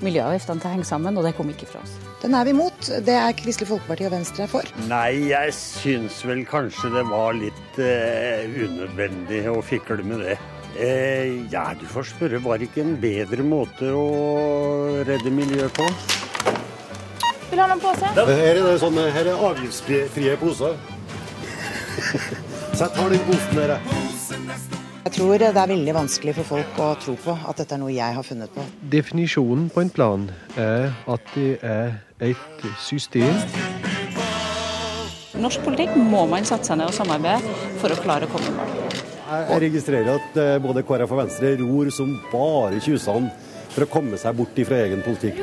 miljøavgiftene 0.05 0.63
til 0.63 0.71
å 0.71 0.73
henge 0.77 0.87
sammen, 0.87 1.19
og 1.19 1.27
det 1.27 1.35
kom 1.35 1.51
ikke 1.51 1.67
fra 1.73 1.83
oss. 1.83 1.97
Den 2.21 2.35
er 2.37 2.45
vi 2.45 2.53
imot. 2.53 2.91
Det 3.03 3.15
er 3.17 3.33
Kristelig 3.33 3.71
Folkeparti 3.71 4.05
og 4.05 4.13
Venstre 4.13 4.45
for. 4.49 4.67
Nei, 4.87 5.31
jeg 5.31 5.55
syns 5.81 6.21
vel 6.27 6.43
kanskje 6.45 6.91
det 6.93 7.01
var 7.09 7.33
litt 7.33 7.77
eh, 7.81 8.45
unødvendig 8.45 9.41
å 9.49 9.61
fikle 9.65 10.03
med 10.05 10.21
det. 10.25 10.37
Eh, 10.77 11.41
ja, 11.51 11.71
du 11.77 11.85
får 11.89 12.11
spørre. 12.11 12.41
Var 12.43 12.61
det 12.61 12.69
ikke 12.69 12.83
en 12.85 12.97
bedre 13.01 13.45
måte 13.45 13.89
å 13.95 14.05
redde 15.07 15.33
miljøet 15.33 15.73
på? 15.77 15.87
Vil 17.49 17.57
du 17.57 17.63
ha 17.63 17.67
noen 17.71 17.81
pose? 17.83 18.13
Her 18.15 18.29
er 18.35 18.61
det 18.61 18.77
sånne, 18.83 19.09
her 19.15 19.31
er 19.33 19.45
avgiftsfrie 19.49 20.37
poser. 20.39 20.77
Så 22.71 22.85
jeg 22.85 22.93
tar 22.95 23.11
den 23.11 23.25
posen 23.27 23.59
der, 23.59 23.75
jeg. 23.75 23.99
Jeg 25.01 25.17
tror 25.17 25.33
det 25.41 25.49
er 25.49 25.57
veldig 25.57 25.93
vanskelig 25.97 26.37
for 26.37 26.49
folk 26.53 26.79
å 26.79 26.93
tro 27.01 27.17
på 27.19 27.33
at 27.35 27.59
dette 27.59 27.75
er 27.75 27.81
noe 27.81 27.91
jeg 27.91 28.15
har 28.15 28.23
funnet 28.23 28.53
på. 28.53 28.63
Definisjonen 28.93 29.67
på 29.73 29.83
en 29.83 29.91
plan 29.91 30.29
er 30.55 30.91
at 31.09 31.33
det 31.35 31.57
er 31.65 31.97
et 32.31 32.67
system. 32.79 33.80
Norsk 35.41 35.63
politikk 35.65 35.95
må 35.97 36.25
man 36.29 36.45
sette 36.45 36.69
seg 36.69 36.77
ned 36.77 36.91
og 36.91 36.93
samarbeide 36.93 37.55
for 37.81 37.93
å 37.93 37.97
klare 37.97 38.27
å 38.27 38.31
komme 38.31 38.51
i 38.51 38.55
mål. 38.59 38.73
Jeg 39.31 39.61
registrerer 39.63 40.09
at 40.13 40.37
eh, 40.37 40.57
både 40.61 40.83
KrF 40.85 41.13
og 41.15 41.21
Venstre 41.23 41.53
ror 41.61 41.89
som 41.95 42.11
bare 42.29 42.81
tjusene 42.83 43.31
for 43.71 43.85
å 43.85 43.89
komme 43.89 44.19
seg 44.21 44.35
bort 44.37 44.59
fra 44.67 44.81
egen 44.85 45.01
politikk. 45.05 45.39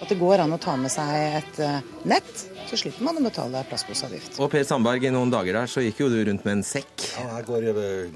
At 0.00 0.08
det 0.12 0.16
går 0.20 0.44
an 0.44 0.54
å 0.54 0.60
ta 0.62 0.76
med 0.78 0.92
seg 0.92 1.40
et 1.42 1.60
eh, 1.66 1.82
nett 2.08 2.46
så 2.66 2.78
slipper 2.80 3.04
man 3.06 3.18
å 3.20 3.22
betale 3.22 3.60
plastposeavgift. 3.68 4.40
Og 4.42 4.50
Per 4.50 4.64
Sandberg, 4.66 5.04
i 5.06 5.12
noen 5.14 5.30
dager 5.30 5.60
der 5.60 5.70
så 5.70 5.84
gikk 5.84 6.00
jo 6.02 6.08
du 6.10 6.16
rundt 6.26 6.46
med 6.46 6.58
en 6.58 6.64
sekk. 6.66 7.04
Ja, 7.14 7.26
jeg 7.36 7.46
går 7.46 7.68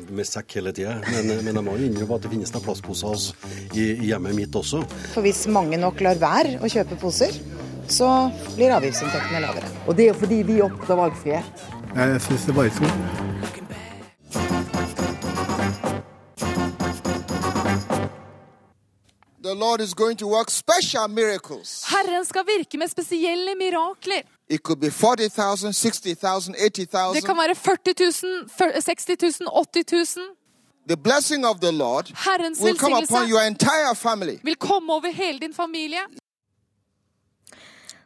med 0.08 0.26
sekk 0.28 0.56
hele 0.58 0.72
tida, 0.74 0.96
men, 1.04 1.30
men, 1.44 1.52
jeg 1.52 1.66
må 1.66 1.76
jo 1.78 1.86
innrømme 1.90 2.18
at 2.18 2.26
det 2.26 2.32
finnes 2.32 2.54
noen 2.54 2.66
plastposer 2.66 3.28
i, 3.76 3.84
i 3.92 4.10
hjemmet 4.10 4.36
mitt 4.38 4.56
også. 4.58 4.82
For 5.14 5.26
hvis 5.26 5.44
mange 5.52 5.78
nok 5.80 6.02
lar 6.06 6.18
være 6.22 6.58
å 6.58 6.70
kjøpe 6.70 6.98
poser, 7.00 7.36
så 7.92 8.30
blir 8.56 8.74
avgiftsinntektene 8.76 9.40
lavere. 9.40 9.68
Og 9.86 9.96
det 9.96 10.04
er 10.04 10.12
jo 10.14 10.18
fordi 10.22 10.42
vi 10.46 10.58
er 10.58 10.68
opptatt 10.68 10.90
av 10.90 11.04
valgfrihet. 11.04 11.66
Jeg 11.96 12.20
syns 12.26 12.46
det 12.46 12.54
bare. 12.54 12.70
The 19.42 19.54
Lord 19.54 19.80
is 19.80 19.94
going 19.94 20.16
to 20.18 20.26
work 20.26 20.50
special 20.50 21.08
miracles. 21.08 21.84
Herren 21.88 22.24
skal 22.24 22.44
virke 22.46 22.78
med 22.78 22.88
spesielle 22.88 23.54
mirakler. 23.54 24.22
It 24.48 24.62
could 24.62 24.80
be 24.80 24.90
40,000, 24.90 25.72
60,000, 25.72 26.54
80,000. 26.54 27.14
Det 27.14 27.24
kan 27.24 27.36
være 27.36 27.54
40 27.54 27.94
000, 27.98 28.82
60 28.82 29.40
000, 29.40 29.64
80 29.74 30.16
000. 30.16 30.36
The 30.88 30.96
blessing 30.96 31.46
of 31.46 31.60
the 31.60 31.72
Lord 31.72 32.12
Herrens 32.14 32.60
will 32.60 32.78
come 32.78 32.96
upon 33.02 33.28
your 33.28 33.40
entire 33.40 33.94
family. 33.94 34.38
vil 34.42 34.56
komme 34.56 34.92
over 34.92 35.12
hele 35.12 35.38
din 35.38 35.54
familie. 35.54 35.98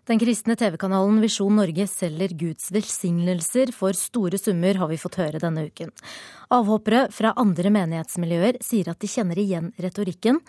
Den 0.05 0.19
kristne 0.21 0.53
TV-kanalen 0.53 1.17
Visjon 1.23 1.55
Norge 1.57 1.87
selger 1.89 2.35
Guds 2.37 2.67
velsignelser 2.75 3.71
for 3.73 3.97
store 3.97 4.37
summer, 4.37 4.77
har 4.77 4.91
vi 4.91 4.99
fått 5.01 5.17
høre 5.17 5.41
denne 5.41 5.63
uken. 5.65 5.95
Avhoppere 6.53 7.07
fra 7.09 7.31
andre 7.41 7.71
menighetsmiljøer 7.73 8.59
sier 8.61 8.91
at 8.93 9.01
de 9.01 9.09
kjenner 9.09 9.41
igjen 9.41 9.71
retorikken. 9.81 10.43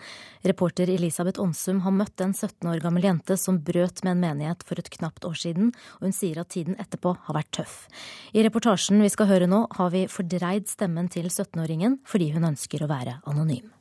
Reporter 0.44 0.92
Elisabeth 0.92 1.40
Onsum 1.40 1.80
har 1.86 1.96
møtt 1.96 2.20
en 2.20 2.36
17 2.36 2.68
år 2.68 2.84
gammel 2.84 3.08
jente 3.08 3.38
som 3.40 3.62
brøt 3.64 4.04
med 4.04 4.18
en 4.18 4.24
menighet 4.26 4.60
for 4.68 4.76
et 4.76 4.92
knapt 4.98 5.24
år 5.24 5.40
siden, 5.46 5.72
og 5.96 6.04
hun 6.10 6.16
sier 6.18 6.42
at 6.42 6.52
tiden 6.52 6.76
etterpå 6.76 7.16
har 7.24 7.40
vært 7.40 7.54
tøff. 7.56 7.78
I 8.36 8.44
reportasjen 8.44 9.00
vi 9.00 9.08
skal 9.14 9.32
høre 9.32 9.48
nå, 9.48 9.64
har 9.80 9.94
vi 9.96 10.04
fordreid 10.12 10.68
stemmen 10.68 11.08
til 11.08 11.32
17-åringen 11.32 12.02
fordi 12.04 12.28
hun 12.36 12.44
ønsker 12.52 12.84
å 12.84 12.92
være 12.92 13.22
anonym. 13.24 13.72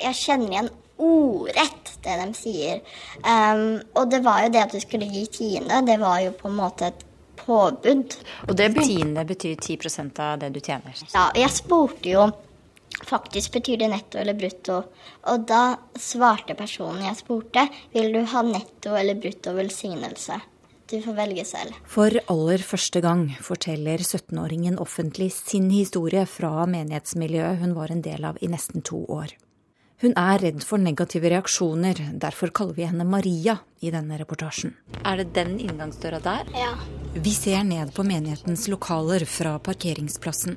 Jeg 0.00 0.16
kjenner 0.16 0.54
igjen 0.54 0.72
ordrett 1.00 1.94
det 2.04 2.16
de 2.20 2.28
sier. 2.36 2.82
Um, 3.24 3.80
og 3.98 4.10
det 4.12 4.22
var 4.24 4.44
jo 4.44 4.52
det 4.54 4.64
at 4.64 4.76
du 4.76 4.80
skulle 4.82 5.08
gi 5.10 5.26
tiende. 5.40 5.82
Det 5.86 5.98
var 6.00 6.20
jo 6.24 6.34
på 6.36 6.48
en 6.48 6.60
måte 6.60 6.90
et 6.92 7.02
påbud. 7.40 8.16
Og 8.48 8.54
det 8.56 8.70
tiende 8.78 9.24
betyr 9.28 9.56
10% 9.56 10.22
av 10.24 10.38
det 10.40 10.52
du 10.54 10.60
tjener? 10.60 10.96
Ja, 11.14 11.28
jeg 11.36 11.52
spurte 11.52 12.12
jo 12.12 12.30
faktisk 13.06 13.52
betyr 13.52 13.78
det 13.80 13.90
netto 13.92 14.20
eller 14.20 14.36
brutto. 14.36 14.82
Og 15.32 15.44
da 15.48 15.64
svarte 15.98 16.56
personen 16.58 17.06
jeg 17.06 17.20
spurte, 17.20 17.66
vil 17.94 18.12
du 18.14 18.22
ha 18.32 18.44
netto 18.46 18.96
eller 18.96 19.20
brutto 19.20 19.54
velsignelse. 19.56 20.40
Du 20.90 20.96
får 21.02 21.14
velge 21.14 21.44
selv. 21.46 21.76
For 21.86 22.16
aller 22.32 22.64
første 22.66 23.00
gang 23.04 23.28
forteller 23.46 24.02
17-åringen 24.02 24.80
offentlig 24.82 25.30
sin 25.36 25.68
historie 25.70 26.24
fra 26.26 26.66
menighetsmiljøet 26.66 27.62
hun 27.62 27.76
var 27.76 27.94
en 27.94 28.02
del 28.02 28.26
av 28.26 28.40
i 28.42 28.50
nesten 28.50 28.82
to 28.82 29.04
år. 29.06 29.36
Hun 30.00 30.14
er 30.16 30.38
redd 30.40 30.62
for 30.64 30.80
negative 30.80 31.28
reaksjoner, 31.28 31.98
derfor 32.22 32.48
kaller 32.56 32.72
vi 32.78 32.86
henne 32.88 33.04
Maria 33.04 33.58
i 33.84 33.90
denne 33.92 34.16
reportasjen. 34.16 34.72
Er 35.04 35.18
det 35.20 35.34
den 35.36 35.58
inngangsdøra 35.60 36.22
der? 36.24 36.48
Ja. 36.56 36.70
Vi 37.12 37.32
ser 37.36 37.66
ned 37.68 37.92
på 37.92 38.06
menighetens 38.08 38.64
lokaler 38.72 39.26
fra 39.28 39.58
parkeringsplassen. 39.60 40.56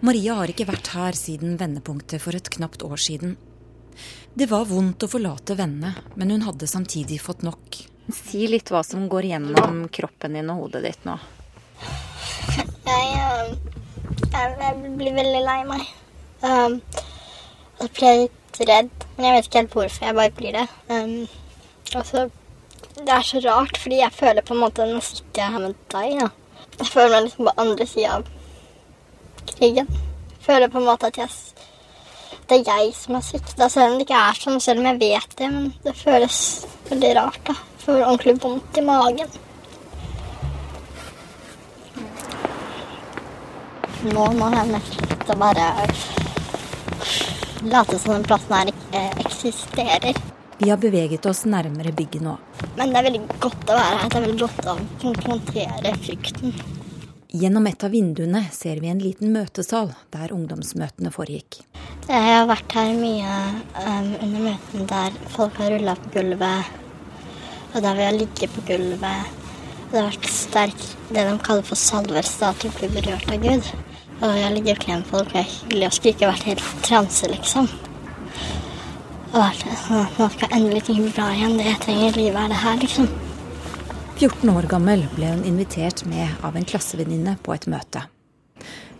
Maria 0.00 0.38
har 0.38 0.48
ikke 0.48 0.64
vært 0.70 0.88
her 0.96 1.18
siden 1.18 1.58
vendepunktet 1.60 2.22
for 2.24 2.36
et 2.36 2.48
knapt 2.56 2.84
år 2.86 2.96
siden. 2.96 3.34
Det 4.32 4.48
var 4.48 4.64
vondt 4.70 5.04
å 5.04 5.10
forlate 5.10 5.56
vennene, 5.58 5.92
men 6.16 6.32
hun 6.32 6.46
hadde 6.48 6.68
samtidig 6.70 7.20
fått 7.20 7.44
nok. 7.44 7.76
Si 8.08 8.46
litt 8.48 8.72
hva 8.72 8.80
som 8.86 9.04
går 9.12 9.28
gjennom 9.34 9.82
kroppen 9.92 10.38
din 10.38 10.48
og 10.54 10.62
hodet 10.64 10.82
ditt 10.86 11.04
nå. 11.04 11.18
Jeg, 12.56 12.72
eh, 12.88 13.52
jeg, 14.32 14.56
jeg 14.64 14.96
blir 14.96 15.12
veldig 15.20 15.44
lei 15.44 15.58
meg. 15.68 15.86
Um, 16.40 16.80
jeg 17.80 17.92
blir 17.96 18.22
litt 18.22 18.60
redd, 18.68 19.06
men 19.16 19.26
jeg 19.26 19.36
vet 19.36 19.48
ikke 19.48 19.60
helt 19.60 19.76
hvorfor. 19.76 20.06
Jeg 20.06 20.16
bare 20.16 20.34
blir 20.38 20.56
det. 20.56 20.66
Um, 20.88 21.28
altså, 21.94 22.28
det 22.96 23.12
er 23.12 23.26
så 23.28 23.42
rart, 23.44 23.78
fordi 23.82 24.00
jeg 24.00 24.12
føler 24.16 24.42
på 24.42 24.54
en 24.54 24.62
måte 24.64 24.86
Nå 24.88 25.00
sitter 25.04 25.42
jeg 25.42 25.52
her 25.52 25.64
med 25.66 25.76
deg. 25.92 26.20
Da. 26.22 26.28
Jeg 26.78 26.88
føler 26.92 27.12
meg 27.12 27.26
liksom 27.26 27.48
på 27.48 27.54
andre 27.64 27.86
sida 27.86 28.16
av 28.16 28.28
krigen. 29.52 29.90
Jeg 30.32 30.44
føler 30.48 30.72
på 30.72 30.80
en 30.80 30.88
måte 30.88 31.10
at 31.10 31.18
jeg, 31.20 31.28
det 32.48 32.60
er 32.60 32.70
jeg 32.70 32.94
som 32.96 33.18
har 33.18 33.26
svikta, 33.26 33.68
selv 33.68 33.92
om 33.92 33.98
det 33.98 34.06
ikke 34.06 34.22
er 34.28 34.40
sånn, 34.40 34.60
selv 34.64 34.82
om 34.82 34.90
jeg 34.92 35.02
vet 35.04 35.38
det. 35.40 35.50
Men 35.52 35.72
det 35.84 35.96
føles 36.00 36.38
veldig 36.90 37.16
rart. 37.20 37.42
da. 37.50 37.58
Jeg 37.76 37.84
får 37.84 38.04
ordentlig 38.06 38.38
vondt 38.42 38.80
i 38.80 38.86
magen. 38.88 39.42
Nå, 44.06 44.22
har 44.22 44.60
jeg 44.60 44.70
nesten 44.70 45.10
lyst 45.10 45.26
til 45.26 45.34
å 45.34 45.40
bare 45.40 45.66
late 47.72 47.98
som 47.98 48.16
den 48.16 48.24
plassen 48.26 48.56
her 48.56 48.72
eksisterer. 49.24 50.18
Vi 50.58 50.70
har 50.70 50.80
beveget 50.80 51.26
oss 51.26 51.44
nærmere 51.44 51.92
bygget 51.92 52.24
nå. 52.24 52.38
Men 52.78 52.92
det 52.92 53.00
er 53.00 53.06
veldig 53.10 53.22
godt 53.42 53.68
å 53.68 53.76
være 53.76 54.00
her. 54.00 54.08
Det 54.08 54.18
er 54.18 54.24
veldig 54.24 54.42
godt 54.46 54.68
å 54.72 54.76
konfrontere 55.02 55.94
frykten. 56.00 56.54
Gjennom 57.36 57.66
et 57.68 57.84
av 57.84 57.92
vinduene 57.92 58.40
ser 58.54 58.78
vi 58.80 58.88
en 58.88 59.02
liten 59.02 59.34
møtesal 59.34 59.90
der 60.14 60.32
ungdomsmøtene 60.32 61.10
foregikk. 61.12 61.58
Jeg 62.08 62.22
har 62.22 62.46
vært 62.48 62.76
her 62.78 62.94
mye 62.96 63.34
um, 63.82 64.08
under 64.24 64.44
møtene 64.46 64.86
der 64.88 65.18
folk 65.34 65.58
har 65.60 65.74
rulla 65.74 65.96
på 66.00 66.14
gulvet, 66.14 66.70
og 67.74 67.82
der 67.84 67.98
vi 67.98 68.06
har 68.06 68.16
ligget 68.16 68.54
på 68.54 68.64
gulvet. 68.70 69.34
Det 69.90 69.98
har 69.98 70.08
vært 70.08 70.30
sterk 70.32 70.86
det 71.10 71.26
de 71.28 71.36
kaller 71.44 71.66
for 71.66 71.78
salvelse, 71.78 72.48
at 72.48 72.64
du 72.64 72.72
blir 72.78 72.94
berørt 72.96 73.28
av 73.34 73.44
Gud. 73.44 73.68
Og 74.24 74.32
jeg 74.38 74.52
ligger 74.54 74.78
og 74.78 74.82
klemmer 74.84 75.08
folk, 75.10 75.34
og 75.34 75.44
hyggelig 75.44 75.86
og 75.88 75.94
skulle 75.96 76.14
ikke 76.14 76.30
vært 76.30 76.48
helt 76.48 76.64
transe, 76.86 77.28
liksom. 77.28 77.68
Og 79.34 79.38
vært 79.42 79.64
sånn 79.82 80.00
at 80.00 80.20
nå 80.20 80.28
skal 80.32 80.54
endelig 80.56 80.86
ting 80.86 81.02
bli 81.02 81.12
bra 81.12 81.28
igjen. 81.34 81.58
Det 81.58 81.66
jeg 81.68 81.80
trenger 81.84 82.06
i 82.08 82.22
livet, 82.22 82.38
er 82.40 82.52
det 82.54 82.60
her, 82.62 82.78
liksom. 82.80 83.08
14 84.16 84.48
år 84.48 84.68
gammel 84.70 85.02
ble 85.12 85.28
hun 85.34 85.44
invitert 85.44 86.06
med 86.08 86.40
av 86.46 86.56
en 86.56 86.64
klassevenninne 86.64 87.36
på 87.44 87.52
et 87.52 87.66
møte. 87.68 88.06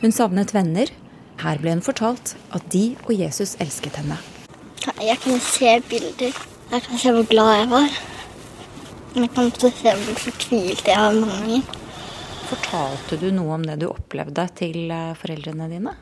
Hun 0.02 0.12
savnet 0.12 0.52
venner. 0.52 0.92
Her 1.40 1.60
ble 1.60 1.72
hun 1.72 1.84
fortalt 1.84 2.34
at 2.56 2.68
de 2.72 2.84
og 3.06 3.14
Jesus 3.16 3.54
elsket 3.60 3.96
henne. 4.00 4.18
Jeg 5.00 5.16
kunne 5.24 5.40
se 5.40 5.72
bilder. 5.88 6.36
Jeg 6.70 6.84
kan 6.84 7.00
se 7.00 7.12
hvor 7.16 7.26
glad 7.32 7.50
jeg 7.54 7.70
var. 7.72 7.98
Jeg 9.16 9.32
kan 9.32 9.48
også 9.48 9.72
se 9.72 9.96
hvor 10.02 10.20
fortvilt 10.26 10.88
jeg 10.92 11.00
var 11.00 11.16
mange 11.16 11.40
ganger. 11.40 11.85
Fortalte 12.46 13.16
du 13.18 13.30
noe 13.34 13.56
om 13.56 13.66
det 13.66 13.80
du 13.82 13.88
opplevde 13.90 14.46
til 14.58 14.90
eh, 14.94 15.12
foreldrene 15.18 15.66
dine? 15.70 15.94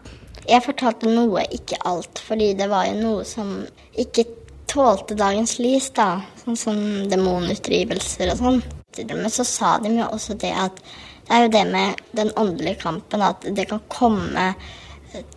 Jeg 0.44 0.60
fortalte 0.66 1.08
noe, 1.08 1.46
ikke 1.56 1.78
alt, 1.88 2.20
fordi 2.20 2.50
det 2.58 2.68
var 2.68 2.88
jo 2.90 2.98
noe 3.00 3.24
som 3.24 3.54
ikke 3.96 4.26
tålte 4.68 5.16
dagens 5.16 5.56
lys, 5.62 5.88
da. 5.96 6.18
Sånn 6.42 6.58
som 6.60 6.80
demonutdrivelser 7.08 8.34
og 8.34 8.40
sånn. 8.42 8.62
Men 9.08 9.30
så 9.32 9.46
sa 9.48 9.78
de 9.82 9.94
jo 9.96 10.10
også 10.10 10.36
det 10.38 10.52
at 10.52 10.84
det 11.24 11.32
er 11.32 11.46
jo 11.46 11.52
det 11.54 11.64
med 11.72 12.02
den 12.12 12.30
åndelige 12.36 12.82
kampen, 12.82 13.24
at 13.24 13.46
det 13.56 13.64
kan 13.70 13.80
komme 13.88 14.50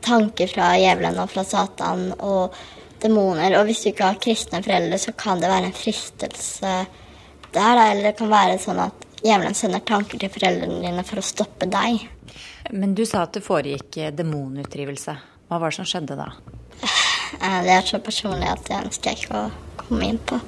tanker 0.03 0.51
fra 0.51 0.73
djevelen 0.75 1.19
og 1.23 1.31
fra 1.31 1.45
Satan 1.47 2.09
og 2.17 2.55
demoner. 2.99 3.55
Og 3.55 3.69
hvis 3.69 3.85
du 3.85 3.91
ikke 3.93 4.11
har 4.11 4.19
kristne 4.21 4.63
foreldre, 4.65 4.99
så 4.99 5.15
kan 5.15 5.39
det 5.39 5.51
være 5.51 5.71
en 5.71 5.77
fristelse 5.77 6.73
der. 7.53 7.77
Da. 7.79 7.87
Eller 7.93 8.09
det 8.09 8.17
kan 8.19 8.33
være 8.33 8.59
sånn 8.59 8.83
at 8.83 9.06
djevelen 9.27 9.57
sender 9.57 9.83
tanker 9.85 10.21
til 10.21 10.31
foreldrene 10.33 10.79
dine 10.83 11.03
for 11.07 11.21
å 11.21 11.25
stoppe 11.25 11.67
deg. 11.69 12.07
Men 12.71 12.95
du 12.97 13.05
sa 13.07 13.25
at 13.25 13.37
det 13.37 13.45
foregikk 13.45 13.99
demonutdrivelse. 14.15 15.17
Hva 15.47 15.59
var 15.61 15.71
det 15.71 15.79
som 15.79 15.87
skjedde 15.87 16.17
da? 16.19 16.31
Eh, 17.37 17.61
det 17.65 17.73
er 17.73 17.87
så 17.87 17.99
personlig 18.03 18.49
at 18.51 18.63
det 18.69 18.81
ønsker 18.85 19.11
jeg 19.11 19.25
ikke 19.25 19.39
å 19.39 19.81
komme 19.83 20.11
inn 20.11 20.19
på. 20.19 20.39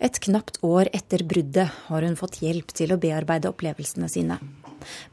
Et 0.00 0.18
knapt 0.26 0.58
år 0.66 0.90
etter 0.96 1.24
bruddet 1.24 1.72
har 1.88 2.04
hun 2.04 2.18
fått 2.18 2.42
hjelp 2.44 2.72
til 2.76 2.92
å 2.92 3.00
bearbeide 3.00 3.48
opplevelsene 3.52 4.08
sine. 4.12 4.38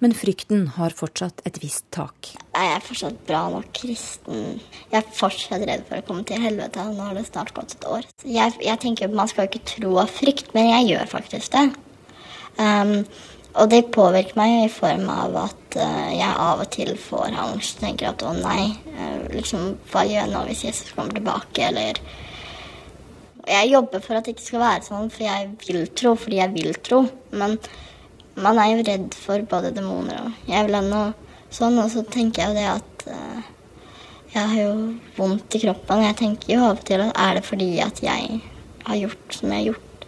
Men 0.03 0.13
frykten 0.13 0.67
har 0.75 0.93
fortsatt 0.93 1.39
et 1.47 1.57
visst 1.63 1.85
tak. 1.95 2.33
Jeg 2.53 2.73
er 2.75 2.83
fortsatt 2.83 3.21
bra 3.27 3.45
nok 3.53 3.71
kristen. 3.73 4.59
Jeg 4.91 4.99
er 4.99 5.15
fortsatt 5.17 5.63
redd 5.65 5.87
for 5.87 5.99
å 5.99 6.05
komme 6.05 6.25
til 6.29 6.43
helvete. 6.43 6.83
Nå 6.93 7.07
har 7.07 7.17
det 7.17 7.25
snart 7.29 7.55
gått 7.55 7.77
et 7.77 7.87
år. 7.89 8.05
Jeg, 8.23 8.53
jeg 8.61 8.81
tenker 8.83 9.15
Man 9.15 9.31
skal 9.31 9.49
ikke 9.49 9.63
tro 9.71 9.95
av 10.03 10.11
frykt, 10.13 10.51
men 10.53 10.69
jeg 10.69 10.93
gjør 10.93 11.09
faktisk 11.15 11.55
det. 11.55 11.65
Um, 12.57 13.05
og 13.53 13.69
det 13.69 13.91
påvirker 13.93 14.37
meg 14.37 14.63
i 14.63 14.71
form 14.71 15.05
av 15.13 15.35
at 15.43 15.77
uh, 15.77 16.09
jeg 16.13 16.29
av 16.29 16.61
og 16.63 16.69
til 16.73 16.93
får 16.97 17.37
angst. 17.37 17.79
Tenker 17.81 18.11
at 18.11 18.25
å 18.25 18.33
nei, 18.37 18.71
uh, 18.97 19.25
liksom, 19.33 19.75
hva 19.91 20.05
gjør 20.07 20.19
jeg 20.23 20.33
nå 20.33 20.43
hvis 20.49 20.65
Jesus 20.69 20.93
kommer 20.97 21.17
tilbake, 21.17 21.69
eller 21.69 22.01
Jeg 23.43 23.73
jobber 23.73 23.99
for 23.99 24.15
at 24.15 24.23
det 24.23 24.37
ikke 24.37 24.45
skal 24.45 24.61
være 24.61 24.85
sånn, 24.85 25.09
for 25.11 25.25
jeg 25.25 25.49
vil 25.67 25.81
tro 25.91 26.13
fordi 26.15 26.37
jeg 26.39 26.53
vil 26.53 26.77
tro. 26.79 27.01
Men 27.35 27.57
man 28.39 28.59
er 28.61 28.69
jo 28.71 28.85
redd 28.87 29.17
for 29.19 29.43
både 29.51 29.73
demoner 29.75 30.21
og 30.21 30.47
jævlene 30.47 31.01
og 31.09 31.51
sånn, 31.53 31.75
og 31.83 31.91
så 31.91 32.05
tenker 32.07 32.45
jeg 32.45 32.53
jo 32.53 32.57
det 32.57 32.69
at 32.71 33.05
uh, 33.11 33.49
jeg 34.33 34.49
har 34.49 34.61
jo 34.63 34.77
vondt 35.17 35.57
i 35.59 35.61
kroppen. 35.61 36.05
Jeg 36.07 36.17
tenker 36.23 36.55
jo 36.55 36.63
av 36.69 36.79
og 36.79 36.85
til 36.87 37.03
at 37.03 37.19
er 37.27 37.37
det 37.37 37.43
fordi 37.45 37.69
at 37.83 37.99
jeg 38.01 38.39
har 38.87 38.97
gjort 38.97 39.35
som 39.35 39.51
jeg 39.51 39.59
har 39.59 39.67
gjort, 39.73 40.07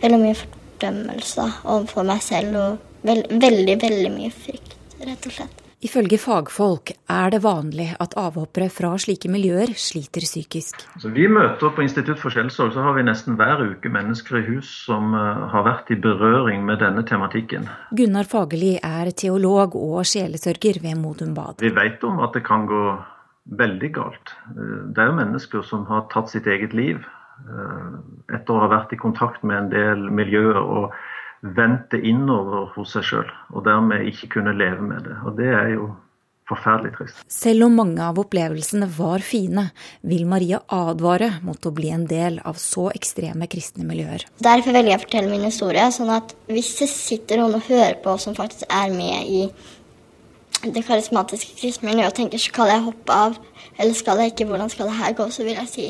veldig 0.00 0.22
mye 0.22 0.38
fordømmelse 0.76 1.46
overfor 1.64 2.06
meg 2.06 2.24
selv 2.24 2.56
og 2.56 3.06
veld, 3.06 3.30
veldig, 3.30 3.78
veldig 3.82 4.10
mye 4.12 4.32
frykt, 4.34 4.76
rett 5.00 5.26
og 5.26 5.32
slett. 5.32 5.62
Ifølge 5.84 6.16
fagfolk 6.18 6.90
er 7.12 7.30
det 7.30 7.42
vanlig 7.44 7.90
at 8.00 8.14
avhoppere 8.16 8.70
fra 8.72 8.94
slike 8.98 9.28
miljøer 9.28 9.74
sliter 9.76 10.24
psykisk. 10.24 10.80
Altså, 10.96 11.10
vi 11.12 11.26
møter 11.28 11.70
På 11.76 11.84
Institutt 11.84 12.18
for 12.18 12.32
selvsorg 12.32 12.72
så 12.72 12.82
har 12.82 12.96
vi 12.96 13.04
nesten 13.04 13.36
hver 13.36 13.60
uke 13.60 13.92
mennesker 13.92 14.40
i 14.40 14.46
hus 14.48 14.70
som 14.86 15.12
uh, 15.14 15.46
har 15.52 15.66
vært 15.68 15.92
i 15.92 15.98
berøring 16.00 16.64
med 16.64 16.80
denne 16.80 17.04
tematikken. 17.06 17.68
Gunnar 17.92 18.24
Fagerli 18.24 18.78
er 18.80 19.12
teolog 19.12 19.76
og 19.76 20.00
sjelesørger 20.08 20.80
ved 20.82 20.96
Modum 20.96 21.36
Bad. 21.36 21.60
Vi 21.60 21.70
vet 21.76 22.02
om 22.08 22.24
at 22.24 22.32
det 22.34 22.46
kan 22.48 22.64
gå 22.66 22.96
veldig 23.60 23.92
galt. 24.00 24.32
Uh, 24.56 24.88
det 24.96 25.04
er 25.04 25.12
jo 25.12 25.20
mennesker 25.20 25.62
som 25.62 25.84
har 25.92 26.08
tatt 26.10 26.32
sitt 26.32 26.48
eget 26.48 26.74
liv 26.74 27.04
etter 28.32 28.54
å 28.54 28.62
ha 28.64 28.70
vært 28.72 28.94
i 28.96 29.00
kontakt 29.00 29.44
med 29.44 29.58
en 29.58 29.70
del 29.74 30.08
miljøer. 30.10 30.62
og 30.62 30.96
vente 31.54 31.98
innover 32.00 32.72
hos 32.76 32.96
seg 32.96 33.06
sjøl, 33.06 33.30
og 33.52 33.64
dermed 33.66 34.08
ikke 34.08 34.36
kunne 34.38 34.56
leve 34.56 34.82
med 34.82 35.06
det. 35.06 35.16
Og 35.26 35.36
det 35.38 35.50
er 35.52 35.72
jo 35.74 35.90
forferdelig 36.46 36.92
trist. 36.94 37.22
Selv 37.32 37.66
om 37.66 37.76
mange 37.80 38.02
av 38.02 38.18
opplevelsene 38.22 38.86
var 38.96 39.24
fine, 39.26 39.66
vil 40.06 40.26
Maria 40.30 40.60
advare 40.72 41.32
mot 41.46 41.66
å 41.66 41.74
bli 41.74 41.90
en 41.94 42.06
del 42.06 42.38
av 42.46 42.58
så 42.62 42.88
ekstreme 42.94 43.48
kristne 43.50 43.86
miljøer. 43.86 44.28
Derfor 44.42 44.76
velger 44.76 44.94
jeg 44.94 45.00
å 45.00 45.06
fortelle 45.06 45.32
min 45.32 45.48
historie, 45.48 45.88
sånn 45.94 46.12
at 46.14 46.36
hvis 46.50 46.76
det 46.80 46.90
sitter 46.92 47.42
noen 47.42 47.58
og 47.58 47.66
hører 47.66 47.98
på 48.04 48.14
som 48.22 48.38
faktisk 48.38 48.70
er 48.70 48.94
med 48.94 49.26
i 49.26 49.42
det 50.66 50.86
karismatiske 50.86 51.58
kristne 51.58 51.90
miljøet 51.90 52.14
og 52.14 52.18
tenker 52.22 52.40
skal 52.42 52.70
jeg 52.72 52.86
hoppe 52.86 53.22
av, 53.26 53.40
eller 53.76 53.98
skal 53.98 54.22
jeg 54.22 54.32
ikke, 54.32 54.46
hvordan 54.48 54.70
skal 54.72 54.88
det 54.88 55.00
her 55.02 55.18
gå, 55.18 55.26
så 55.34 55.44
vil 55.46 55.58
jeg 55.58 55.72
si 55.72 55.88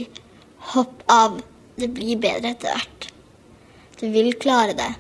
hopp 0.75 1.03
av. 1.13 1.41
Det 1.77 1.89
blir 1.93 2.17
bedre 2.21 2.55
etter 2.55 2.73
hvert. 2.73 3.11
Du 4.01 4.07
vil 4.13 4.33
klare 4.41 4.77
det. 4.77 4.93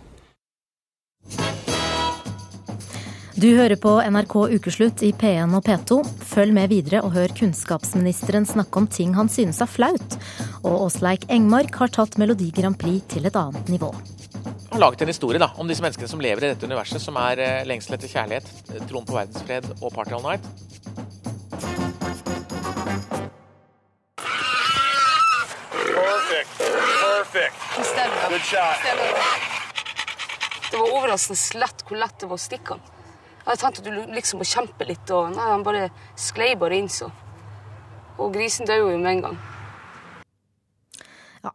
Du 3.37 3.50
hører 3.52 3.76
på 3.76 3.90
NRK 4.00 4.35
Ukeslutt 4.57 5.02
i 5.05 5.11
P1 5.12 5.52
og 5.59 5.66
P2. 5.66 5.98
Følg 6.24 6.55
med 6.57 6.70
videre 6.72 7.02
og 7.05 7.12
hør 7.12 7.35
kunnskapsministeren 7.37 8.48
snakke 8.48 8.81
om 8.81 8.87
ting 8.88 9.12
han 9.12 9.29
synes 9.29 9.61
er 9.61 9.68
flaut. 9.68 10.16
Og 10.62 10.87
Åsleik 10.87 11.26
Engmark 11.29 11.76
har 11.83 11.92
tatt 11.92 12.16
Melodi 12.16 12.48
Grand 12.57 12.79
Prix 12.81 13.05
til 13.12 13.29
et 13.29 13.37
annet 13.37 13.68
nivå. 13.68 13.90
Har 14.70 14.81
laget 14.81 15.05
en 15.05 15.12
historie 15.12 15.40
da, 15.42 15.50
om 15.61 15.68
disse 15.68 15.85
menneskene 15.85 16.09
som 16.09 16.24
lever 16.24 16.46
i 16.46 16.55
dette 16.55 16.64
universet, 16.64 17.02
som 17.02 17.20
er 17.20 17.44
eh, 17.44 17.66
lengsel 17.68 17.98
etter 17.98 18.09
kjærlighet, 18.09 18.48
troen 18.88 19.05
på 19.05 19.18
verdensfred 19.18 19.68
og 19.83 19.92
party 19.92 20.16
all 20.16 20.24
night. 20.24 20.65
Perfect. 27.37 28.29
Good 28.29 28.40
shot. 28.40 28.77
Det 30.70 30.77
var 30.77 30.92
overraskende 30.99 31.59
lett 31.61 31.83
hvor 31.85 31.99
lett 32.01 32.20
det 32.20 32.29
var 32.31 32.38
å 32.38 32.40
stikke 32.40 32.77
han. 32.77 32.87
Jeg 33.37 33.44
hadde 33.51 33.61
tenkt 33.61 33.81
at 33.83 33.88
du 33.90 34.14
liksom 34.16 34.40
må 34.40 34.46
kjempe 34.49 34.87
litt, 34.88 35.11
og 35.12 35.35
nei, 35.35 35.49
han 35.51 35.64
bare 35.66 35.90
sklei 36.16 36.55
bare 36.57 36.79
inn 36.81 36.88
så. 36.88 37.11
Og 38.16 38.33
grisen 38.33 38.66
døde 38.66 38.94
jo 38.94 38.96
med 38.96 39.11
en 39.11 39.22
gang. 39.27 39.37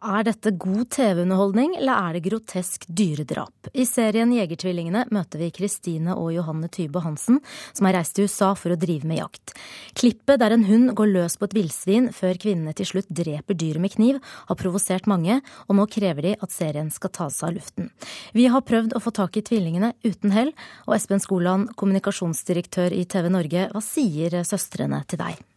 Er 0.00 0.24
dette 0.24 0.52
god 0.56 0.86
TV-underholdning, 0.94 1.74
eller 1.76 2.08
er 2.08 2.16
det 2.16 2.22
grotesk 2.24 2.86
dyredrap? 2.88 3.68
I 3.74 3.84
serien 3.88 4.32
Jegertvillingene 4.32 5.04
møter 5.12 5.42
vi 5.42 5.50
Kristine 5.52 6.14
og 6.16 6.30
Johanne 6.32 6.70
Tybe 6.72 7.02
Hansen, 7.04 7.40
som 7.74 7.88
har 7.88 7.98
reist 7.98 8.16
til 8.16 8.30
USA 8.30 8.52
for 8.58 8.72
å 8.72 8.78
drive 8.80 9.08
med 9.08 9.20
jakt. 9.20 9.54
Klippet 9.98 10.40
der 10.40 10.56
en 10.56 10.64
hund 10.68 10.94
går 10.96 11.12
løs 11.12 11.36
på 11.36 11.50
et 11.50 11.56
villsvin 11.58 12.08
før 12.16 12.40
kvinnene 12.40 12.72
til 12.78 12.88
slutt 12.88 13.12
dreper 13.12 13.58
dyret 13.58 13.84
med 13.84 13.96
kniv, 13.98 14.20
har 14.48 14.60
provosert 14.60 15.10
mange, 15.10 15.40
og 15.68 15.76
nå 15.76 15.88
krever 15.92 16.30
de 16.30 16.34
at 16.40 16.54
serien 16.54 16.90
skal 16.94 17.12
tas 17.12 17.42
av 17.44 17.56
luften. 17.58 17.92
Vi 18.32 18.48
har 18.48 18.64
prøvd 18.64 18.96
å 18.96 19.02
få 19.04 19.12
tak 19.12 19.36
i 19.36 19.44
tvillingene 19.44 19.92
uten 20.06 20.32
hell, 20.32 20.54
og 20.88 20.96
Espen 20.96 21.20
Skoland, 21.22 21.74
kommunikasjonsdirektør 21.76 22.96
i 22.96 23.04
TV 23.04 23.32
Norge, 23.32 23.68
hva 23.72 23.84
sier 23.84 24.40
søstrene 24.48 25.04
til 25.10 25.26
deg? 25.26 25.51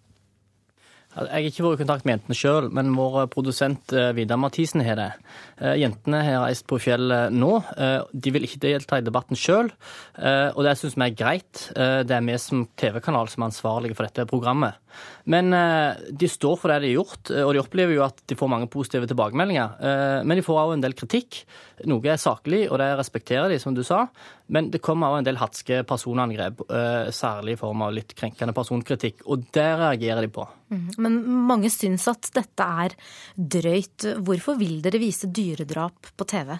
Jeg 1.15 1.31
har 1.31 1.45
ikke 1.47 1.63
vært 1.63 1.77
i 1.77 1.83
kontakt 1.85 2.03
med 2.03 2.17
jentene 2.17 2.35
sjøl, 2.35 2.65
men 2.75 2.89
vår 2.91 3.29
produsent 3.31 3.93
eh, 3.95 4.09
Vidar 4.17 4.39
Mathisen 4.41 4.81
har 4.83 4.97
det. 4.99 5.07
Eh, 5.63 5.77
jentene 5.79 6.19
har 6.25 6.41
reist 6.43 6.65
på 6.67 6.79
fjellet 6.83 7.31
nå. 7.31 7.51
Eh, 7.79 8.01
de 8.11 8.33
vil 8.35 8.43
ikke 8.43 8.59
delta 8.65 8.99
i 8.99 9.05
debatten 9.05 9.39
sjøl, 9.39 9.71
og 10.19 10.61
det 10.65 10.73
syns 10.79 10.97
vi 10.97 11.05
er 11.05 11.15
greit. 11.15 11.61
Det 11.75 12.13
er 12.15 12.23
vi 12.25 12.35
som 12.41 12.65
TV-kanal 12.79 13.29
som 13.31 13.43
er 13.43 13.51
ansvarlige 13.51 13.95
for 13.95 14.07
dette 14.07 14.27
programmet. 14.27 14.79
Men 15.27 15.51
de 15.51 16.27
står 16.31 16.55
for 16.59 16.71
det 16.71 16.77
de 16.83 16.91
har 16.93 17.01
gjort, 17.01 17.31
og 17.43 17.51
de 17.55 17.61
opplever 17.61 17.97
jo 17.97 18.05
at 18.05 18.21
de 18.29 18.37
får 18.39 18.51
mange 18.51 18.69
positive 18.71 19.09
tilbakemeldinger. 19.11 20.23
Men 20.23 20.39
de 20.39 20.45
får 20.45 20.61
òg 20.61 20.75
en 20.75 20.85
del 20.85 20.95
kritikk. 20.95 21.41
Noe 21.89 22.13
er 22.13 22.21
saklig, 22.21 22.63
og 22.69 22.79
det 22.79 22.93
respekterer 22.95 23.51
de, 23.51 23.59
som 23.59 23.75
du 23.75 23.83
sa. 23.83 24.05
Men 24.47 24.67
det 24.69 24.81
kommer 24.85 25.09
òg 25.09 25.19
en 25.19 25.27
del 25.27 25.39
hatske 25.41 25.79
personangrep, 25.89 26.59
særlig 27.15 27.55
i 27.55 27.59
form 27.59 27.81
av 27.81 27.95
litt 27.95 28.11
krenkende 28.17 28.53
personkritikk, 28.53 29.23
og 29.25 29.47
det 29.55 29.65
reagerer 29.79 30.21
de 30.21 30.29
på. 30.35 30.45
Mm. 30.69 30.83
Men 31.01 31.15
mange 31.49 31.71
syns 31.73 32.05
at 32.11 32.29
dette 32.35 32.67
er 32.85 32.93
drøyt. 33.35 34.05
Hvorfor 34.27 34.59
vil 34.59 34.83
dere 34.85 35.01
vise 35.01 35.31
dyredrap 35.33 36.11
på 36.13 36.27
TV? 36.29 36.53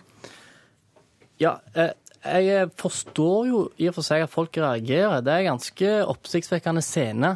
Ja, 1.44 1.60
jeg 1.76 2.72
forstår 2.82 3.52
jo 3.52 3.62
i 3.78 3.92
og 3.92 4.00
for 4.00 4.08
seg 4.08 4.26
at 4.26 4.34
folk 4.34 4.58
reagerer. 4.58 5.22
Det 5.22 5.34
er 5.36 5.50
ganske 5.52 5.94
oppsiktsvekkende 6.10 6.82
scene. 6.82 7.36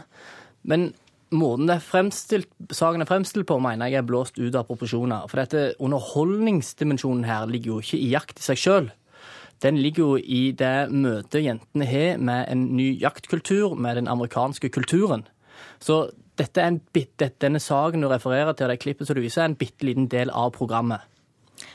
Men 0.66 0.90
måten 1.30 1.70
det 1.70 1.76
er 1.78 1.86
fremstilt, 1.86 2.50
saken 2.74 3.06
er 3.06 3.10
fremstilt 3.10 3.46
på, 3.50 3.60
mener 3.62 3.92
jeg 3.92 4.02
er 4.02 4.08
blåst 4.08 4.40
ut 4.42 4.56
av 4.58 4.66
proporsjoner. 4.66 5.30
For 5.30 5.44
dette 5.44 5.76
underholdningsdimensjonen 5.78 7.28
her 7.30 7.46
ligger 7.52 7.76
jo 7.76 7.84
ikke 7.84 8.02
i 8.02 8.10
jakt 8.16 8.42
i 8.42 8.48
seg 8.50 8.64
sjøl. 8.64 8.90
Den 9.64 9.80
ligger 9.82 10.04
jo 10.04 10.16
i 10.20 10.52
det 10.56 10.90
møtet 10.92 11.44
jentene 11.44 11.88
har 11.90 12.18
med 12.18 12.48
en 12.48 12.66
ny 12.78 12.94
jaktkultur, 13.02 13.76
med 13.76 14.00
den 14.00 14.08
amerikanske 14.08 14.70
kulturen. 14.72 15.26
Så 15.84 16.10
dette 16.40 16.62
er 16.62 16.72
en 16.72 16.82
bit, 16.96 17.20
denne 17.44 17.60
saken 17.60 18.04
du 18.04 18.08
refererer 18.08 18.56
til, 18.56 18.72
det 18.72 18.80
klippet 18.80 19.10
som 19.10 19.18
du 19.18 19.24
viser, 19.24 19.44
er 19.44 19.52
en 19.52 19.60
bitte 19.60 19.88
liten 19.88 20.08
del 20.12 20.32
av 20.32 20.54
programmet. 20.56 21.04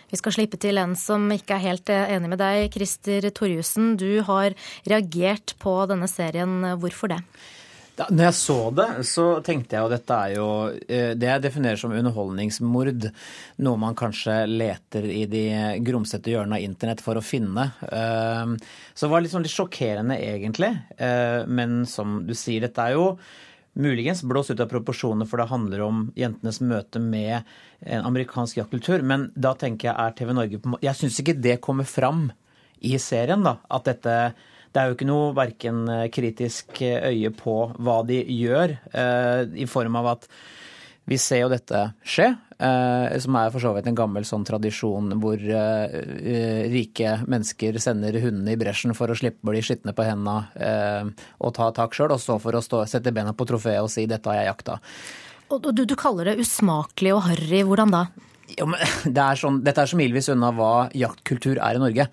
Vi 0.09 0.17
skal 0.17 0.33
slippe 0.37 0.57
til 0.61 0.79
en 0.81 0.95
som 0.97 1.27
ikke 1.35 1.59
er 1.59 1.65
helt 1.67 1.91
enig 1.93 2.31
med 2.33 2.41
deg. 2.41 2.71
Christer 2.73 3.29
Torjussen, 3.35 3.95
du 4.01 4.23
har 4.25 4.57
reagert 4.89 5.57
på 5.61 5.75
denne 5.91 6.09
serien. 6.09 6.63
Hvorfor 6.81 7.13
det? 7.13 7.21
Da 7.95 8.09
når 8.11 8.27
jeg 8.27 8.37
så 8.41 8.59
det, 8.75 8.89
så 9.07 9.25
tenkte 9.47 9.77
jeg 9.77 9.85
jo 9.85 9.91
dette 9.93 10.17
er 10.19 10.33
jo 10.35 10.49
eh, 10.89 11.13
det 11.15 11.29
jeg 11.29 11.45
definerer 11.45 11.79
som 11.79 11.95
underholdningsmord. 11.95 13.07
Noe 13.63 13.79
man 13.79 13.95
kanskje 13.99 14.41
leter 14.51 15.07
i 15.07 15.23
de 15.31 15.45
grumsete 15.87 16.33
hjørnene 16.33 16.59
av 16.59 16.67
internett 16.67 17.05
for 17.05 17.21
å 17.21 17.23
finne. 17.23 17.69
Eh, 17.87 18.57
så 18.95 19.07
det 19.07 19.13
var 19.13 19.31
sånn 19.31 19.47
litt 19.47 19.55
sjokkerende, 19.55 20.19
egentlig. 20.19 20.73
Men 20.99 21.85
som 21.91 22.23
du 22.27 22.35
sier, 22.39 22.67
dette 22.67 22.83
er 22.83 22.97
jo 22.99 23.13
muligens 23.75 24.23
blåst 24.23 24.51
ut 24.51 24.61
av 24.63 24.71
proporsjoner, 24.71 25.27
for 25.27 25.41
det 25.41 25.51
handler 25.51 25.83
om 25.85 26.03
jentenes 26.19 26.61
møte 26.63 27.03
med 27.03 27.43
en 27.81 28.07
amerikansk 28.07 28.59
jaktkultur. 28.61 29.03
Men 29.07 29.29
da 29.35 29.55
tenker 29.59 29.91
jeg 29.91 29.99
er 29.99 30.19
TV 30.19 30.35
Norge 30.35 30.61
på 30.63 30.79
Jeg 30.83 30.99
syns 30.99 31.21
ikke 31.21 31.37
det 31.39 31.61
kommer 31.65 31.89
fram 31.89 32.29
i 32.85 32.97
serien, 33.03 33.43
da. 33.47 33.59
At 33.71 33.89
dette 33.91 34.19
Det 34.75 34.83
er 34.83 34.91
jo 34.91 34.97
ikke 34.97 35.07
noe 35.07 35.31
verken 35.37 35.85
kritisk 36.11 36.81
øye 36.83 37.31
på 37.39 37.55
hva 37.79 38.01
de 38.09 38.19
gjør, 38.27 38.75
eh, 38.91 39.43
i 39.63 39.69
form 39.71 40.01
av 40.03 40.17
at 40.17 40.29
vi 41.05 41.19
ser 41.21 41.43
jo 41.43 41.51
dette 41.53 41.81
skje, 42.01 42.31
eh, 42.57 43.17
som 43.21 43.37
er 43.37 43.51
for 43.53 43.61
så 43.61 43.75
vidt 43.77 43.89
en 43.91 43.99
gammel 43.99 44.25
sånn 44.25 44.47
tradisjon 44.49 45.13
hvor 45.21 45.37
eh, 45.37 46.69
rike 46.73 47.19
mennesker 47.29 47.77
sender 47.83 48.17
hundene 48.23 48.55
i 48.55 48.61
bresjen 48.61 48.97
for 48.97 49.13
å 49.13 49.19
slippe 49.19 49.45
å 49.45 49.53
bli 49.53 49.61
skitne 49.65 49.93
på 49.97 50.07
eh, 50.07 51.11
og 51.39 51.55
ta 51.59 51.71
tak 51.77 51.97
sjøl, 51.97 52.17
og 52.17 52.23
så 52.23 52.39
for 52.41 52.57
å 52.57 52.65
stå, 52.65 52.87
sette 52.89 53.13
bena 53.13 53.37
på 53.37 53.45
trofeet 53.49 53.85
og 53.85 53.93
si 53.93 54.07
'dette 54.07 54.33
har 54.33 54.41
jeg 54.41 54.53
jakta'. 54.53 54.79
Og 55.53 55.75
du, 55.77 55.85
du 55.85 55.95
kaller 55.95 56.25
det 56.25 56.41
usmakelig 56.41 57.13
og 57.15 57.27
harry. 57.29 57.61
Hvordan 57.63 57.93
da? 57.93 58.07
Men 58.61 58.77
det 59.17 59.23
er 59.23 59.39
sånn, 59.41 59.61
dette 59.65 59.83
er 59.83 59.91
så 59.91 59.99
milevis 59.99 60.29
unna 60.33 60.51
hva 60.55 60.89
jaktkultur 60.95 61.59
er 61.59 61.79
i 61.79 61.83
Norge. 61.83 62.07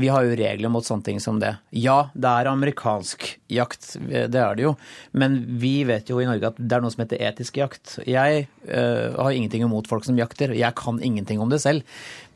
Vi 0.00 0.08
har 0.12 0.24
jo 0.24 0.36
regler 0.38 0.72
mot 0.72 0.86
sånne 0.86 1.04
ting 1.06 1.20
som 1.20 1.40
det. 1.42 1.52
Ja, 1.76 2.12
det 2.14 2.30
er 2.30 2.50
amerikansk 2.52 3.26
jakt, 3.52 3.96
det 4.00 4.40
er 4.40 4.56
det 4.56 4.64
jo. 4.64 4.74
Men 5.12 5.40
vi 5.60 5.74
vet 5.88 6.08
jo 6.08 6.20
i 6.22 6.28
Norge 6.28 6.52
at 6.52 6.60
det 6.60 6.78
er 6.78 6.84
noe 6.84 6.94
som 6.94 7.04
heter 7.04 7.22
etisk 7.28 7.60
jakt. 7.60 7.98
Jeg 8.08 8.46
øh, 8.68 9.18
har 9.18 9.36
ingenting 9.36 9.66
imot 9.66 9.90
folk 9.90 10.06
som 10.08 10.18
jakter. 10.18 10.54
Jeg 10.56 10.78
kan 10.78 11.02
ingenting 11.02 11.42
om 11.42 11.52
det 11.52 11.60
selv. 11.64 11.84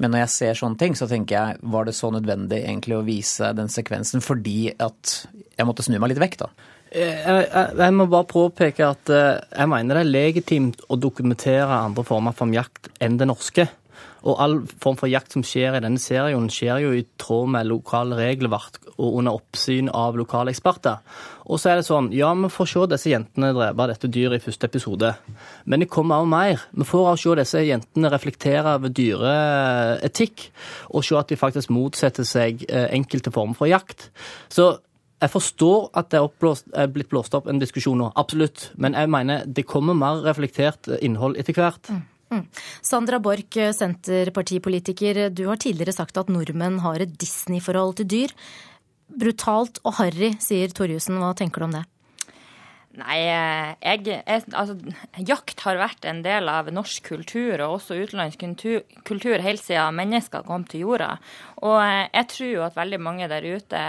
Men 0.03 0.13
når 0.13 0.27
jeg 0.27 0.35
ser 0.37 0.61
sånne 0.61 0.81
ting, 0.81 0.99
så 0.99 1.09
tenker 1.11 1.39
jeg 1.39 1.73
var 1.73 1.89
det 1.89 1.97
så 1.97 2.13
nødvendig 2.13 2.61
egentlig 2.65 2.99
å 2.99 3.05
vise 3.07 3.55
den 3.57 3.73
sekvensen 3.73 4.25
fordi 4.25 4.75
at 4.77 5.21
jeg 5.57 5.69
måtte 5.69 5.87
snu 5.87 5.97
meg 5.97 6.13
litt 6.13 6.21
vekk, 6.21 6.41
da. 6.45 6.51
Jeg, 6.95 7.17
jeg, 7.25 7.73
jeg, 7.81 7.95
må 7.99 8.07
bare 8.11 8.29
påpeke 8.31 8.87
at 8.87 9.11
jeg 9.11 9.69
mener 9.69 9.99
det 9.99 10.05
er 10.05 10.13
legitimt 10.13 10.85
å 10.89 10.99
dokumentere 11.01 11.67
andre 11.67 12.05
former 12.07 12.37
for 12.37 12.53
jakt 12.55 12.89
enn 13.03 13.19
det 13.21 13.29
norske. 13.29 13.67
Og 14.27 14.41
all 14.43 14.57
form 14.83 14.97
for 14.99 15.11
jakt 15.11 15.35
som 15.35 15.45
skjer 15.47 15.77
i 15.77 15.83
denne 15.85 16.01
serien, 16.03 16.49
skjer 16.51 16.83
jo 16.83 16.93
i 16.97 17.05
tråd 17.21 17.53
med 17.55 17.69
lokale 17.69 18.19
regelverk 18.19 18.81
og 18.97 19.19
under 19.21 19.37
oppsyn 19.37 19.91
av 19.93 20.17
lokale 20.19 20.51
eksperter. 20.55 21.03
Og 21.47 21.61
så 21.61 21.71
er 21.71 21.79
det 21.79 21.87
sånn, 21.87 22.09
ja, 22.17 22.33
vi 22.35 22.51
får 22.51 22.71
se 22.73 22.87
disse 22.91 23.13
jentene 23.13 23.53
drepe 23.55 23.87
dette 23.93 24.11
dyret 24.11 24.41
i 24.41 24.47
første 24.49 24.67
episode. 24.67 25.13
Men 25.69 25.85
det 25.85 25.91
kommer 25.93 26.25
også 26.25 26.33
mer. 26.33 26.65
Vi 26.73 26.89
får 26.89 27.11
også 27.13 27.37
se 27.37 27.43
disse 27.43 27.63
jentene 27.69 28.11
reflektere 28.11 28.75
over 28.81 28.95
dyreetikk, 28.97 30.49
og 30.91 31.07
se 31.07 31.21
at 31.21 31.31
de 31.31 31.39
faktisk 31.39 31.75
motsetter 31.77 32.27
seg 32.27 32.67
enkelte 32.73 33.35
former 33.35 33.59
for 33.59 33.71
jakt. 33.71 34.09
Så 34.51 34.73
jeg 35.17 35.33
forstår 35.33 35.89
at 35.97 36.11
det 36.13 36.19
er, 36.19 36.27
oppblåst, 36.27 36.69
er, 36.77 36.91
blitt 36.93 37.09
blåst 37.09 37.35
opp 37.37 37.49
en 37.49 37.61
diskusjon 37.61 37.99
nå, 38.01 38.11
absolutt. 38.21 38.71
Men 38.77 38.97
jeg 38.99 39.09
mener 39.13 39.47
det 39.49 39.65
kommer 39.69 39.97
mer 39.97 40.21
reflektert 40.27 40.91
innhold 41.01 41.39
etter 41.41 41.57
hvert. 41.57 41.89
Mm. 41.89 42.05
Mm. 42.27 42.45
Sandra 42.85 43.21
Borch, 43.23 43.57
senterpartipolitiker. 43.79 45.29
Du 45.31 45.47
har 45.49 45.61
tidligere 45.63 45.95
sagt 45.95 46.19
at 46.21 46.33
nordmenn 46.33 46.81
har 46.85 47.01
et 47.01 47.15
Disney-forhold 47.21 48.01
til 48.01 48.11
dyr. 48.13 48.35
Brutalt 49.07 49.79
og 49.87 49.97
harry, 50.01 50.35
sier 50.43 50.75
Torjussen. 50.75 51.21
Hva 51.23 51.33
tenker 51.39 51.63
du 51.63 51.69
om 51.69 51.77
det? 51.79 51.85
Nei, 52.97 53.17
jeg, 53.27 54.07
jeg, 54.09 54.43
altså, 54.57 54.77
jakt 55.21 55.61
har 55.67 55.77
vært 55.77 56.07
en 56.09 56.23
del 56.25 56.49
av 56.49 56.71
norsk 56.73 57.05
kultur 57.11 57.61
og 57.61 57.75
også 57.75 57.99
utenlandsk 58.01 58.41
kultur, 58.41 58.85
kultur 59.05 59.43
helt 59.45 59.61
siden 59.61 59.99
mennesker 59.99 60.47
kom 60.47 60.65
til 60.65 60.87
jorda. 60.87 61.11
Og 61.61 61.77
jeg 61.83 62.29
tror 62.33 62.49
jo 62.49 62.63
at 62.65 62.79
veldig 62.79 63.01
mange 63.05 63.29
der 63.29 63.45
ute, 63.45 63.83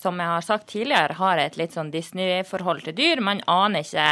som 0.00 0.18
jeg 0.18 0.32
har 0.32 0.46
sagt 0.46 0.66
tidligere, 0.72 1.18
har 1.20 1.38
et 1.38 1.58
litt 1.60 1.76
sånn 1.76 1.92
Disney-forhold 1.94 2.82
til 2.88 2.96
dyr. 2.98 3.22
Man 3.22 3.44
aner 3.50 3.86
ikke 3.86 4.08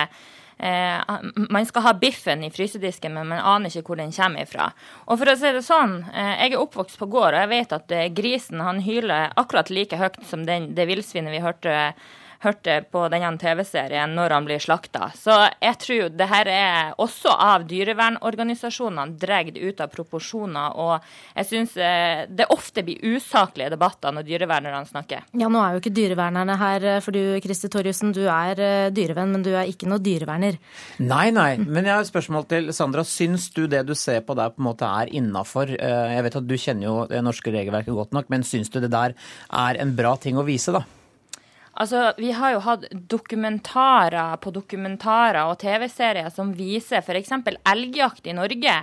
eh, 0.62 1.18
Man 1.48 1.66
skal 1.66 1.87
ha 1.88 1.94
biffen 1.98 2.46
i 2.46 2.53
frysedisken, 2.55 3.18
men 3.18 3.33
man 3.35 3.42
aner 3.42 3.74
ikke 3.74 3.90
hvor 3.90 3.98
den 3.98 4.14
kommer 4.14 4.46
ifra. 4.46 4.70
Og 5.09 5.18
for 5.18 5.35
å 5.35 5.37
si 5.40 5.51
det 5.59 5.64
sånn, 5.66 5.98
eh, 6.12 6.44
jeg 6.44 6.55
er 6.55 6.62
oppvokst 6.62 7.03
på 7.03 7.11
gård, 7.11 7.35
og 7.35 7.42
jeg 7.42 7.53
vet 7.57 7.77
at 7.81 7.98
eh, 7.98 8.07
grisen 8.14 8.62
han 8.62 8.87
hyler 8.87 9.35
akkurat 9.35 9.74
like 9.74 9.98
høyt 9.98 10.22
som 10.31 10.46
den, 10.46 10.77
det 10.79 10.87
villsvinet 10.90 11.35
vi 11.35 11.42
hørte 11.42 11.77
hørte 12.44 12.81
på 12.92 13.05
denne 13.12 13.31
TV-serien 13.40 14.14
når 14.16 14.35
han 14.37 14.46
blir 14.46 14.62
slakta. 14.62 15.11
Så 15.18 15.35
jeg 15.61 15.79
tror 15.83 16.12
det 16.14 16.29
her 16.31 16.51
er 16.53 16.92
også 17.01 17.35
av 17.35 17.66
dyrevernorganisasjonene 17.70 19.18
dratt 19.18 19.59
ut 19.59 19.81
av 19.83 19.90
proporsjoner. 19.92 20.77
Og 20.79 21.09
jeg 21.38 21.48
syns 21.48 21.77
eh, 21.83 22.24
det 22.29 22.48
ofte 22.55 22.85
blir 22.87 23.03
usaklige 23.16 23.72
debatter 23.74 24.14
når 24.14 24.27
dyrevernerne 24.29 24.87
snakker. 24.88 25.27
Ja, 25.38 25.51
nå 25.51 25.62
er 25.62 25.77
jo 25.77 25.83
ikke 25.83 25.94
dyrevernerne 25.94 26.59
her 26.61 26.88
for 27.05 27.14
du, 27.14 27.38
Kristi 27.44 27.70
Torjussen. 27.72 28.14
Du 28.16 28.24
er 28.27 28.62
eh, 28.62 28.90
dyrevenn, 28.94 29.35
men 29.35 29.46
du 29.46 29.53
er 29.55 29.70
ikke 29.70 29.90
noe 29.90 30.03
dyreverner. 30.03 30.59
Nei, 31.03 31.29
nei. 31.35 31.51
Men 31.64 31.85
jeg 31.85 31.94
har 31.94 32.05
et 32.05 32.11
spørsmål 32.11 32.48
til 32.51 32.72
Sandra. 32.77 33.07
Syns 33.09 33.48
du 33.55 33.64
det 33.70 33.85
du 33.88 33.94
ser 33.98 34.22
på 34.27 34.37
der 34.38 34.55
på 34.55 34.62
en 34.62 34.68
måte 34.70 34.88
er 34.88 35.11
innafor? 35.18 35.74
Eh, 35.74 36.14
jeg 36.16 36.29
vet 36.29 36.38
at 36.42 36.48
du 36.48 36.57
kjenner 36.59 36.88
jo 36.88 36.96
det 37.11 37.24
norske 37.24 37.55
regelverket 37.55 37.96
godt 37.96 38.14
nok, 38.16 38.31
men 38.33 38.46
syns 38.46 38.70
du 38.72 38.81
det 38.83 38.92
der 38.94 39.16
er 39.48 39.83
en 39.83 39.96
bra 39.98 40.14
ting 40.20 40.38
å 40.38 40.46
vise, 40.46 40.74
da? 40.74 40.85
Altså, 41.79 42.12
Vi 42.17 42.33
har 42.35 42.57
jo 42.57 42.62
hatt 42.64 42.88
dokumentarer 42.91 44.37
på 44.43 44.51
dokumentarer 44.51 45.47
og 45.47 45.61
TV-serier 45.62 46.27
som 46.35 46.51
viser 46.51 47.05
f.eks. 47.05 47.31
elgjakt 47.71 48.27
i 48.27 48.35
Norge. 48.35 48.75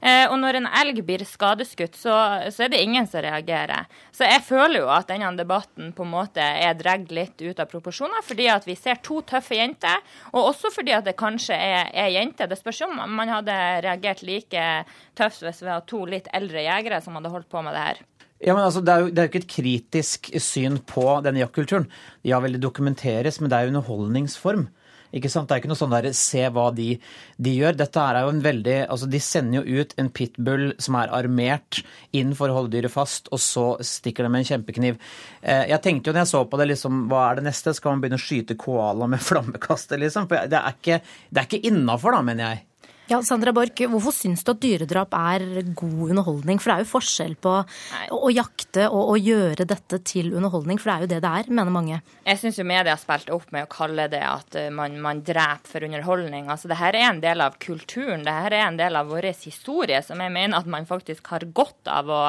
Eh, 0.00 0.24
og 0.24 0.34
når 0.42 0.58
en 0.58 0.66
elg 0.80 0.98
blir 1.06 1.22
skadeskutt, 1.28 1.94
så, 1.94 2.16
så, 2.50 2.64
er 2.64 2.72
det 2.72 2.82
ingen 2.82 3.06
som 3.06 3.22
reagerer. 3.22 3.86
Så 4.10 4.26
jeg 4.26 4.42
føler 4.48 4.80
jo 4.82 4.90
at 4.90 5.06
denne 5.12 5.30
debatten 5.38 5.92
på 5.94 6.02
en 6.02 6.10
måte 6.10 6.42
er 6.42 6.74
dratt 6.74 7.14
litt 7.14 7.38
ut 7.38 7.62
av 7.62 7.70
proporsjoner, 7.70 8.24
fordi 8.26 8.50
at 8.50 8.66
vi 8.66 8.74
ser 8.74 8.98
to 9.06 9.20
tøffe 9.30 9.54
jenter, 9.54 10.02
og 10.32 10.50
også 10.50 10.74
fordi 10.74 10.96
at 10.96 11.06
det 11.06 11.14
kanskje 11.20 11.54
er, 11.54 11.92
er 11.94 12.10
jenter. 12.16 12.50
Det 12.50 12.58
spørs 12.58 12.82
om 12.88 12.98
man 12.98 13.30
hadde 13.30 13.60
reagert 13.86 14.26
like 14.26 14.70
tøft 15.14 15.46
hvis 15.46 15.62
vi 15.62 15.70
hadde 15.70 15.86
to 15.86 16.02
litt 16.08 16.26
eldre 16.34 16.66
jegere 16.66 16.98
som 17.04 17.14
hadde 17.14 17.30
holdt 17.30 17.52
på 17.52 17.62
med 17.62 17.78
det 17.78 17.90
her. 17.92 18.06
Ja, 18.40 18.54
men 18.56 18.64
altså, 18.64 18.80
det, 18.80 18.92
er 18.92 19.04
jo, 19.04 19.08
det 19.12 19.20
er 19.20 19.26
jo 19.26 19.32
ikke 19.34 19.42
et 19.42 19.52
kritisk 19.52 20.30
syn 20.40 20.80
på 20.88 21.04
denne 21.24 21.42
jaktkulturen. 21.42 21.90
Ja 22.24 22.40
vel, 22.40 22.56
det 22.56 22.64
dokumenteres, 22.64 23.36
men 23.40 23.52
det 23.52 23.58
er 23.58 23.66
jo 23.66 23.74
underholdningsform. 23.74 24.68
Ikke 25.16 25.30
sant? 25.30 25.48
Det 25.50 25.56
er 25.56 25.62
ikke 25.62 25.70
noe 25.72 25.78
sånn 25.78 25.92
der 25.92 26.06
se 26.14 26.44
hva 26.54 26.68
de, 26.74 26.94
de, 27.34 27.52
gjør. 27.58 27.76
Dette 27.80 28.02
er 28.02 28.20
jo 28.22 28.30
en 28.30 28.42
veldig 28.44 28.76
Altså, 28.84 29.08
de 29.10 29.20
sender 29.22 29.66
jo 29.66 29.82
ut 29.82 29.94
en 29.98 30.10
pitbull 30.14 30.68
som 30.82 30.96
er 31.00 31.12
armert 31.16 31.82
inn 32.16 32.32
for 32.38 32.50
å 32.50 32.60
holde 32.60 32.72
dyret 32.76 32.94
fast, 32.94 33.28
og 33.34 33.42
så 33.42 33.66
stikker 33.84 34.24
de 34.24 34.32
med 34.32 34.44
en 34.44 34.50
kjempekniv. 34.52 35.00
Eh, 35.42 35.66
jeg 35.72 35.82
tenkte 35.84 36.10
jo 36.10 36.16
når 36.16 36.24
jeg 36.24 36.32
så 36.32 36.44
på 36.46 36.62
det, 36.62 36.70
liksom, 36.72 37.04
hva 37.10 37.26
er 37.26 37.40
det 37.40 37.48
neste? 37.50 37.74
Skal 37.76 37.96
man 37.96 38.04
begynne 38.04 38.20
å 38.20 38.24
skyte 38.24 38.58
koala 38.60 39.10
med 39.10 39.26
flammekaster, 39.28 40.00
liksom? 40.00 40.30
For 40.30 40.50
det 40.50 40.62
er 40.62 40.78
ikke, 40.78 41.00
det 41.28 41.46
ikke 41.48 41.64
innafor, 41.72 42.16
da, 42.16 42.24
mener 42.30 42.46
jeg. 42.46 42.64
Ja, 43.10 43.18
Sandra 43.26 43.50
Borch, 43.50 43.80
hvorfor 43.90 44.14
syns 44.14 44.44
du 44.46 44.52
at 44.52 44.60
dyredrap 44.62 45.16
er 45.18 45.42
god 45.74 46.12
underholdning? 46.12 46.60
For 46.62 46.70
det 46.70 46.74
er 46.76 46.84
jo 46.84 46.90
forskjell 46.92 47.32
på 47.42 47.54
å, 47.58 48.18
å 48.22 48.28
jakte 48.30 48.84
og 48.86 49.08
å 49.10 49.16
gjøre 49.18 49.66
dette 49.66 49.98
til 50.06 50.28
underholdning, 50.38 50.78
for 50.78 50.92
det 50.92 50.94
er 50.94 51.02
jo 51.02 51.08
det 51.10 51.18
det 51.24 51.32
er, 51.40 51.50
mener 51.50 51.74
mange. 51.74 51.98
Jeg 52.22 52.38
syns 52.38 52.60
jo 52.60 52.68
media 52.70 52.94
har 52.94 53.02
spilt 53.02 53.32
opp 53.34 53.50
med 53.50 53.66
å 53.66 53.70
kalle 53.72 54.06
det 54.12 54.22
at 54.22 54.60
eh, 54.60 54.68
man, 54.70 54.94
man 55.02 55.24
dreper 55.26 55.72
for 55.72 55.88
underholdning. 55.88 56.46
Altså, 56.54 56.70
det 56.70 56.78
her 56.78 57.00
er 57.00 57.08
en 57.08 57.18
del 57.26 57.42
av 57.42 57.58
kulturen, 57.58 58.22
det 58.22 58.36
her 58.36 58.58
er 58.60 58.64
en 58.68 58.78
del 58.78 59.02
av 59.02 59.10
vår 59.10 59.32
historie, 59.32 60.04
som 60.06 60.22
jeg 60.22 60.36
mener 60.38 60.62
at 60.62 60.70
man 60.70 60.86
faktisk 60.86 61.34
har 61.34 61.50
godt 61.50 61.90
av 61.90 62.14
å, 62.14 62.22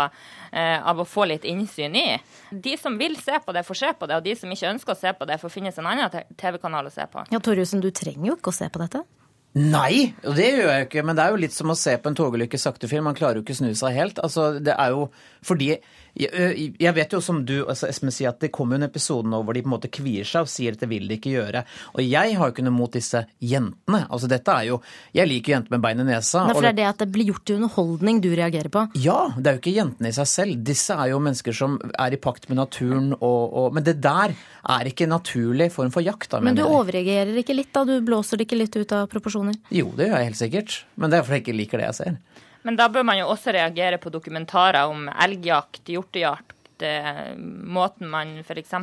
eh, 0.50 0.82
av 0.82 1.06
å 1.06 1.06
få 1.06 1.30
litt 1.30 1.46
innsyn 1.46 2.02
i. 2.02 2.08
De 2.50 2.74
som 2.82 2.98
vil 2.98 3.22
se 3.22 3.38
på 3.38 3.54
det, 3.54 3.68
får 3.70 3.84
se 3.86 3.96
på 4.02 4.10
det, 4.10 4.18
og 4.18 4.26
de 4.26 4.40
som 4.42 4.58
ikke 4.58 4.74
ønsker 4.74 4.98
å 4.98 5.02
se 5.06 5.14
på 5.14 5.30
det, 5.30 5.38
får 5.46 5.58
finnes 5.62 5.78
en 5.78 5.94
annen 5.94 6.22
TV-kanal 6.34 6.90
å 6.90 6.98
se 6.98 7.06
på. 7.06 7.30
Ja, 7.30 7.38
Torjussen, 7.38 7.86
du 7.86 7.94
trenger 7.94 8.34
jo 8.34 8.42
ikke 8.42 8.50
å 8.50 8.64
se 8.64 8.74
på 8.74 8.82
dette. 8.82 9.06
Nei, 9.52 10.14
og 10.24 10.38
det 10.38 10.46
gjør 10.48 10.70
jeg 10.70 10.84
jo 10.84 10.88
ikke. 10.88 11.02
Men 11.04 11.18
det 11.18 11.24
er 11.24 11.34
jo 11.34 11.40
litt 11.42 11.56
som 11.56 11.74
å 11.74 11.76
se 11.76 11.98
på 12.00 12.08
en 12.12 12.16
togulykke 12.16 12.60
sakte 12.62 12.88
film. 12.88 13.10
Man 13.10 13.18
klarer 13.18 13.40
jo 13.40 13.44
ikke 13.44 13.56
å 13.58 13.60
snu 13.60 13.74
seg 13.76 13.98
helt. 13.98 14.22
Altså, 14.24 14.54
det 14.64 14.78
er 14.80 14.94
jo 14.94 15.10
fordi 15.44 15.74
jeg 16.16 16.94
vet 16.96 17.14
jo 17.16 17.22
som 17.24 17.40
du 17.48 17.62
altså 17.62 17.88
Espen 17.88 18.12
sier, 18.12 18.34
at 18.34 18.42
det 18.44 18.52
kommer 18.54 18.78
en 18.78 18.88
episode 18.88 19.30
nå 19.32 19.42
hvor 19.46 19.56
de 19.56 19.64
på 19.64 19.70
en 19.70 19.76
måte 19.76 19.92
kvier 19.94 20.28
seg 20.28 20.46
og 20.46 20.52
sier 20.52 20.76
at 20.76 20.84
det 20.84 20.90
vil 20.92 21.08
de 21.08 21.18
ikke 21.18 21.34
gjøre. 21.34 21.64
Og 21.96 22.04
jeg 22.04 22.36
har 22.38 22.50
jo 22.50 22.56
ikke 22.56 22.66
noe 22.66 22.76
mot 22.76 22.92
disse 22.92 23.24
jentene. 23.40 24.04
Altså 24.10 24.30
dette 24.32 24.52
er 24.52 24.70
jo 24.72 24.82
Jeg 25.16 25.30
liker 25.30 25.56
jenter 25.56 25.76
med 25.76 25.84
bein 25.84 26.04
i 26.04 26.08
nesa. 26.08 26.46
Nei, 26.48 26.56
for 26.56 26.66
det 26.66 26.74
er 26.74 26.80
det 26.82 26.88
at 26.90 27.04
det 27.04 27.10
blir 27.14 27.32
gjort 27.32 27.46
til 27.48 27.60
underholdning 27.62 28.22
du 28.24 28.30
reagerer 28.36 28.72
på? 28.74 28.86
Ja, 29.02 29.20
det 29.38 29.48
er 29.48 29.58
jo 29.58 29.64
ikke 29.64 29.76
jentene 29.76 30.12
i 30.12 30.16
seg 30.16 30.30
selv. 30.30 30.62
Disse 30.72 30.98
er 30.98 31.12
jo 31.14 31.22
mennesker 31.24 31.56
som 31.56 31.78
er 31.92 32.16
i 32.16 32.22
pakt 32.22 32.50
med 32.52 32.60
naturen 32.60 33.12
og, 33.18 33.42
og 33.62 33.76
Men 33.76 33.88
det 33.88 33.98
der 34.04 34.36
er 34.36 34.90
ikke 34.90 35.08
naturlig 35.10 35.72
form 35.74 35.94
for 35.94 36.06
jakt. 36.06 36.30
Da, 36.32 36.42
men 36.44 36.58
du 36.58 36.64
overreagerer 36.66 37.40
ikke 37.42 37.56
litt 37.56 37.72
da? 37.74 37.86
Du 37.88 37.96
blåser 38.06 38.40
det 38.40 38.50
ikke 38.50 38.60
litt 38.60 38.76
ut 38.78 38.96
av 38.96 39.08
proporsjoner? 39.12 39.58
Jo, 39.74 39.90
det 39.98 40.10
gjør 40.10 40.20
jeg 40.20 40.32
helt 40.32 40.42
sikkert. 40.42 40.78
Men 40.96 41.12
det 41.12 41.20
er 41.20 41.28
fordi 41.28 41.40
jeg 41.40 41.48
ikke 41.48 41.60
liker 41.62 41.82
det 41.82 41.90
jeg 41.90 42.00
ser. 42.02 42.20
Men 42.64 42.78
da 42.78 42.88
bør 42.94 43.06
man 43.08 43.20
jo 43.20 43.30
også 43.32 43.54
reagere 43.56 43.98
på 44.02 44.12
dokumentarer 44.14 44.90
om 44.90 45.08
elgjakt, 45.10 45.84
hjortejakt, 45.90 46.58
måten 47.46 48.10
man 48.10 48.40
f.eks. 48.42 48.74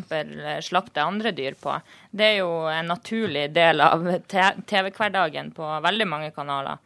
slakter 0.66 1.02
andre 1.02 1.32
dyr 1.34 1.56
på. 1.58 1.74
Det 2.10 2.26
er 2.26 2.36
jo 2.40 2.50
en 2.70 2.90
naturlig 2.90 3.48
del 3.54 3.82
av 3.82 4.06
TV-hverdagen 4.30 5.50
på 5.56 5.70
veldig 5.82 6.06
mange 6.06 6.30
kanaler. 6.34 6.78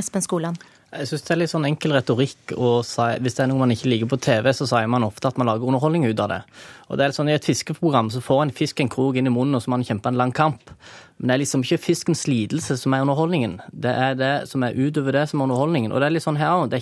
Espen 0.00 0.24
Skoland. 0.24 0.60
Jeg 0.94 1.08
syns 1.10 1.24
det 1.26 1.32
er 1.34 1.38
litt 1.40 1.50
sånn 1.50 1.66
enkel 1.66 1.92
retorikk 1.96 2.52
å 2.54 2.76
si 2.86 3.06
Hvis 3.24 3.34
det 3.34 3.42
er 3.44 3.48
noe 3.50 3.62
man 3.64 3.72
ikke 3.74 3.88
liker 3.90 4.10
på 4.12 4.18
TV, 4.22 4.50
så 4.54 4.66
sier 4.70 4.86
man 4.90 5.06
ofte 5.06 5.26
at 5.26 5.40
man 5.40 5.48
lager 5.50 5.66
underholdning 5.66 6.06
ut 6.06 6.22
av 6.22 6.30
det. 6.30 6.40
Og 6.86 7.00
det 7.00 7.08
er 7.08 7.16
sånn 7.16 7.30
I 7.32 7.34
et 7.34 7.48
fiskeprogram 7.48 8.12
så 8.14 8.22
får 8.22 8.44
en 8.44 8.54
fisk 8.54 8.82
en 8.84 8.92
krok 8.92 9.18
inn 9.18 9.26
i 9.26 9.32
munnen, 9.34 9.56
og 9.58 9.64
så 9.64 9.72
må 9.72 9.80
man 9.80 9.86
kjempe 9.88 10.12
en 10.12 10.20
lang 10.20 10.34
kamp. 10.34 10.70
Men 11.18 11.32
det 11.32 11.34
er 11.34 11.42
liksom 11.42 11.66
ikke 11.66 11.82
fiskens 11.82 12.24
lidelse 12.30 12.78
som 12.78 12.94
er 12.94 13.02
underholdningen. 13.06 13.58
Det 13.72 13.94
er 14.06 14.18
det 14.20 14.32
som 14.50 14.62
er 14.66 14.78
utover 14.78 15.18
det 15.18 15.26
som 15.30 15.42
er 15.42 15.48
underholdningen. 15.48 15.90
Og 15.90 15.98
det 15.98 16.08
er 16.08 16.14
litt 16.14 16.26
sånn 16.26 16.38
her 16.38 16.62
òg. 16.62 16.78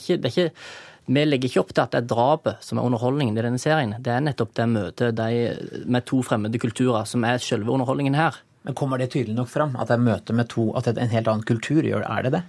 Vi 1.03 1.25
legger 1.27 1.49
ikke 1.49 1.65
opp 1.65 1.73
til 1.75 1.83
at 1.83 1.95
det 1.95 2.03
er 2.05 2.11
drapet 2.13 2.63
som 2.63 2.79
er 2.79 2.87
underholdningen 2.87 3.39
i 3.39 3.43
denne 3.49 3.59
serien. 3.59 3.97
Det 3.99 4.13
er 4.13 4.23
nettopp 4.23 4.53
det 4.55 4.69
møtet 4.71 5.17
de, 5.19 5.83
med 5.89 6.07
to 6.07 6.21
fremmede 6.23 6.61
kulturer 6.63 7.09
som 7.09 7.25
er 7.27 7.43
selve 7.43 7.73
underholdningen 7.75 8.15
her. 8.19 8.39
Men 8.63 8.77
Kommer 8.79 9.01
det 9.01 9.11
tydelig 9.11 9.35
nok 9.35 9.51
fram? 9.51 9.75
At 9.75 9.91
det 9.91 9.97
er 9.97 10.05
møte 10.05 10.35
med 10.37 10.49
to, 10.53 10.69
at 10.79 10.87
det 10.87 10.95
er 10.95 11.07
en 11.09 11.15
helt 11.15 11.31
annen 11.31 11.47
kultur 11.47 11.83
gjør 11.83 12.05
Er 12.07 12.27
det 12.27 12.33
det? 12.37 12.43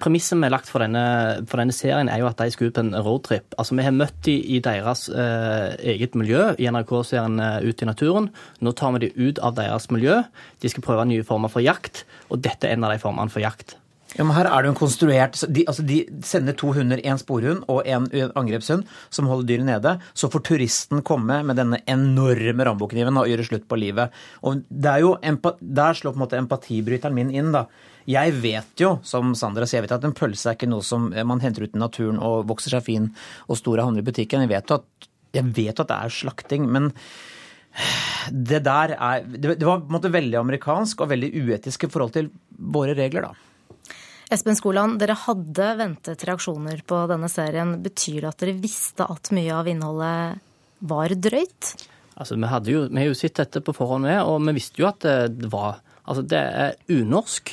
Premisset 0.00 0.38
vi 0.38 0.46
har 0.46 0.54
lagt 0.54 0.70
for 0.70 0.82
denne, 0.82 1.02
for 1.46 1.60
denne, 1.60 1.74
serien, 1.76 2.08
er 2.08 2.22
jo 2.22 2.30
at 2.30 2.40
de 2.40 2.50
skal 2.50 2.70
ut 2.70 2.78
på 2.78 2.84
en 2.86 2.96
roadtrip. 2.96 3.54
Altså, 3.58 3.76
Vi 3.76 3.84
har 3.84 3.92
møtt 3.92 4.16
dem 4.24 4.40
i 4.40 4.62
deres 4.64 5.08
eh, 5.08 5.76
eget 5.92 6.16
miljø 6.16 6.54
i 6.58 6.70
NRK-serien 6.72 7.38
eh, 7.40 7.68
Ut 7.68 7.82
i 7.82 7.86
naturen. 7.86 8.30
Nå 8.60 8.72
tar 8.72 8.96
vi 8.96 9.06
dem 9.06 9.28
ut 9.28 9.38
av 9.38 9.54
deres 9.60 9.90
miljø. 9.92 10.22
De 10.62 10.72
skal 10.72 10.82
prøve 10.82 11.06
nye 11.06 11.26
former 11.26 11.52
for 11.52 11.60
jakt, 11.60 12.06
og 12.30 12.42
dette 12.42 12.66
er 12.66 12.74
en 12.78 12.88
av 12.88 12.96
de 12.96 13.02
formene 13.02 13.30
for 13.30 13.44
jakt. 13.44 13.76
Ja, 14.16 14.24
men 14.24 14.34
Her 14.36 14.48
er 14.50 14.60
det 14.60 14.68
jo 14.68 14.72
en 14.74 14.80
konstruert 14.80 15.38
de, 15.48 15.64
altså 15.68 15.84
de 15.88 16.02
sender 16.26 16.56
to 16.58 16.72
hunder, 16.76 17.00
en 17.00 17.20
sporhund 17.20 17.62
og 17.72 17.86
en 17.88 18.08
angrepshund, 18.36 18.84
som 19.08 19.30
holder 19.30 19.48
dyret 19.48 19.68
nede. 19.68 19.94
Så 20.12 20.28
får 20.32 20.44
turisten 20.50 21.00
komme 21.06 21.40
med 21.46 21.56
denne 21.56 21.80
enorme 21.88 22.66
rambokniven 22.68 23.20
og 23.20 23.30
gjøre 23.30 23.48
slutt 23.48 23.68
på 23.70 23.80
livet. 23.80 24.12
Og 24.42 24.62
er 24.70 25.38
Der 25.60 25.96
slår 25.96 26.12
på 26.12 26.20
en 26.20 26.24
måte 26.26 26.40
empatibryteren 26.40 27.14
min 27.14 27.30
inn. 27.30 27.52
da. 27.52 27.66
Jeg 28.06 28.32
vet 28.42 28.80
jo, 28.80 28.98
som 29.02 29.34
Sandra 29.34 29.64
sier, 29.64 29.80
jeg 29.80 29.88
vet 29.88 29.98
at 29.98 30.04
en 30.04 30.16
pølse 30.16 30.50
er 30.50 30.56
ikke 30.56 30.68
noe 30.68 30.82
som 30.82 31.12
man 31.12 31.40
henter 31.40 31.62
ut 31.62 31.76
i 31.76 31.78
naturen 31.78 32.18
og 32.18 32.48
vokser 32.48 32.70
seg 32.74 32.82
fin 32.82 33.14
og 33.48 33.56
stor 33.56 33.78
og 33.78 33.86
handler 33.86 34.02
i 34.02 34.10
butikken. 34.10 34.42
Jeg 34.42 34.50
vet 34.50 34.68
jo 34.68 34.80
at, 34.80 35.08
jeg 35.32 35.54
vet 35.54 35.80
at 35.80 35.88
det 35.88 35.98
er 35.98 36.08
slakting. 36.08 36.66
men 36.68 36.92
det 38.28 38.62
der 38.64 38.92
er 39.00 39.22
Det 39.24 39.64
var 39.64 39.80
på 39.80 39.88
en 39.88 39.96
måte 39.96 40.12
veldig 40.12 40.36
amerikansk 40.36 41.00
og 41.00 41.08
veldig 41.08 41.30
uetisk 41.32 41.84
i 41.84 41.88
forhold 41.88 42.12
til 42.12 42.28
våre 42.58 42.92
regler, 42.94 43.22
da. 43.22 43.51
Espen 44.32 44.56
Skoland, 44.56 44.96
dere 45.02 45.16
hadde 45.26 45.66
ventet 45.76 46.22
reaksjoner 46.24 46.80
på 46.88 47.02
denne 47.10 47.28
serien. 47.28 47.74
Betyr 47.84 48.22
det 48.22 48.30
at 48.30 48.44
dere 48.44 48.56
visste 48.56 49.04
at 49.12 49.28
mye 49.36 49.52
av 49.52 49.68
innholdet 49.68 50.40
var 50.88 51.12
drøyt? 51.12 51.74
Altså, 52.16 52.38
vi, 52.40 52.48
jo, 52.72 52.86
vi 52.88 53.02
har 53.02 53.10
jo 53.10 53.18
sett 53.18 53.40
dette 53.42 53.60
på 53.64 53.74
forhånd, 53.76 54.06
med, 54.08 54.22
og 54.24 54.40
vi 54.46 54.56
visste 54.56 54.80
jo 54.80 54.88
at 54.90 55.04
det 55.04 55.52
var 55.52 55.82
Altså, 56.02 56.24
det 56.26 56.38
er 56.38 56.72
unorsk. 56.90 57.52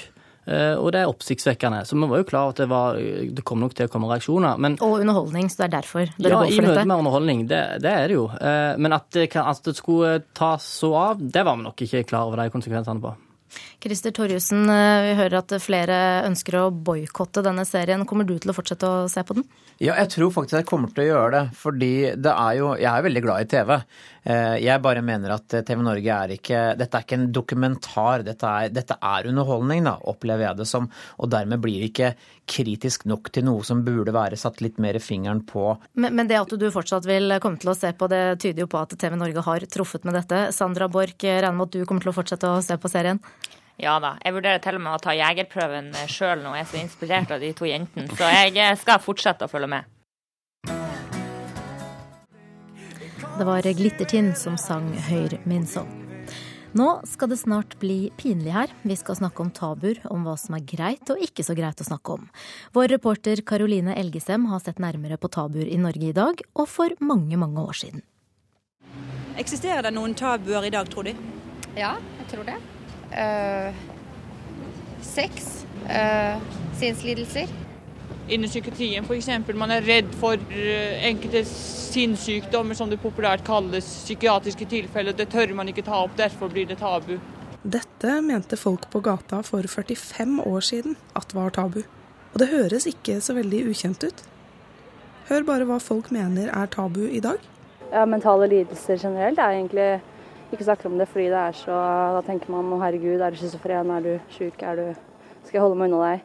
Eh, 0.49 0.73
og 0.73 0.89
det 0.95 1.03
er 1.03 1.11
oppsiktsvekkende. 1.11 1.83
Så 1.85 1.93
vi 1.93 2.07
var 2.09 2.21
jo 2.23 2.25
klar 2.25 2.47
over 2.47 2.55
at 2.55 2.61
det, 2.63 2.67
var, 2.71 2.97
det 3.37 3.43
kom 3.45 3.61
nok 3.61 3.75
til 3.77 3.85
å 3.85 3.91
komme 3.93 4.09
reaksjoner. 4.09 4.57
Men, 4.57 4.79
og 4.81 5.03
underholdning, 5.03 5.51
så 5.51 5.61
det 5.61 5.67
er 5.67 5.75
derfor 5.75 6.09
dere 6.15 6.33
ja, 6.33 6.39
går 6.39 6.47
for 6.47 6.49
dette? 6.49 6.57
Ja, 6.57 6.63
i 6.63 6.71
møte 6.71 6.89
med 6.89 7.03
underholdning. 7.03 7.43
Det, 7.51 7.61
det, 7.85 7.93
er 7.93 8.09
det 8.09 8.17
jo. 8.17 8.25
Eh, 8.33 8.73
men 8.81 8.97
at 8.97 9.05
det, 9.13 9.27
at 9.37 9.69
det 9.69 9.75
skulle 9.77 10.15
tas 10.33 10.65
så 10.81 10.93
av, 10.97 11.21
det 11.21 11.45
var 11.45 11.59
vi 11.59 11.67
nok 11.67 11.85
ikke 11.85 12.07
klar 12.09 12.31
over 12.31 12.41
de 12.41 12.53
konsekvensene 12.55 13.05
på. 13.05 13.13
Christer 13.79 14.11
Torjussen, 14.11 14.65
eh, 14.67 15.01
vi 15.05 15.11
hører 15.15 15.37
at 15.39 15.53
flere 15.63 15.97
ønsker 16.27 16.57
å 16.59 16.63
boikotte 16.67 17.39
denne 17.45 17.63
serien. 17.63 18.01
Kommer 18.05 18.27
du 18.27 18.33
til 18.35 18.51
å 18.51 18.55
fortsette 18.55 18.83
å 18.83 19.05
se 19.07 19.23
på 19.23 19.37
den? 19.37 19.45
Ja, 19.79 19.93
jeg 19.95 20.09
tror 20.11 20.33
faktisk 20.35 20.57
jeg 20.57 20.67
kommer 20.67 20.91
til 20.91 21.05
å 21.05 21.07
gjøre 21.07 21.29
det. 21.31 21.43
Fordi 21.55 21.91
det 22.19 22.33
er 22.33 22.57
jo 22.57 22.73
Jeg 22.75 22.91
er 22.91 23.05
veldig 23.05 23.21
glad 23.23 23.41
i 23.41 23.47
TV. 23.47 23.71
Eh, 24.25 24.57
jeg 24.59 24.81
bare 24.83 25.01
mener 25.01 25.31
at 25.31 25.47
TV 25.47 25.79
Norge 25.81 26.11
er 26.11 26.33
ikke 26.35 26.75
Dette 26.75 26.97
er 26.97 27.05
ikke 27.05 27.19
en 27.21 27.31
dokumentar. 27.31 28.23
Dette 28.27 28.43
er, 28.43 28.69
dette 28.69 28.97
er 28.99 29.29
underholdning, 29.31 29.85
da, 29.87 29.95
opplever 30.11 30.49
jeg 30.49 30.57
det 30.57 30.67
som. 30.67 30.89
Og 31.17 31.29
dermed 31.31 31.61
blir 31.63 31.79
det 31.79 31.93
ikke 31.93 32.11
kritisk 32.45 33.05
nok 33.05 33.31
til 33.31 33.45
noe 33.47 33.63
som 33.63 33.85
burde 33.85 34.11
være 34.11 34.35
satt 34.35 34.59
litt 34.59 34.77
mer 34.77 34.99
fingeren 34.99 35.45
på. 35.47 35.77
Men, 35.93 36.15
men, 36.15 36.27
det 36.27 36.35
at 36.35 36.51
du 36.51 36.67
fortsatt 36.69 37.07
vil 37.07 37.39
komme 37.39 37.61
til 37.61 37.71
å 37.71 37.77
se 37.77 37.93
på, 37.95 38.11
det 38.11 38.41
tyder 38.43 38.65
jo 38.65 38.67
på 38.67 38.83
at 38.83 38.97
TV 38.99 39.15
Norge 39.15 39.45
har 39.47 39.63
truffet 39.71 40.03
med 40.03 40.19
dette. 40.19 40.49
Sandra 40.51 40.91
Borch, 40.91 41.15
regner 41.23 41.55
med 41.55 41.69
at 41.69 41.79
du 41.79 41.85
kommer 41.85 42.03
til 42.03 42.11
å 42.11 42.17
fortsette 42.19 42.51
å 42.51 42.59
se 42.65 42.75
på 42.75 42.91
serien? 42.91 43.23
Ja 43.79 43.95
da. 44.03 44.17
Jeg 44.25 44.35
vurderer 44.35 44.59
til 44.63 44.75
og 44.75 44.83
med 44.83 44.97
å 44.97 44.99
ta 44.99 45.13
jegerprøven 45.15 45.93
sjøl 46.11 46.43
nå. 46.43 46.51
Jeg 46.57 46.65
er 46.65 46.71
så 46.73 46.81
inspirert 46.81 47.31
av 47.31 47.39
de 47.39 47.53
to 47.55 47.67
jentene. 47.69 48.11
Så 48.11 48.27
jeg 48.27 48.75
skal 48.81 48.99
fortsette 49.03 49.47
å 49.47 49.51
følge 49.51 49.71
med. 49.71 49.95
Det 53.39 53.45
var 53.47 53.63
Glittertind 53.63 54.35
som 54.35 54.57
sang 54.59 54.91
'Høyr 54.91 55.39
min 55.47 55.63
sånn'. 55.63 55.95
Nå 56.75 57.01
skal 57.07 57.29
det 57.31 57.39
snart 57.39 57.79
bli 57.79 58.11
pinlig 58.17 58.51
her. 58.51 58.67
Vi 58.83 58.95
skal 58.99 59.15
snakke 59.15 59.41
om 59.41 59.49
tabuer, 59.49 60.01
om 60.11 60.25
hva 60.27 60.35
som 60.37 60.53
er 60.53 60.65
greit 60.67 61.09
og 61.09 61.17
ikke 61.23 61.41
så 61.41 61.55
greit 61.57 61.79
å 61.81 61.87
snakke 61.87 62.17
om. 62.19 62.27
Vår 62.75 62.91
reporter 62.91 63.41
Karoline 63.41 63.95
Elgesem 63.95 64.45
har 64.51 64.59
sett 64.59 64.77
nærmere 64.77 65.17
på 65.17 65.31
tabuer 65.31 65.65
i 65.65 65.79
Norge 65.81 66.11
i 66.11 66.13
dag, 66.13 66.43
og 66.53 66.67
for 66.67 66.89
mange, 66.99 67.37
mange 67.37 67.63
år 67.63 67.79
siden. 67.79 68.03
Eksisterer 69.39 69.87
det 69.87 69.95
noen 69.95 70.13
tabuer 70.13 70.67
i 70.67 70.69
dag, 70.69 70.91
tror 70.91 71.09
de? 71.09 71.15
Ja, 71.79 71.95
jeg 72.19 72.27
tror 72.35 72.43
det. 72.43 72.59
Uh, 73.09 73.73
sex, 75.01 75.65
øh, 75.89 76.41
sinnslidelser. 76.77 77.49
Innen 78.29 78.49
psykiatrien 78.49 79.05
f.eks. 79.05 79.29
Man 79.55 79.71
er 79.71 79.81
redd 79.81 80.13
for 80.21 80.37
uh, 80.37 81.07
enkelte 81.07 81.41
sinnssykdommer, 81.49 82.77
som 82.77 82.91
det 82.91 82.99
populært 83.01 83.43
kalles, 83.47 83.87
psykiatriske 84.05 84.67
tilfeller. 84.69 85.17
Det 85.17 85.29
tør 85.33 85.55
man 85.57 85.71
ikke 85.71 85.85
ta 85.87 86.03
opp, 86.03 86.17
derfor 86.17 86.51
blir 86.53 86.69
det 86.69 86.77
tabu. 86.77 87.17
Dette 87.63 88.19
mente 88.21 88.57
folk 88.57 88.85
på 88.91 89.01
gata 89.03 89.41
for 89.43 89.65
45 89.67 90.45
år 90.45 90.61
siden 90.63 90.95
at 91.15 91.33
var 91.35 91.49
tabu. 91.49 91.81
Og 92.33 92.39
det 92.39 92.51
høres 92.53 92.85
ikke 92.87 93.17
så 93.21 93.33
veldig 93.33 93.65
ukjent 93.71 94.05
ut. 94.05 94.21
Hør 95.29 95.43
bare 95.45 95.65
hva 95.67 95.79
folk 95.81 96.11
mener 96.13 96.51
er 96.53 96.69
tabu 96.71 97.01
i 97.09 97.19
dag. 97.19 97.41
Ja, 97.91 98.05
Mentale 98.05 98.47
lidelser 98.49 99.01
generelt 99.01 99.41
er 99.41 99.57
egentlig 99.57 99.89
ikke 100.57 100.65
snakker 100.65 100.89
om 100.89 100.97
det 100.99 101.07
fordi 101.11 101.27
det 101.31 101.39
er 101.39 101.57
så 101.57 101.79
Da 102.15 102.21
tenker 102.25 102.51
man 102.53 102.71
å 102.73 102.79
herregud, 102.81 103.21
er 103.21 103.33
du 103.33 103.39
schizofren, 103.39 103.91
er 103.93 104.05
du 104.05 104.13
sjuk, 104.33 104.63
er 104.65 104.79
du 104.79 104.85
Skal 105.45 105.59
jeg 105.59 105.65
holde 105.65 105.77
meg 105.79 105.91
unna 105.91 106.13
deg? 106.13 106.23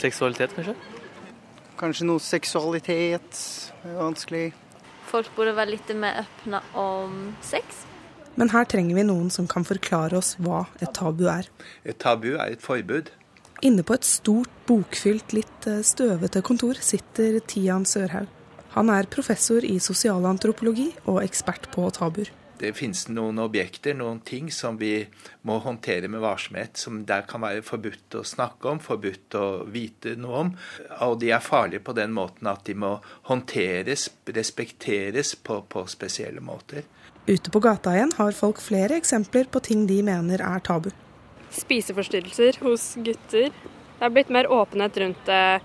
Seksualitet, 0.00 0.54
kanskje? 0.56 0.76
Kanskje 1.76 2.06
noe 2.08 2.22
seksualitet. 2.24 3.40
Vanskelig. 3.96 4.48
Folk 5.06 5.28
burde 5.36 5.52
være 5.56 5.74
litt 5.74 5.92
mer 5.96 6.22
åpne 6.24 6.62
om 6.80 7.18
sex. 7.44 7.84
Men 8.36 8.50
her 8.52 8.66
trenger 8.68 8.96
vi 8.98 9.04
noen 9.08 9.28
som 9.32 9.48
kan 9.48 9.64
forklare 9.64 10.18
oss 10.18 10.34
hva 10.40 10.64
et 10.80 10.92
tabu 10.96 11.26
er. 11.32 11.48
Et 11.84 11.96
tabu 11.96 12.34
er 12.34 12.56
et 12.56 12.64
forbud. 12.64 13.12
Inne 13.64 13.84
på 13.86 13.96
et 13.96 14.04
stort, 14.04 14.52
bokfylt, 14.68 15.32
litt 15.32 15.68
eh, 15.68 15.80
støvete 15.84 16.42
kontor 16.44 16.76
sitter 16.84 17.38
Tian 17.48 17.86
Sørhaug. 17.88 18.28
Han 18.76 18.90
er 18.92 19.08
professor 19.08 19.64
i 19.64 19.78
sosialantropologi 19.80 20.90
og 21.08 21.22
ekspert 21.22 21.70
på 21.72 21.86
tabuer. 21.96 22.28
Det 22.58 22.72
finnes 22.72 23.02
noen 23.12 23.38
objekter, 23.42 23.94
noen 23.94 24.22
ting, 24.24 24.48
som 24.52 24.78
vi 24.80 25.06
må 25.44 25.58
håndtere 25.60 26.08
med 26.08 26.22
varsomhet. 26.24 26.78
Som 26.80 27.02
der 27.08 27.26
kan 27.28 27.44
være 27.44 27.64
forbudt 27.66 28.16
å 28.16 28.24
snakke 28.24 28.70
om, 28.70 28.80
forbudt 28.80 29.36
å 29.36 29.46
vite 29.72 30.14
noe 30.20 30.42
om. 30.46 30.52
Og 31.04 31.18
de 31.20 31.34
er 31.36 31.44
farlige 31.44 31.84
på 31.84 31.96
den 31.98 32.14
måten 32.16 32.48
at 32.48 32.64
de 32.64 32.76
må 32.78 32.96
håndteres, 33.28 34.08
respekteres 34.32 35.34
på, 35.36 35.60
på 35.68 35.84
spesielle 35.90 36.40
måter. 36.40 36.88
Ute 37.26 37.50
på 37.50 37.60
gata 37.60 37.92
igjen 37.96 38.12
har 38.16 38.36
folk 38.38 38.60
flere 38.62 38.96
eksempler 39.00 39.48
på 39.50 39.60
ting 39.66 39.86
de 39.90 39.98
mener 40.06 40.42
er 40.46 40.60
tabu. 40.64 40.92
Spiseforstyrrelser 41.56 42.60
hos 42.62 42.92
gutter. 43.02 43.50
Det 43.96 44.04
er 44.04 44.12
blitt 44.14 44.30
mer 44.32 44.48
åpenhet 44.52 44.96
rundt 45.02 45.24
det, 45.26 45.60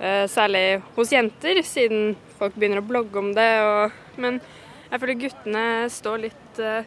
eh, 0.00 0.24
særlig 0.26 0.82
hos 0.96 1.12
jenter, 1.12 1.62
siden 1.62 2.16
folk 2.38 2.56
begynner 2.56 2.82
å 2.82 2.88
blogge 2.88 3.20
om 3.20 3.30
det. 3.36 3.50
Og, 3.62 3.92
men 4.18 4.40
jeg 4.88 5.00
føler 5.02 5.20
guttene 5.20 5.64
står 5.92 6.22
litt 6.22 6.60
uh, 6.62 6.86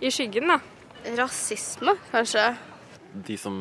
i 0.00 0.10
skyggen, 0.12 0.50
da. 0.52 0.58
Rasisme, 1.16 1.94
kanskje. 2.10 2.44
De 3.10 3.36
som 3.40 3.54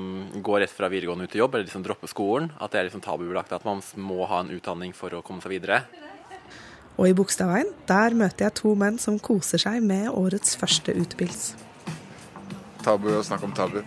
går 0.43 0.65
rett 0.65 0.73
fra 0.75 0.89
videregående 0.91 1.25
ut 1.25 1.35
i 1.35 1.41
jobb, 1.41 1.55
eller 1.55 1.69
de 1.69 1.73
som 1.73 1.85
dropper 1.85 2.11
skolen, 2.11 2.51
at 2.59 2.73
det 2.73 2.81
er 2.81 2.89
liksom 2.89 3.03
tabubelagt 3.05 3.55
at 3.55 3.65
man 3.65 3.81
må 3.95 4.27
ha 4.29 4.43
en 4.43 4.51
utdanning 4.53 4.93
for 4.93 5.15
å 5.15 5.23
komme 5.25 5.41
seg 5.45 5.55
videre. 5.55 5.81
Og 6.99 7.07
i 7.07 7.15
Bogstadveien, 7.15 7.71
der 7.87 8.15
møter 8.19 8.49
jeg 8.49 8.57
to 8.59 8.73
menn 8.75 8.99
som 8.99 9.15
koser 9.23 9.61
seg 9.61 9.79
med 9.85 10.11
årets 10.11 10.57
første 10.59 10.91
utepils. 10.99 11.53
Tabu 12.83 13.13
å 13.15 13.23
snakke 13.23 13.47
om 13.47 13.55
tabu. 13.55 13.79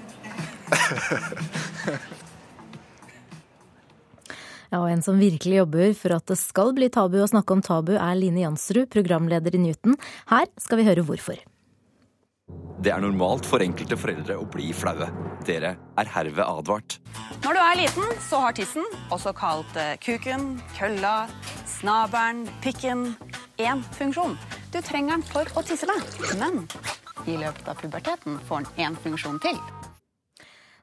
Ja, 4.72 4.80
og 4.80 4.88
En 4.88 5.02
som 5.04 5.20
virkelig 5.20 5.58
jobber 5.60 5.92
for 5.92 6.16
at 6.16 6.24
det 6.30 6.38
skal 6.40 6.72
bli 6.72 6.88
tabu 6.88 7.18
å 7.20 7.28
snakke 7.28 7.52
om 7.52 7.60
tabu, 7.64 7.92
er 7.92 8.16
Line 8.16 8.40
Jansrud, 8.40 8.88
programleder 8.92 9.52
i 9.52 9.60
Newton. 9.60 9.98
Her 10.32 10.48
skal 10.56 10.80
vi 10.80 10.86
høre 10.88 11.04
hvorfor. 11.04 11.36
Det 12.82 12.90
er 12.90 13.04
normalt 13.04 13.46
for 13.46 13.62
enkelte 13.62 13.98
foreldre 14.00 14.38
å 14.40 14.46
bli 14.48 14.72
flaue. 14.74 15.06
Dere 15.46 15.76
er 16.00 16.10
herved 16.16 16.42
advart. 16.42 16.96
Når 17.44 17.54
du 17.54 17.60
er 17.60 17.78
liten, 17.82 18.16
så 18.24 18.40
har 18.46 18.56
tissen, 18.56 18.88
også 19.12 19.34
kalt 19.36 19.76
eh, 19.76 19.94
kuken, 20.02 20.56
kølla, 20.78 21.28
snabelen, 21.68 22.46
pikken, 22.64 23.12
én 23.60 23.84
funksjon. 24.00 24.38
Du 24.72 24.80
trenger 24.80 25.18
den 25.18 25.28
for 25.28 25.52
å 25.52 25.66
tisse 25.68 25.86
deg, 25.86 26.36
men 26.40 26.64
i 27.28 27.36
løpet 27.38 27.68
av 27.68 27.78
puberteten 27.78 28.40
får 28.48 28.64
den 28.64 28.88
én 28.88 29.00
funksjon 29.04 29.42
til. 29.44 29.60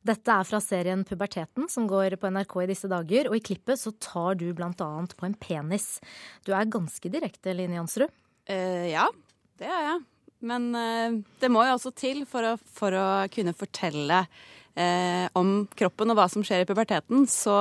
Dette 0.09 0.33
er 0.33 0.47
fra 0.47 0.59
serien 0.63 1.03
Puberteten, 1.05 1.67
som 1.69 1.85
går 1.89 2.15
på 2.17 2.29
NRK 2.33 2.55
i 2.63 2.69
disse 2.71 2.89
dager. 2.89 3.29
Og 3.29 3.37
i 3.37 3.43
klippet 3.45 3.81
så 3.81 3.93
tar 4.01 4.39
du 4.39 4.47
annet 4.49 5.15
på 5.17 5.27
en 5.27 5.35
penis. 5.37 5.99
Du 6.45 6.53
er 6.55 6.69
ganske 6.71 7.11
direkte, 7.11 7.53
Line 7.53 7.77
Jansrud? 7.77 8.09
Uh, 8.49 8.87
ja, 8.89 9.05
det 9.61 9.69
er 9.69 9.85
jeg. 9.85 9.99
Men 10.49 10.69
uh, 10.73 11.19
det 11.41 11.51
må 11.51 11.65
jo 11.67 11.75
også 11.75 11.93
til 11.93 12.23
for 12.29 12.55
å, 12.55 12.55
for 12.57 12.95
å 12.95 13.07
kunne 13.33 13.53
fortelle 13.57 14.23
uh, 14.25 15.25
om 15.37 15.67
kroppen 15.77 16.09
og 16.09 16.17
hva 16.17 16.29
som 16.31 16.45
skjer 16.45 16.63
i 16.63 16.69
puberteten. 16.69 17.27
Så, 17.29 17.59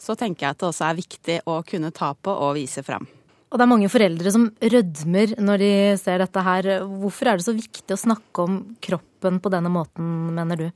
så 0.00 0.18
tenker 0.18 0.48
jeg 0.48 0.56
at 0.56 0.62
det 0.64 0.70
også 0.72 0.90
er 0.90 1.00
viktig 1.04 1.40
å 1.46 1.60
kunne 1.66 1.94
ta 1.94 2.14
på 2.18 2.34
og 2.34 2.56
vise 2.58 2.82
fram. 2.86 3.06
Og 3.50 3.58
det 3.58 3.64
er 3.66 3.70
mange 3.70 3.90
foreldre 3.90 4.30
som 4.30 4.50
rødmer 4.62 5.32
når 5.42 5.62
de 5.62 5.72
ser 5.98 6.22
dette 6.22 6.42
her. 6.46 6.68
Hvorfor 7.02 7.30
er 7.30 7.38
det 7.38 7.46
så 7.46 7.54
viktig 7.54 7.94
å 7.94 8.04
snakke 8.08 8.46
om 8.46 8.60
kroppen 8.82 9.42
på 9.42 9.50
denne 9.50 9.70
måten, 9.74 10.30
mener 10.34 10.66
du? 10.66 10.70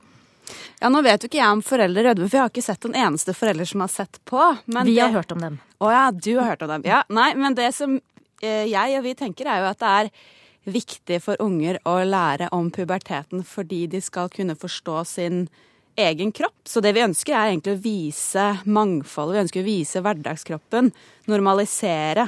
Ja, 0.81 0.91
Nå 0.93 1.01
vet 1.05 1.23
jo 1.23 1.29
ikke 1.29 1.41
jeg 1.41 1.57
om 1.57 1.63
foreldre 1.65 2.07
rødmer, 2.07 2.29
for 2.29 2.37
jeg 2.37 2.45
har 2.45 2.53
ikke 2.53 2.65
sett 2.65 2.87
en 2.87 2.97
eneste 3.05 3.35
forelder 3.35 3.69
som 3.69 3.83
har 3.85 3.91
sett 3.93 4.19
på. 4.29 4.41
vi 4.65 4.97
har 4.99 5.13
hørt 5.15 5.31
om 5.35 5.43
dem. 5.43 5.59
Å 5.79 5.91
ja, 5.91 6.05
du 6.11 6.31
har 6.37 6.53
hørt 6.53 6.65
om 6.65 6.73
dem. 6.75 6.87
Ja, 6.87 7.03
nei, 7.09 7.33
men 7.39 7.57
det 7.57 7.71
som 7.75 7.97
eh, 8.41 8.65
jeg 8.69 8.97
og 8.99 9.05
vi 9.05 9.15
tenker, 9.17 9.49
er 9.49 9.63
jo 9.63 9.69
at 9.71 9.83
det 9.83 9.93
er 9.99 10.11
viktig 10.65 11.19
for 11.21 11.41
unger 11.41 11.77
å 11.85 11.99
lære 12.05 12.49
om 12.55 12.71
puberteten 12.73 13.43
fordi 13.45 13.85
de 13.91 14.01
skal 14.01 14.31
kunne 14.33 14.57
forstå 14.57 15.03
sin 15.05 15.45
egen 15.95 16.31
kropp. 16.35 16.57
Så 16.67 16.81
det 16.83 16.95
vi 16.95 17.03
ønsker, 17.05 17.35
er 17.35 17.51
egentlig 17.51 17.75
å 17.75 17.83
vise 17.83 18.47
mangfoldet. 18.65 19.35
Vi 19.35 19.43
ønsker 19.45 19.63
å 19.63 19.69
vise 19.69 20.01
hverdagskroppen. 20.03 20.91
Normalisere. 21.31 22.27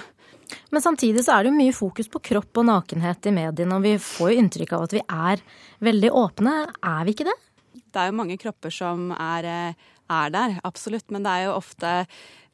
Men 0.72 0.84
samtidig 0.84 1.26
så 1.26 1.36
er 1.36 1.44
det 1.44 1.52
jo 1.52 1.58
mye 1.58 1.76
fokus 1.76 2.08
på 2.12 2.22
kropp 2.30 2.62
og 2.62 2.70
nakenhet 2.70 3.28
i 3.28 3.34
mediene, 3.36 3.76
og 3.76 3.84
vi 3.84 3.98
får 4.00 4.32
jo 4.32 4.44
inntrykk 4.44 4.78
av 4.78 4.86
at 4.86 4.96
vi 4.96 5.02
er 5.04 5.44
veldig 5.84 6.14
åpne. 6.16 6.56
Er 6.80 7.02
vi 7.08 7.16
ikke 7.16 7.28
det? 7.28 7.36
Det 7.92 8.02
er 8.02 8.12
jo 8.12 8.18
mange 8.20 8.38
kropper 8.42 8.74
som 8.74 9.12
er, 9.16 9.46
eh, 9.46 9.88
er 10.10 10.30
der, 10.34 10.60
absolutt. 10.68 11.10
Men 11.12 11.24
det 11.24 11.32
er 11.32 11.46
jo 11.48 11.58
ofte 11.58 11.94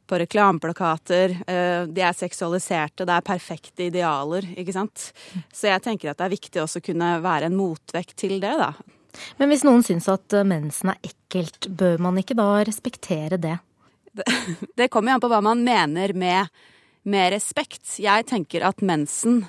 på 0.08 0.20
reklameplakater. 0.20 1.38
eh, 1.48 1.86
De 1.86 2.02
er 2.02 2.14
seksualiserte, 2.14 3.06
det 3.06 3.10
er 3.10 3.22
perfekte 3.22 3.88
idealer, 3.88 4.44
ikke 4.58 4.74
sant. 4.74 5.14
Så 5.52 5.70
jeg 5.72 5.82
tenker 5.82 6.12
at 6.12 6.18
det 6.18 6.26
er 6.26 6.38
viktig 6.38 6.62
også 6.62 6.82
å 6.82 6.86
kunne 6.86 7.22
være 7.24 7.46
en 7.46 7.58
motvekt 7.58 8.16
til 8.16 8.40
det, 8.40 8.58
da. 8.60 8.74
Men 9.38 9.50
hvis 9.50 9.64
noen 9.64 9.84
syns 9.86 10.10
at 10.10 10.34
eh, 10.34 10.44
mensen 10.44 10.94
er 10.94 11.00
ekkelt, 11.04 11.70
bør 11.70 12.00
man 12.00 12.18
ikke 12.18 12.38
da 12.38 12.64
respektere 12.64 13.38
det? 13.38 13.58
Det, 14.14 14.26
det 14.78 14.90
kommer 14.90 15.14
jo 15.14 15.16
an 15.20 15.26
på 15.26 15.32
hva 15.32 15.42
man 15.42 15.64
mener 15.66 16.14
med, 16.14 16.50
med 17.04 17.34
respekt. 17.34 18.00
Jeg 18.00 18.26
tenker 18.30 18.66
at 18.68 18.82
mensen 18.82 19.46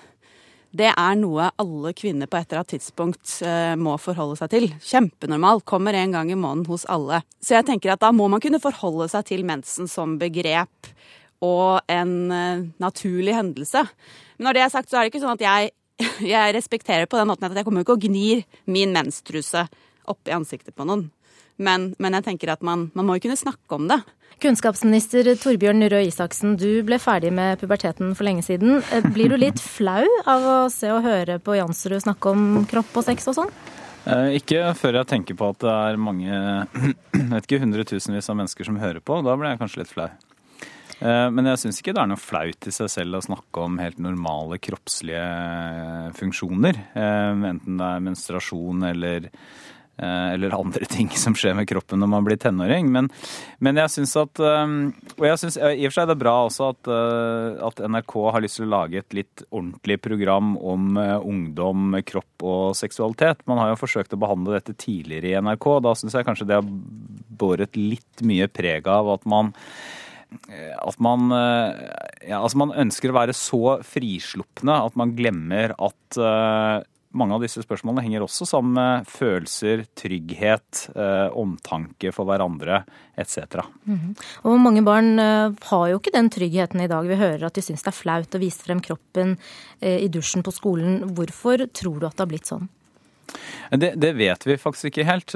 det 0.75 0.91
er 0.91 1.19
noe 1.21 1.51
alle 1.61 1.93
kvinner 1.95 2.27
på 2.31 2.39
et 2.39 2.49
eller 2.49 2.65
annet 2.65 2.73
tidspunkt 2.75 3.37
uh, 3.47 3.75
må 3.79 3.95
forholde 4.03 4.39
seg 4.41 4.51
til. 4.51 4.67
Kjempenormal. 4.83 5.63
Kommer 5.63 5.95
en 5.95 6.17
gang 6.17 6.33
i 6.33 6.39
måneden 6.39 6.67
hos 6.67 6.87
alle. 6.91 7.23
Så 7.39 7.55
jeg 7.55 7.69
tenker 7.69 7.95
at 7.95 8.03
da 8.03 8.11
må 8.15 8.27
man 8.31 8.43
kunne 8.43 8.63
forholde 8.63 9.07
seg 9.13 9.29
til 9.31 9.47
mensen 9.47 9.91
som 9.91 10.17
begrep 10.19 10.91
og 11.45 11.85
en 11.93 12.15
uh, 12.33 12.67
naturlig 12.83 13.37
hendelse. 13.37 13.85
Men 14.37 14.49
når 14.49 14.59
det 14.59 14.65
er 14.65 14.75
sagt, 14.75 14.91
så 14.91 14.99
er 14.99 15.07
det 15.07 15.15
ikke 15.15 15.23
sånn 15.23 15.39
at 15.39 15.47
jeg, 15.47 15.75
jeg 16.35 16.57
respekterer 16.59 17.11
på 17.11 17.21
den 17.21 17.31
måten 17.31 17.47
at 17.47 17.59
jeg 17.61 17.69
kommer 17.69 17.87
ikke 17.87 17.99
og 17.99 18.09
gnir 18.09 18.43
min 18.67 18.95
menstruse 18.97 19.69
oppi 20.11 20.35
ansiktet 20.35 20.75
på 20.75 20.89
noen. 20.89 21.07
Men, 21.57 21.93
men 22.03 22.17
jeg 22.19 22.27
tenker 22.27 22.55
at 22.55 22.65
man, 22.67 22.89
man 22.95 23.07
må 23.07 23.19
jo 23.19 23.27
kunne 23.29 23.39
snakke 23.39 23.79
om 23.79 23.87
det. 23.91 24.01
Kunnskapsminister 24.43 25.29
Torbjørn 25.39 25.87
Røe 25.93 26.09
Isaksen, 26.09 26.57
du 26.59 26.83
ble 26.87 26.99
ferdig 27.01 27.31
med 27.35 27.61
puberteten 27.61 28.13
for 28.19 28.27
lenge 28.27 28.43
siden. 28.47 28.81
Eh, 28.93 29.07
blir 29.15 29.31
du 29.31 29.39
litt 29.39 29.63
flau 29.63 30.03
av 30.27 30.45
å 30.45 30.57
se 30.73 30.91
og 30.93 31.05
høre 31.07 31.39
på 31.43 31.57
Jansrud 31.57 32.03
snakke 32.03 32.35
om 32.35 32.65
kropp 32.71 32.99
og 32.99 33.07
sex 33.07 33.31
og 33.31 33.39
sånn? 33.39 33.55
Eh, 34.11 34.35
ikke 34.41 34.75
før 34.77 35.01
jeg 35.01 35.11
tenker 35.15 35.39
på 35.39 35.49
at 35.55 35.63
det 35.63 35.73
er 35.73 36.01
mange, 36.03 36.43
vet 37.35 37.47
ikke, 37.47 37.63
hundretusenvis 37.63 38.29
av 38.29 38.41
mennesker 38.43 38.69
som 38.69 38.81
hører 38.83 39.01
på. 39.01 39.23
Da 39.25 39.37
blir 39.39 39.55
jeg 39.55 39.63
kanskje 39.63 39.85
litt 39.85 39.95
flau. 39.95 40.11
Eh, 40.99 41.29
men 41.33 41.53
jeg 41.53 41.63
syns 41.63 41.81
ikke 41.81 41.95
det 41.95 42.03
er 42.03 42.11
noe 42.11 42.21
flaut 42.21 42.69
i 42.69 42.75
seg 42.75 42.91
selv 42.91 43.21
å 43.21 43.25
snakke 43.25 43.69
om 43.69 43.79
helt 43.81 44.03
normale 44.03 44.59
kroppslige 44.59 45.25
funksjoner. 46.19 46.83
Enten 46.99 47.79
det 47.79 47.93
er 47.95 48.05
menstruasjon 48.11 48.91
eller 48.91 49.31
eller 49.97 50.55
andre 50.57 50.87
ting 50.91 51.11
som 51.15 51.37
skjer 51.39 51.55
med 51.55 51.69
kroppen 51.71 52.01
når 52.03 52.11
man 52.11 52.27
blir 52.27 52.39
tenåring. 52.41 52.91
Men, 52.95 53.11
men 53.63 53.79
jeg 53.79 53.93
syns 53.95 54.17
at 54.19 54.41
Og 54.43 55.27
jeg 55.27 55.41
syns 55.41 55.59
i 55.59 55.87
og 55.87 55.93
for 55.93 55.99
seg 55.99 56.11
det 56.11 56.17
er 56.17 56.23
bra 56.25 56.35
også 56.49 56.71
at, 56.73 56.91
at, 57.69 57.83
NRK 57.95 58.15
har 58.35 58.45
lyst 58.45 58.59
til 58.59 58.67
å 58.67 58.73
lage 58.75 59.01
et 59.01 59.17
litt 59.17 59.45
ordentlig 59.51 60.01
program 60.03 60.55
om 60.59 60.99
ungdom, 60.99 61.99
kropp 62.07 62.45
og 62.45 62.79
seksualitet. 62.79 63.45
Man 63.51 63.61
har 63.63 63.73
jo 63.73 63.81
forsøkt 63.81 64.17
å 64.17 64.21
behandle 64.21 64.57
dette 64.59 64.77
tidligere 64.79 65.31
i 65.31 65.37
NRK. 65.39 65.69
Da 65.87 65.95
syns 65.99 66.17
jeg 66.19 66.27
kanskje 66.27 66.49
det 66.51 66.59
har 66.59 66.73
båret 67.45 67.79
litt 67.79 68.25
mye 68.27 68.51
preg 68.51 68.89
av 68.91 69.15
at 69.15 69.29
man 69.31 69.55
at 70.35 70.97
man, 70.99 71.29
ja, 72.27 72.41
altså 72.41 72.59
man 72.59 72.73
ønsker 72.85 73.13
å 73.13 73.15
være 73.15 73.37
så 73.37 73.77
frislupne 73.87 74.81
at 74.89 74.97
man 74.99 75.13
glemmer 75.15 75.77
at 75.79 76.19
mange 77.19 77.37
av 77.37 77.45
disse 77.45 77.63
spørsmålene 77.63 78.05
henger 78.05 78.25
også 78.25 78.47
sammen 78.49 78.75
med 78.77 79.09
følelser, 79.11 79.85
trygghet, 79.99 80.85
eh, 80.95 81.29
omtanke 81.39 82.13
for 82.15 82.29
hverandre 82.29 82.83
etc. 83.17 83.63
Mm 83.87 83.99
-hmm. 83.99 84.15
Og 84.45 84.61
mange 84.61 84.83
barn 84.83 85.19
eh, 85.19 85.53
har 85.63 85.89
jo 85.89 85.99
ikke 85.99 86.15
den 86.15 86.31
tryggheten 86.31 86.81
i 86.81 86.89
dag. 86.89 87.07
Vi 87.07 87.15
hører 87.15 87.47
at 87.47 87.55
de 87.55 87.63
syns 87.63 87.83
det 87.83 87.89
er 87.89 88.03
flaut 88.03 88.35
å 88.35 88.39
vise 88.39 88.63
frem 88.63 88.81
kroppen 88.81 89.39
eh, 89.81 90.05
i 90.05 90.09
dusjen 90.09 90.43
på 90.43 90.53
skolen. 90.53 91.15
Hvorfor 91.15 91.67
tror 91.73 92.01
du 92.01 92.07
at 92.07 92.17
det 92.17 92.21
har 92.21 92.27
blitt 92.27 92.47
sånn? 92.47 92.69
Det, 93.71 93.95
det 93.97 94.13
vet 94.17 94.47
vi 94.47 94.57
faktisk 94.57 94.85
ikke 94.85 95.05
helt. 95.05 95.33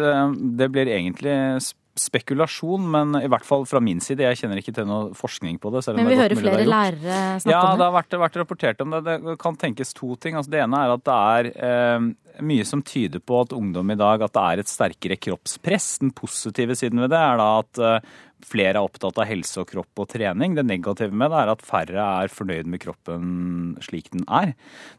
Det 0.59 0.69
blir 0.71 0.87
egentlig 0.87 1.61
spekulasjon, 2.01 2.87
men 2.95 3.19
i 3.21 3.29
hvert 3.31 3.47
fall 3.47 3.67
fra 3.69 3.81
min 3.85 4.01
side. 4.05 4.25
Jeg 4.27 4.41
kjenner 4.43 4.61
ikke 4.61 4.75
til 4.77 4.89
noe 4.89 5.11
forskning 5.19 5.59
på 5.63 5.73
det. 5.75 5.85
Men 5.97 6.11
vi 6.11 6.19
hører 6.19 6.39
flere 6.39 6.65
lærere 6.69 7.19
snakke 7.43 7.53
ja, 7.53 7.61
om 7.61 7.67
det. 7.67 7.75
Ja, 7.75 7.75
det 7.75 7.87
har 7.87 7.97
vært, 7.99 8.19
vært, 8.25 8.41
rapportert 8.43 8.83
om 8.85 8.97
det. 8.97 9.03
Det 9.07 9.37
kan 9.43 9.59
tenkes 9.61 9.95
to 9.97 10.15
ting. 10.21 10.39
Altså, 10.39 10.53
det 10.55 10.63
ene 10.65 10.83
er 10.85 10.95
at 10.95 11.05
det 11.09 11.19
er 11.19 11.51
eh, 11.69 12.09
mye 12.49 12.67
som 12.69 12.83
tyder 12.87 13.23
på 13.25 13.43
at 13.43 13.55
ungdom 13.57 13.91
i 13.95 13.99
dag 13.99 14.23
at 14.25 14.35
det 14.35 14.45
er 14.45 14.63
et 14.63 14.71
sterkere 14.71 15.19
kroppspress. 15.21 15.91
Den 16.05 16.15
positive 16.17 16.77
siden 16.79 17.03
ved 17.05 17.13
det 17.15 17.21
er 17.21 17.41
da 17.41 17.51
at 17.63 17.83
eh, 17.83 18.17
flere 18.47 18.77
er 18.77 18.85
opptatt 18.85 19.19
av 19.19 19.27
helse 19.29 19.63
og 19.63 19.69
kropp 19.71 20.03
og 20.03 20.09
trening. 20.13 20.55
Det 20.57 20.65
negative 20.67 21.15
med 21.15 21.33
det 21.33 21.41
er 21.41 21.53
at 21.53 21.65
færre 21.67 22.05
er 22.23 22.33
fornøyd 22.33 22.69
med 22.71 22.83
kroppen 22.83 23.79
slik 23.85 24.11
den 24.15 24.25
er. 24.27 24.55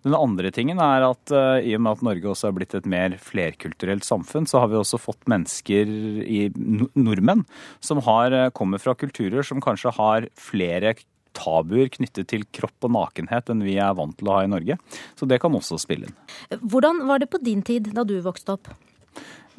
Den 0.08 0.18
andre 0.18 0.52
tingen 0.56 0.82
er 0.84 1.06
at 1.08 1.36
uh, 1.36 1.60
i 1.62 1.76
og 1.78 1.84
med 1.86 1.98
at 1.98 2.06
Norge 2.10 2.32
også 2.34 2.50
er 2.50 2.58
blitt 2.58 2.76
et 2.78 2.90
mer 2.90 3.16
flerkulturelt 3.22 4.08
samfunn, 4.08 4.50
så 4.50 4.64
har 4.64 4.72
vi 4.72 4.80
også 4.80 5.02
fått 5.02 5.30
mennesker 5.32 5.90
i 6.26 6.42
nordmenn 6.98 7.46
som 7.86 8.04
har, 8.08 8.36
uh, 8.36 8.50
kommer 8.56 8.82
fra 8.82 8.98
kulturer 9.00 9.46
som 9.46 9.64
kanskje 9.64 9.96
har 10.00 10.30
flere 10.40 10.98
tabuer 11.38 11.90
knyttet 11.94 12.30
til 12.32 12.46
kropp 12.56 12.88
og 12.88 12.94
nakenhet 12.96 13.52
enn 13.54 13.64
vi 13.64 13.78
er 13.80 13.96
vant 13.98 14.18
til 14.18 14.30
å 14.30 14.40
ha 14.40 14.46
i 14.46 14.52
Norge. 14.52 14.80
Så 15.16 15.30
det 15.30 15.40
kan 15.44 15.56
også 15.56 15.80
spille 15.82 16.10
inn. 16.10 16.20
Hvordan 16.60 17.06
var 17.10 17.22
det 17.22 17.30
på 17.32 17.42
din 17.44 17.62
tid 17.66 17.92
da 17.96 18.04
du 18.08 18.18
vokste 18.26 18.58
opp? 18.58 18.72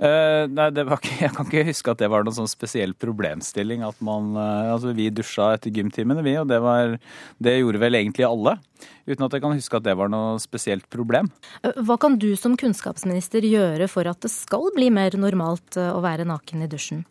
Uh, 0.01 0.47
nei, 0.49 0.71
ikke, 0.71 1.13
Jeg 1.27 1.33
kan 1.37 1.49
ikke 1.49 1.67
huske 1.69 1.93
at 1.93 2.01
det 2.01 2.09
var 2.13 2.25
noen 2.25 2.37
sånn 2.37 2.51
spesiell 2.51 2.95
problemstilling. 2.97 3.83
at 3.85 3.99
man, 4.05 4.33
uh, 4.39 4.73
altså 4.73 4.95
Vi 4.97 5.11
dusja 5.13 5.51
etter 5.57 5.75
gymtimene, 5.75 6.25
vi, 6.25 6.37
og 6.41 6.49
det, 6.49 6.61
var, 6.65 6.97
det 7.43 7.59
gjorde 7.59 7.83
vel 7.83 7.99
egentlig 7.99 8.25
alle. 8.29 8.57
Uten 9.05 9.27
at 9.27 9.37
jeg 9.37 9.45
kan 9.45 9.57
huske 9.57 9.77
at 9.77 9.87
det 9.87 9.97
var 10.01 10.13
noe 10.13 10.41
spesielt 10.41 10.87
problem. 10.93 11.29
Eh, 11.61 11.83
hva 11.85 11.99
kan 12.01 12.17
du 12.21 12.31
som 12.39 12.57
kunnskapsminister 12.57 13.45
gjøre 13.45 13.91
for 13.93 14.09
at 14.09 14.23
det 14.25 14.33
skal 14.33 14.71
bli 14.77 14.89
mer 14.95 15.17
normalt 15.21 15.77
å 15.77 16.01
være 16.05 16.29
naken 16.29 16.65
i 16.65 16.71
dusjen? 16.71 17.05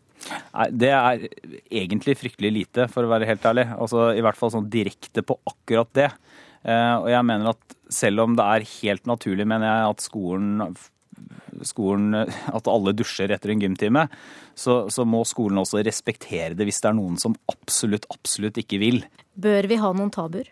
Nei, 0.53 0.67
Det 0.71 0.91
er 0.91 1.27
egentlig 1.69 2.17
fryktelig 2.19 2.51
lite, 2.55 2.87
for 2.91 3.05
å 3.05 3.11
være 3.11 3.27
helt 3.29 3.45
ærlig. 3.45 3.67
Altså 3.77 4.09
I 4.17 4.23
hvert 4.25 4.39
fall 4.39 4.53
sånn 4.55 4.69
direkte 4.71 5.23
på 5.25 5.37
akkurat 5.47 5.91
det. 5.97 6.09
Uh, 6.65 7.05
og 7.05 7.09
jeg 7.13 7.25
mener 7.27 7.53
at 7.53 7.75
selv 7.89 8.25
om 8.25 8.33
det 8.37 8.45
er 8.45 8.71
helt 8.81 9.05
naturlig, 9.09 9.47
mener 9.47 9.69
jeg 9.69 9.93
at 9.93 10.03
skolen 10.03 10.73
skolen 11.67 12.15
at 12.57 12.69
alle 12.69 12.93
dusjer 12.97 13.33
etter 13.35 13.53
en 13.53 13.63
gymtime, 13.63 14.05
så, 14.55 14.81
så, 14.91 15.05
må 15.07 15.23
skolen 15.27 15.61
også 15.61 15.83
respektere 15.85 16.55
det 16.57 16.67
hvis 16.69 16.81
det 16.83 16.91
er 16.91 16.97
noen 16.99 17.19
som 17.21 17.35
absolutt, 17.51 18.07
absolutt 18.13 18.59
ikke 18.61 18.81
vil. 18.81 19.03
Bør 19.39 19.69
vi 19.69 19.79
ha 19.81 19.93
noen 19.95 20.13
tabuer? 20.13 20.49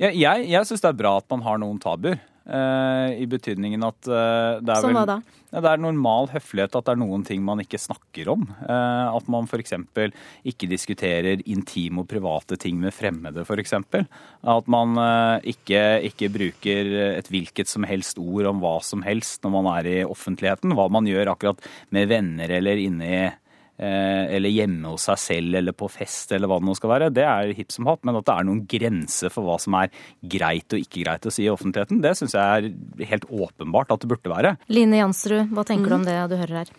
Ja, 0.00 0.08
jeg 0.08 0.48
jeg 0.48 0.68
syns 0.68 0.80
det 0.80 0.92
er 0.94 1.00
bra 1.02 1.18
at 1.20 1.28
man 1.32 1.44
har 1.44 1.60
noen 1.60 1.80
tabuer. 1.82 2.20
Uh, 2.48 3.12
I 3.20 3.26
betydningen 3.30 3.84
at 3.84 4.08
uh, 4.08 4.58
det 4.64 4.72
er 4.74 4.86
vel? 4.86 5.20
Det 5.50 5.66
er 5.66 5.82
normal 5.82 6.30
høflighet 6.30 6.76
at 6.78 6.86
det 6.86 6.92
er 6.94 7.00
noen 7.02 7.24
ting 7.26 7.42
man 7.44 7.60
ikke 7.62 7.78
snakker 7.78 8.30
om. 8.32 8.46
Uh, 8.62 9.10
at 9.12 9.28
man 9.30 9.48
f.eks. 9.50 9.74
ikke 10.48 10.70
diskuterer 10.70 11.44
intime 11.44 12.02
og 12.02 12.08
private 12.10 12.58
ting 12.60 12.80
med 12.80 12.94
fremmede, 12.96 13.44
f.eks. 13.44 13.76
At 13.76 14.72
man 14.72 14.96
ikke, 15.44 15.82
ikke, 16.08 16.32
bruker 16.32 16.94
et 17.10 17.30
hvilket 17.30 17.70
som 17.70 17.84
helst 17.88 18.18
ord 18.22 18.48
om 18.50 18.64
hva 18.64 18.78
som 18.86 19.04
helst 19.06 19.44
når 19.44 19.56
man 19.58 19.70
er 19.76 19.90
i 19.90 20.00
offentligheten. 20.06 20.74
Hva 20.78 20.88
man 20.92 21.08
gjør 21.08 21.34
akkurat 21.34 21.70
med 21.94 22.10
venner 22.10 22.58
eller 22.60 22.80
inne 22.80 23.10
i 23.10 23.22
Eh, 23.24 23.49
eller 23.80 24.52
hjemme 24.52 24.92
hos 24.92 25.06
seg 25.08 25.20
selv 25.22 25.58
eller 25.60 25.72
på 25.76 25.88
fest 25.88 26.34
eller 26.36 26.50
hva 26.50 26.58
det 26.60 26.68
nå 26.68 26.74
skal 26.76 26.92
være, 26.92 27.10
det 27.16 27.24
er 27.24 27.54
hipp 27.56 27.72
som 27.72 27.88
hatt. 27.88 28.02
Men 28.04 28.18
at 28.20 28.28
det 28.28 28.36
er 28.36 28.48
noen 28.48 28.62
grenser 28.68 29.32
for 29.32 29.48
hva 29.48 29.56
som 29.62 29.78
er 29.80 29.92
greit 30.20 30.76
og 30.76 30.84
ikke 30.84 31.04
greit 31.06 31.26
å 31.26 31.32
si 31.32 31.46
i 31.46 31.52
offentligheten, 31.52 32.02
det 32.04 32.16
syns 32.18 32.36
jeg 32.36 32.70
er 32.70 33.10
helt 33.10 33.28
åpenbart 33.30 33.94
at 33.94 34.04
det 34.04 34.10
burde 34.12 34.32
være. 34.32 34.56
Line 34.72 35.00
Jansrud, 35.00 35.52
hva 35.54 35.64
tenker 35.68 35.92
du 35.92 36.00
om 36.00 36.08
det 36.08 36.18
du 36.30 36.36
hører 36.36 36.62
her? 36.62 36.72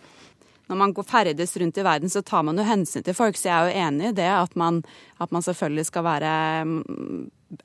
Når 0.70 0.78
man 0.78 0.92
går 0.96 1.04
ferdes 1.04 1.56
rundt 1.60 1.78
i 1.78 1.84
verden, 1.84 2.08
så 2.08 2.22
tar 2.24 2.44
man 2.46 2.56
jo 2.56 2.64
hensyn 2.64 3.04
til 3.04 3.16
folk. 3.16 3.36
Så 3.36 3.50
jeg 3.50 3.52
er 3.52 3.68
jo 3.68 3.86
enig 3.88 4.12
i 4.12 4.16
det 4.22 4.28
at 4.30 4.54
man, 4.56 4.78
at 5.20 5.34
man 5.34 5.44
selvfølgelig 5.44 5.88
skal 5.90 6.06
være 6.06 6.34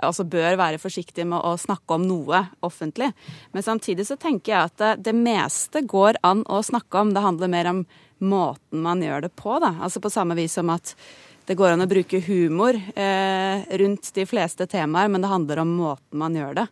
altså 0.03 0.25
bør 0.27 0.57
være 0.59 0.81
forsiktig 0.81 1.23
med 1.29 1.39
å 1.39 1.53
snakke 1.59 1.95
om 1.95 2.03
noe 2.09 2.41
offentlig. 2.65 3.11
Men 3.55 3.63
samtidig 3.63 4.07
så 4.09 4.17
tenker 4.19 4.51
jeg 4.51 4.71
at 4.71 4.81
det, 4.81 4.91
det 5.07 5.15
meste 5.15 5.85
går 5.87 6.19
an 6.27 6.43
å 6.51 6.59
snakke 6.65 6.99
om. 6.99 7.13
Det 7.15 7.23
handler 7.23 7.53
mer 7.53 7.71
om 7.71 7.85
måten 8.19 8.81
man 8.83 9.01
gjør 9.03 9.27
det 9.27 9.33
på. 9.35 9.57
Da. 9.63 9.75
Altså 9.81 10.01
På 10.03 10.11
samme 10.13 10.37
vis 10.37 10.57
som 10.57 10.69
at 10.73 10.95
det 11.47 11.55
går 11.55 11.73
an 11.73 11.85
å 11.85 11.87
bruke 11.87 12.19
humor 12.25 12.75
eh, 12.75 13.65
rundt 13.79 14.09
de 14.13 14.25
fleste 14.27 14.67
temaer, 14.67 15.07
men 15.07 15.23
det 15.23 15.31
handler 15.31 15.61
om 15.63 15.75
måten 15.79 16.19
man 16.19 16.35
gjør 16.35 16.57
det. 16.59 16.65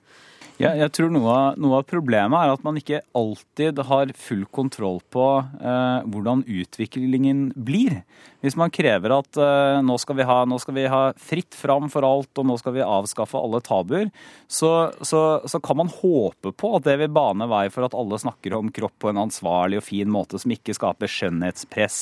Ja, 0.56 0.70
jeg 0.72 0.88
tror 0.96 1.10
noe 1.12 1.28
av, 1.28 1.58
noe 1.60 1.82
av, 1.82 1.88
problemet 1.90 2.38
er 2.40 2.54
at 2.54 2.62
man 2.64 2.78
ikke 2.80 3.02
alltid 3.18 3.82
har 3.90 4.14
full 4.16 4.46
kontroll 4.56 5.02
på 5.12 5.26
eh, 5.44 6.06
hvordan 6.08 6.46
utviklingen 6.48 7.50
blir. 7.60 7.98
Hvis 8.40 8.56
man 8.56 8.72
krever 8.72 9.18
at 9.18 9.40
eh, 9.42 9.82
nå, 9.84 9.98
skal 10.00 10.22
ha, 10.30 10.38
nå, 10.48 10.60
skal 10.64 10.78
vi 10.78 10.86
ha, 10.92 11.02
fritt 11.20 11.58
fram 11.60 11.90
for 11.92 12.08
alt, 12.08 12.32
og 12.40 12.48
nå 12.48 12.56
skal 12.62 12.78
vi 12.78 12.86
avskaffe 12.88 13.42
alle 13.42 13.60
tabuer, 13.66 14.08
så, 14.48 14.72
så, 15.04 15.26
så, 15.44 15.60
kan 15.60 15.82
man 15.82 15.92
håpe 15.92 16.56
på 16.56 16.72
at 16.78 16.88
det 16.88 17.02
vil 17.04 17.12
bane 17.12 17.50
vei 17.52 17.66
for 17.74 17.90
at 17.90 17.98
alle 17.98 18.22
snakker 18.22 18.56
om 18.56 18.72
kropp 18.72 18.96
på 19.04 19.12
en 19.12 19.26
ansvarlig 19.26 19.82
og 19.82 19.88
fin 19.90 20.12
måte 20.12 20.40
som 20.40 20.56
ikke 20.56 20.78
skaper 20.78 21.12
skjønnhetspress, 21.12 22.00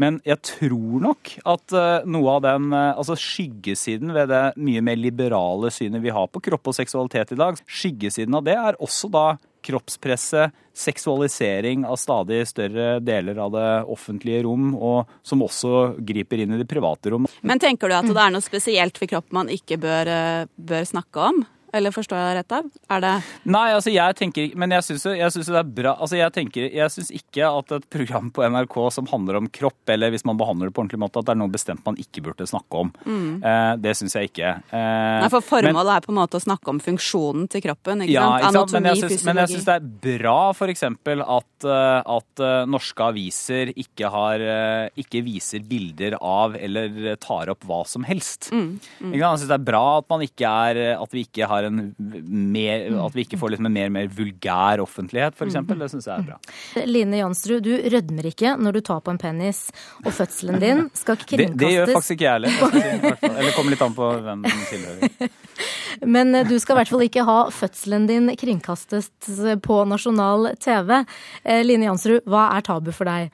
men 0.00 0.18
jeg 0.26 0.40
tror 0.42 1.02
nok 1.02 1.32
at 1.46 1.74
eh, 1.78 2.06
noe 2.10 2.36
av 2.36 2.44
den 2.46 2.70
eh, 2.74 2.92
altså 2.98 3.16
skyggesiden 3.18 4.14
ved 4.14 4.30
det 4.32 4.44
mye 4.58 4.82
mer 4.84 4.98
liberale 4.98 5.70
synet 5.74 6.02
vi 6.04 6.14
har 6.14 6.30
på 6.30 6.42
kropp 6.48 6.72
og 6.72 6.76
seksualitet 6.76 7.34
i 7.34 7.40
dag, 7.40 7.58
skyggesiden 7.66 8.38
av 8.38 8.46
det 8.46 8.56
er 8.58 8.80
også 8.82 9.10
da 9.14 9.26
kroppspresset, 9.64 10.52
seksualisering 10.76 11.86
av 11.88 11.96
stadig 11.96 12.42
større 12.50 12.98
deler 13.00 13.38
av 13.40 13.52
det 13.54 13.68
offentlige 13.94 14.42
rom, 14.44 14.74
og 14.74 15.10
som 15.24 15.44
også 15.46 15.94
griper 16.04 16.42
inn 16.42 16.56
i 16.56 16.60
det 16.60 16.68
private 16.68 17.14
rom. 17.14 17.28
Men 17.46 17.62
tenker 17.62 17.88
du 17.88 17.96
at 17.96 18.10
det 18.10 18.18
er 18.20 18.34
noe 18.34 18.44
spesielt 18.44 18.98
for 19.00 19.10
kropp 19.10 19.32
man 19.32 19.48
ikke 19.52 19.78
bør, 19.80 20.10
eh, 20.10 20.50
bør 20.56 20.88
snakke 20.90 21.28
om? 21.30 21.44
Eller 21.74 21.94
forstår 21.94 22.20
jeg 22.20 22.36
rett 22.38 22.54
av? 22.54 22.68
Er 22.94 23.02
det 23.02 23.12
Nei, 23.50 23.66
altså 23.74 23.92
jeg 23.92 24.16
tenker 24.18 24.54
Men 24.58 24.74
jeg 24.76 24.86
syns 24.86 25.04
det 25.04 25.58
er 25.58 25.70
bra 25.76 25.94
Altså 25.98 26.18
jeg 26.18 26.32
tenker 26.34 26.68
Jeg 26.68 26.92
syns 26.94 27.10
ikke 27.14 27.48
at 27.48 27.74
et 27.78 27.86
program 27.92 28.30
på 28.34 28.44
NRK 28.46 28.76
som 28.94 29.08
handler 29.10 29.38
om 29.40 29.48
kropp, 29.52 29.80
eller 29.90 30.12
hvis 30.14 30.24
man 30.28 30.38
behandler 30.38 30.70
det 30.70 30.74
på 30.76 30.82
ordentlig 30.82 31.00
måte, 31.02 31.20
at 31.20 31.28
det 31.28 31.34
er 31.34 31.40
noe 31.40 31.52
bestemt 31.52 31.82
man 31.86 31.96
ikke 32.00 32.22
burde 32.24 32.46
snakke 32.48 32.80
om. 32.84 32.90
Mm. 33.06 33.42
Eh, 33.44 33.72
det 33.82 33.94
syns 33.98 34.16
jeg 34.16 34.30
ikke. 34.30 34.50
Eh, 34.74 35.18
Nei, 35.22 35.30
for 35.32 35.44
formålet 35.44 35.90
men, 35.90 35.92
er 35.96 36.06
på 36.06 36.12
en 36.12 36.18
måte 36.18 36.38
å 36.38 36.42
snakke 36.42 36.72
om 36.72 36.80
funksjonen 36.82 37.48
til 37.52 37.64
kroppen, 37.64 38.04
ikke 38.04 38.14
ja, 38.14 38.26
sant? 38.26 38.48
Anatomi, 38.50 38.80
men 38.80 38.88
jeg 38.90 39.02
synes, 39.02 39.24
men 39.28 39.40
jeg 39.42 39.52
syns 39.54 39.68
det 39.68 39.76
er 39.76 39.88
bra 40.06 40.36
f.eks. 40.54 40.84
At, 40.84 41.68
eh, 41.68 42.14
at 42.16 42.44
uh, 42.44 42.52
norske 42.70 43.08
aviser 43.08 43.72
ikke, 43.74 44.10
har, 44.14 44.44
uh, 44.44 45.00
ikke 45.00 45.24
viser 45.26 45.64
bilder 45.68 46.18
av 46.20 46.58
eller 46.58 47.14
tar 47.22 47.52
opp 47.52 47.66
hva 47.68 47.82
som 47.88 48.06
helst. 48.06 48.50
Mm. 48.54 48.78
Mm. 49.00 49.14
Jeg 49.16 49.24
syns 49.24 49.50
det 49.50 49.58
er 49.58 49.68
bra 49.70 49.84
at, 50.00 50.08
man 50.12 50.24
ikke 50.26 50.54
er, 50.68 50.82
at 50.98 51.14
vi 51.14 51.24
ikke 51.26 51.48
har 51.50 51.63
en 51.68 51.94
mer, 51.98 52.86
At 53.04 53.16
vi 53.16 53.24
ikke 53.26 53.38
får 53.40 53.54
liksom 53.54 53.68
en 53.68 53.76
mer 53.76 53.92
mer 53.92 54.10
vulgær 54.12 54.82
offentlighet, 54.84 55.36
f.eks. 55.36 55.58
Det 55.68 55.90
syns 55.92 56.08
jeg 56.08 56.14
er 56.14 56.28
bra. 56.28 56.38
Line 56.94 57.20
Jansrud, 57.22 57.64
du 57.64 57.72
rødmer 57.94 58.28
ikke 58.30 58.56
når 58.60 58.78
du 58.78 58.82
tar 58.90 59.02
på 59.04 59.14
en 59.14 59.20
penis, 59.20 59.66
og 60.04 60.12
fødselen 60.14 60.60
din 60.62 60.84
skal 60.96 61.18
ikke 61.18 61.36
kringkastes 61.36 61.56
Det, 61.56 61.62
det 61.64 61.72
gjør 61.74 61.94
faktisk 61.94 62.16
ikke 62.16 62.28
jeg 62.28 62.34
heller. 62.38 63.30
Eller 63.34 63.56
kommer 63.56 63.74
litt 63.74 63.86
an 63.86 63.96
på 63.96 64.10
hvem 64.26 64.44
den 64.46 64.68
tilhører. 64.70 65.32
Men 66.14 66.34
eh, 66.34 66.46
du 66.48 66.56
skal 66.58 66.76
i 66.76 66.80
hvert 66.82 66.92
fall 66.94 67.06
ikke 67.06 67.26
ha 67.28 67.38
fødselen 67.54 68.08
din 68.10 68.30
kringkastet 68.38 69.30
på 69.64 69.80
nasjonal 69.88 70.52
TV. 70.62 71.00
Eh, 71.44 71.64
Line 71.64 71.90
Jansrud, 71.90 72.24
hva 72.30 72.48
er 72.56 72.66
tabu 72.66 72.92
for 72.94 73.08
deg? 73.08 73.32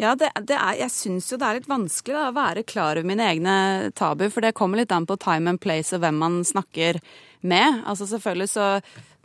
Ja, 0.00 0.16
det, 0.18 0.32
det 0.42 0.56
er, 0.58 0.74
jeg 0.80 0.90
syns 0.90 1.30
jo 1.30 1.38
det 1.38 1.46
er 1.46 1.60
litt 1.60 1.70
vanskelig 1.70 2.16
da, 2.16 2.28
å 2.30 2.34
være 2.34 2.64
klar 2.66 2.98
over 2.98 3.06
mine 3.06 3.26
egne 3.30 3.56
tabu, 3.94 4.26
for 4.32 4.42
det 4.42 4.56
kommer 4.58 4.80
litt 4.80 4.94
an 4.94 5.06
på 5.06 5.16
time 5.22 5.54
and 5.54 5.62
place 5.62 5.94
og 5.94 6.02
hvem 6.02 6.18
man 6.18 6.40
snakker 6.46 6.98
med. 7.46 7.82
Altså 7.86 8.08
selvfølgelig 8.10 8.54
så 8.56 8.68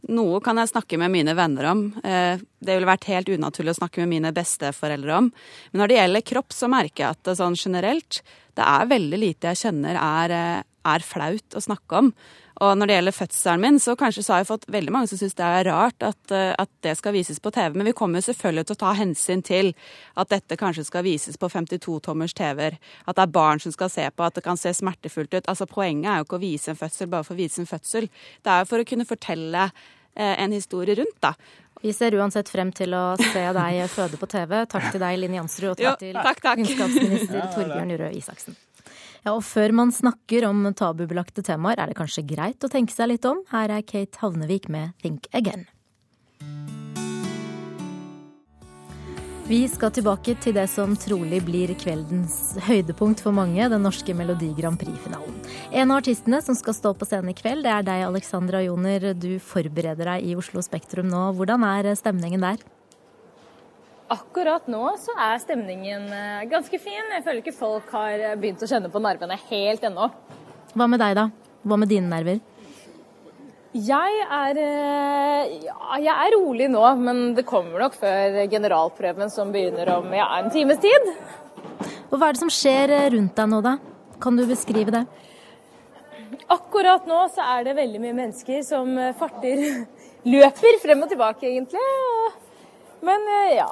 Noe 0.07 0.37
kan 0.39 0.55
jeg 0.55 0.69
snakke 0.71 0.95
med 0.95 1.11
mine 1.11 1.33
venner 1.35 1.65
om. 1.73 1.81
Eh, 2.07 2.39
det 2.39 2.75
ville 2.77 2.87
vært 2.87 3.09
helt 3.09 3.31
unaturlig 3.33 3.73
å 3.73 3.79
snakke 3.81 3.99
med 3.99 4.13
mine 4.13 4.29
besteforeldre 4.31 5.17
om. 5.17 5.27
Men 5.73 5.81
når 5.81 5.91
det 5.91 5.97
gjelder 5.97 6.23
kropp, 6.29 6.55
så 6.55 6.69
merker 6.71 7.03
jeg 7.03 7.17
at 7.17 7.25
det 7.27 7.35
sånn 7.35 7.57
generelt, 7.59 8.21
det 8.55 8.63
er 8.63 8.87
veldig 8.93 9.19
lite 9.19 9.51
jeg 9.51 9.59
kjenner 9.65 9.99
er, 9.99 10.35
eh, 10.37 10.61
er 10.93 11.03
flaut 11.03 11.57
å 11.59 11.65
snakke 11.67 11.99
om. 11.99 12.13
Og 12.59 12.75
når 12.75 12.89
det 12.89 12.95
gjelder 12.97 13.15
fødselen 13.15 13.61
min, 13.63 13.77
så 13.79 13.95
kanskje 13.99 14.23
så 14.25 14.33
har 14.33 14.41
jeg 14.41 14.49
fått 14.49 14.65
veldig 14.71 14.91
mange 14.91 15.07
som 15.11 15.19
syns 15.21 15.37
det 15.37 15.45
er 15.47 15.69
rart 15.69 16.03
at, 16.03 16.33
eh, 16.35 16.51
at, 16.59 16.71
det 16.83 16.95
skal 16.99 17.15
vises 17.15 17.39
på 17.39 17.51
TV. 17.55 17.77
Men 17.77 17.87
vi 17.87 17.95
kommer 17.95 18.23
selvfølgelig 18.23 18.67
til 18.67 18.75
å 18.75 18.81
ta 18.83 18.91
hensyn 18.99 19.43
til 19.45 19.71
at 20.19 20.31
dette 20.31 20.57
kanskje 20.59 20.85
skal 20.87 21.05
vises 21.07 21.39
på 21.39 21.49
52-tommers 21.51 22.35
TV-er. 22.35 22.75
At 23.05 23.15
det 23.15 23.25
er 23.25 23.37
barn 23.39 23.63
som 23.63 23.75
skal 23.75 23.91
se 23.93 24.09
på, 24.11 24.25
at 24.25 24.35
det 24.35 24.43
kan 24.43 24.59
se 24.59 24.73
smertefullt 24.75 25.33
ut. 25.33 25.47
Altså 25.47 25.67
Poenget 25.69 26.11
er 26.11 26.19
jo 26.19 26.27
ikke 26.27 26.39
å 26.39 26.43
vise 26.43 26.73
en 26.73 26.79
fødsel 26.79 27.11
bare 27.11 27.27
for 27.27 27.37
å 27.37 27.39
vise 27.39 27.63
en 27.63 27.69
fødsel. 27.69 28.11
Det 28.43 28.53
er 28.53 28.63
jo 28.63 28.69
for 28.73 28.83
å 28.83 28.89
kunne 28.91 29.07
fortelle 29.07 29.65
eh, 29.69 30.35
en 30.35 30.55
historie 30.55 30.99
rundt, 30.99 31.19
da. 31.23 31.35
Vi 31.79 31.93
ser 31.95 32.15
uansett 32.19 32.49
frem 32.51 32.73
til 32.75 32.91
å 32.91 33.03
se 33.19 33.45
deg 33.55 33.85
føde 33.87 34.19
på 34.19 34.27
TV. 34.27 34.57
Takk 34.67 34.89
til 34.91 34.99
deg, 34.99 35.19
Linn 35.21 35.37
Jansrud, 35.39 35.77
og 35.77 35.79
takk 35.79 35.87
jo, 35.87 35.99
til 36.01 36.19
takk, 36.19 36.41
takk. 36.43 36.59
kunnskapsminister 36.59 37.53
Torbjørn 37.55 37.95
Røe 38.03 38.17
Isaksen. 38.19 38.59
Ja, 39.25 39.33
og 39.35 39.43
Før 39.43 39.73
man 39.75 39.91
snakker 39.91 40.47
om 40.47 40.63
tabubelagte 40.77 41.43
temaer, 41.45 41.79
er 41.79 41.91
det 41.91 41.99
kanskje 41.99 42.27
greit 42.27 42.63
å 42.63 42.71
tenke 42.71 42.95
seg 42.95 43.11
litt 43.13 43.27
om. 43.27 43.43
Her 43.51 43.73
er 43.79 43.85
Kate 43.85 44.21
Havnevik 44.21 44.69
med 44.71 44.95
Think 45.03 45.27
Again. 45.33 45.67
Vi 49.49 49.63
skal 49.65 49.89
tilbake 49.89 50.35
til 50.37 50.53
det 50.53 50.67
som 50.69 50.91
trolig 50.93 51.39
blir 51.41 51.71
kveldens 51.81 52.53
høydepunkt 52.67 53.23
for 53.25 53.33
mange, 53.33 53.65
den 53.65 53.81
norske 53.81 54.13
Melodi 54.13 54.51
Grand 54.53 54.77
Prix-finalen. 54.77 55.39
En 55.73 55.89
av 55.89 56.03
artistene 56.03 56.37
som 56.45 56.53
skal 56.53 56.77
stå 56.77 56.93
på 56.93 57.07
scenen 57.09 57.33
i 57.33 57.37
kveld, 57.37 57.65
det 57.65 57.73
er 57.73 57.87
deg, 57.87 58.05
Alexandra 58.05 58.61
Joner. 58.61 59.09
Du 59.17 59.31
forbereder 59.41 60.13
deg 60.13 60.29
i 60.29 60.35
Oslo 60.37 60.61
Spektrum 60.61 61.09
nå. 61.09 61.31
Hvordan 61.33 61.65
er 61.65 61.89
stemningen 61.97 62.45
der? 62.45 62.61
Akkurat 64.09 64.65
nå 64.65 64.87
så 64.97 65.13
er 65.21 65.41
stemningen 65.43 66.07
eh, 66.09 66.45
ganske 66.49 66.79
fin. 66.81 67.11
Jeg 67.13 67.21
føler 67.25 67.43
ikke 67.43 67.53
folk 67.53 67.91
har 67.93 68.23
begynt 68.41 68.63
å 68.65 68.69
kjenne 68.69 68.89
på 68.89 69.01
nervene 69.05 69.37
helt 69.51 69.85
ennå. 69.85 70.07
Hva 70.73 70.87
med 70.89 71.01
deg, 71.01 71.13
da? 71.19 71.27
Hva 71.61 71.77
med 71.77 71.91
dine 71.91 72.09
nerver? 72.09 72.39
Jeg 73.77 74.23
er, 74.25 74.61
eh, 74.63 75.51
ja, 75.67 75.99
jeg 76.01 76.15
er 76.15 76.35
rolig 76.39 76.71
nå, 76.73 76.81
men 76.97 77.21
det 77.37 77.45
kommer 77.45 77.85
nok 77.85 77.99
før 78.01 78.39
generalprøven 78.49 79.29
som 79.29 79.53
begynner 79.53 79.93
om 79.99 80.09
ja, 80.17 80.25
en 80.39 80.49
times 80.49 80.81
tid. 80.81 81.13
Og 82.09 82.17
Hva 82.17 82.31
er 82.31 82.33
det 82.33 82.41
som 82.41 82.53
skjer 82.53 82.95
rundt 83.13 83.37
deg 83.37 83.53
nå, 83.53 83.61
da? 83.61 83.77
Kan 84.17 84.41
du 84.41 84.47
beskrive 84.49 84.95
det? 84.97 85.05
Akkurat 86.49 87.05
nå 87.05 87.21
så 87.29 87.45
er 87.59 87.69
det 87.69 87.77
veldig 87.77 88.01
mye 88.01 88.17
mennesker 88.23 88.65
som 88.65 88.89
farter 89.21 89.61
Løper 90.33 90.81
frem 90.81 91.05
og 91.05 91.13
tilbake, 91.13 91.45
egentlig. 91.47 91.85
Men 93.05 93.29
eh, 93.35 93.55
ja. 93.59 93.69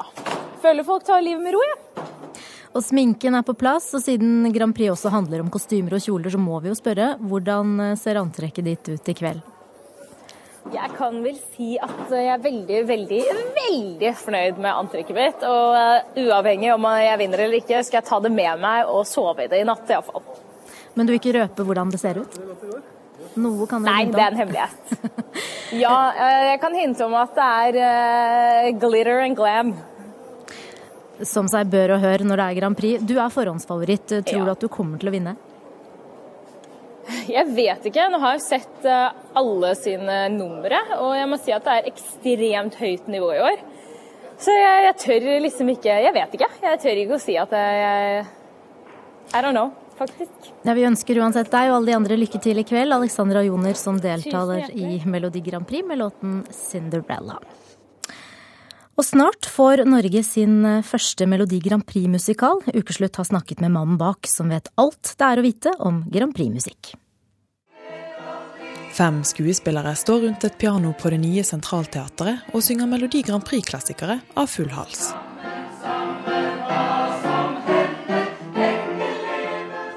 Føler 0.61 0.87
folk 0.87 1.05
tar 1.05 1.21
livet 1.21 1.43
med 1.43 1.53
ro, 1.55 1.61
jeg. 1.65 1.77
Ja. 1.97 2.07
Og 2.77 2.83
sminken 2.85 3.33
er 3.33 3.45
på 3.45 3.55
plass, 3.57 3.89
og 3.97 4.03
siden 4.03 4.45
Grand 4.53 4.75
Prix 4.75 4.91
også 4.93 5.09
handler 5.09 5.41
om 5.41 5.49
kostymer 5.49 5.95
og 5.97 6.03
kjoler, 6.03 6.29
så 6.29 6.37
må 6.41 6.59
vi 6.61 6.69
jo 6.69 6.75
spørre 6.77 7.15
hvordan 7.25 7.95
ser 7.97 8.19
antrekket 8.21 8.67
ditt 8.67 8.91
ut 8.91 9.09
i 9.09 9.15
kveld? 9.17 9.45
Jeg 10.73 10.91
kan 10.97 11.21
vel 11.23 11.37
si 11.55 11.77
at 11.79 12.11
jeg 12.11 12.27
er 12.27 12.41
veldig, 12.43 12.81
veldig, 12.89 13.21
veldig 13.55 14.11
fornøyd 14.19 14.59
med 14.59 14.73
antrekket 14.73 15.15
mitt. 15.15 15.45
Og 15.47 16.19
uavhengig 16.25 16.73
om 16.73 16.89
jeg 16.99 17.21
vinner 17.21 17.45
eller 17.45 17.61
ikke, 17.61 17.81
skal 17.87 18.01
jeg 18.01 18.09
ta 18.09 18.19
det 18.25 18.33
med 18.35 18.59
meg 18.61 18.91
og 18.91 19.07
sove 19.07 19.45
i 19.45 19.51
det 19.51 19.61
i 19.63 19.67
natt 19.67 19.87
iallfall. 19.93 20.25
Men 20.97 21.07
du 21.07 21.13
vil 21.13 21.21
ikke 21.21 21.37
røpe 21.39 21.65
hvordan 21.67 21.93
det 21.93 22.01
ser 22.01 22.19
ut? 22.19 22.39
Noe 23.37 23.67
kan 23.69 23.83
du 23.83 23.89
Nei, 23.89 24.05
det 24.11 24.21
er 24.21 24.33
en 24.33 24.39
hemmelighet. 24.41 24.95
ja, 25.83 25.97
uh, 26.13 26.39
jeg 26.51 26.61
kan 26.63 26.77
hinte 26.77 27.05
om 27.05 27.17
at 27.19 27.35
det 27.37 27.49
er 27.65 27.77
uh, 27.81 28.71
glitter 28.81 29.23
and 29.25 29.37
glam. 29.37 29.75
Som 31.25 31.49
seg 31.49 31.69
bør 31.73 31.95
og 31.95 32.03
hør 32.03 32.25
når 32.29 32.41
det 32.41 32.47
er 32.47 32.57
Grand 32.61 32.77
Prix. 32.77 33.03
Du 33.05 33.15
er 33.17 33.33
forhåndsfavoritt. 33.33 34.19
Tror 34.21 34.41
ja. 34.41 34.45
du 34.45 34.53
at 34.53 34.65
du 34.65 34.69
kommer 34.71 35.01
til 35.01 35.09
å 35.09 35.15
vinne? 35.15 35.37
Jeg 37.27 37.47
vet 37.55 37.87
ikke. 37.87 38.09
Nå 38.11 38.19
har 38.21 38.35
jeg 38.35 38.43
sett 38.43 38.85
eh, 38.87 39.15
alle 39.39 39.71
sine 39.79 40.17
numre, 40.33 40.79
og 40.99 41.13
jeg 41.15 41.29
må 41.31 41.39
si 41.39 41.53
at 41.55 41.63
det 41.63 41.75
er 41.77 41.89
ekstremt 41.91 42.77
høyt 42.81 43.07
nivå 43.11 43.31
i 43.33 43.41
år. 43.47 43.61
Så 44.37 44.53
jeg, 44.53 44.81
jeg 44.85 44.97
tør 45.01 45.23
liksom 45.41 45.69
ikke 45.73 45.93
Jeg 46.03 46.13
vet 46.13 46.35
ikke. 46.37 46.49
Jeg 46.61 46.81
tør 46.83 46.99
ikke 47.01 47.17
å 47.17 47.23
si 47.23 47.37
at 47.41 47.53
jeg 47.57 48.25
I 49.33 49.41
don't 49.41 49.55
know, 49.55 49.71
faktisk. 49.97 50.51
Ja, 50.63 50.75
vi 50.77 50.85
ønsker 50.87 51.19
uansett 51.21 51.51
deg 51.53 51.71
og 51.71 51.79
alle 51.79 51.91
de 51.91 51.97
andre 51.97 52.17
lykke 52.19 52.41
til 52.43 52.61
i 52.61 52.65
kveld. 52.67 52.95
Alexandra 52.95 53.43
Joner 53.45 53.77
som 53.77 53.99
deltaler 54.01 54.69
i 54.73 55.01
Melodi 55.05 55.41
Grand 55.45 55.67
Prix 55.67 55.85
med 55.87 55.99
låten 56.01 56.43
'Cinderella'. 56.49 57.39
Og 58.97 59.05
snart 59.05 59.45
får 59.45 59.85
Norge 59.85 60.23
sin 60.25 60.63
første 60.81 61.27
Melodi 61.29 61.59
Grand 61.61 61.85
Prix-musikal. 61.85 62.63
Ukeslutt 62.73 63.15
har 63.15 63.27
snakket 63.29 63.61
med 63.61 63.71
mannen 63.71 63.97
bak, 63.97 64.25
som 64.25 64.49
vet 64.49 64.71
alt 64.75 65.13
det 65.17 65.27
er 65.27 65.37
å 65.37 65.45
vite 65.45 65.75
om 65.77 66.01
Grand 66.09 66.33
Prix-musikk. 66.33 66.95
Fem 68.97 69.21
skuespillere 69.21 69.93
står 69.95 70.21
rundt 70.25 70.43
et 70.43 70.57
piano 70.57 70.95
på 70.97 71.11
det 71.13 71.21
nye 71.21 71.45
Sentralteatret 71.45 72.49
og 72.57 72.65
synger 72.65 72.89
Melodi 72.89 73.21
Grand 73.21 73.45
Prix-klassikere 73.45 74.17
av 74.33 74.49
full 74.49 74.73
hals. 74.73 75.11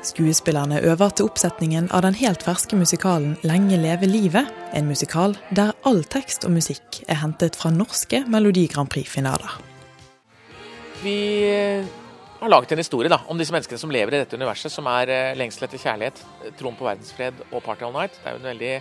Skuespillerne 0.00 0.78
øver 0.80 1.10
til 1.12 1.26
oppsetningen 1.28 1.90
av 1.92 2.00
den 2.06 2.14
helt 2.16 2.40
ferske 2.40 2.76
musikalen 2.76 3.34
'Lenge 3.44 3.76
leve 3.76 4.08
livet', 4.08 4.48
en 4.72 4.86
musikal 4.88 5.36
der 5.52 5.74
all 5.84 6.00
tekst 6.04 6.46
og 6.48 6.54
musikk 6.56 7.02
er 7.06 7.20
hentet 7.20 7.56
fra 7.56 7.68
norske 7.70 8.24
Melodi 8.24 8.66
Grand 8.66 8.88
Prix-finaler. 8.88 9.60
Vi 11.02 11.84
har 12.40 12.48
laget 12.48 12.72
en 12.72 12.78
historie 12.78 13.12
da, 13.12 13.18
om 13.28 13.36
disse 13.36 13.52
menneskene 13.52 13.78
som 13.78 13.90
lever 13.90 14.14
i 14.14 14.22
dette 14.22 14.36
universet, 14.40 14.72
som 14.72 14.86
er 14.86 15.12
uh, 15.12 15.36
lengsel 15.36 15.68
etter 15.68 15.78
kjærlighet, 15.78 16.24
troen 16.56 16.76
på 16.76 16.88
verdensfred 16.88 17.44
og 17.52 17.62
Party 17.62 17.84
All 17.84 17.92
Night. 17.92 18.16
Det 18.16 18.28
er 18.28 18.32
jo 18.32 18.40
en 18.40 18.50
veldig 18.54 18.74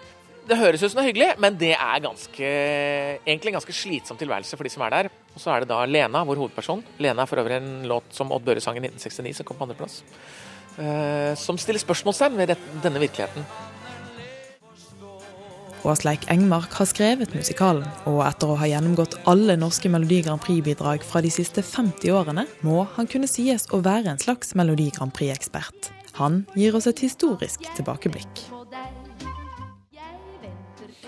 det 0.49 0.57
høres 0.57 0.81
ut 0.81 0.89
som 0.89 0.97
det 0.97 1.03
er 1.03 1.11
hyggelig, 1.11 1.33
men 1.37 1.57
det 1.61 1.75
er 1.75 1.99
ganske, 2.01 2.47
egentlig 3.27 3.51
en 3.51 3.57
ganske 3.59 3.73
slitsom 3.75 4.17
tilværelse 4.17 4.57
for 4.57 4.65
de 4.65 4.71
som 4.73 4.81
er 4.81 4.89
der. 4.89 5.09
Og 5.35 5.41
så 5.43 5.51
er 5.51 5.59
det 5.59 5.69
da 5.69 5.83
Lena, 5.85 6.23
vår 6.25 6.39
hovedperson. 6.41 6.81
Lena 6.97 7.21
er 7.21 7.29
for 7.29 7.37
øvrig 7.37 7.59
en 7.59 7.85
låt 7.85 8.15
som 8.15 8.31
Odd 8.31 8.47
Børre 8.47 8.63
sang 8.63 8.79
i 8.79 8.81
1969, 8.81 9.35
som 9.37 9.45
kom 9.45 9.59
på 9.59 9.67
andreplass. 9.67 9.99
Uh, 10.79 11.35
som 11.35 11.57
stiller 11.59 11.81
spørsmålstegn 11.81 12.37
ved 12.39 12.55
denne 12.83 13.01
virkeligheten. 13.01 13.43
Åsleik 15.83 16.25
Engmark 16.31 16.73
har 16.75 16.87
skrevet 16.87 17.33
musikalen, 17.35 17.85
og 18.07 18.19
etter 18.25 18.51
å 18.51 18.57
ha 18.59 18.67
gjennomgått 18.67 19.15
alle 19.31 19.55
norske 19.59 19.91
Melodi 19.91 20.21
Grand 20.25 20.41
Prix-bidrag 20.43 21.05
fra 21.07 21.21
de 21.23 21.31
siste 21.31 21.63
50 21.63 22.11
årene, 22.15 22.45
må 22.67 22.83
han 22.97 23.07
kunne 23.11 23.29
sies 23.31 23.67
å 23.71 23.79
være 23.83 24.11
en 24.11 24.19
slags 24.19 24.55
Melodi 24.59 24.89
Grand 24.95 25.13
Prix-ekspert. 25.15 25.91
Han 26.19 26.41
gir 26.59 26.75
oss 26.75 26.89
et 26.91 26.99
historisk 27.03 27.63
tilbakeblikk. 27.77 28.43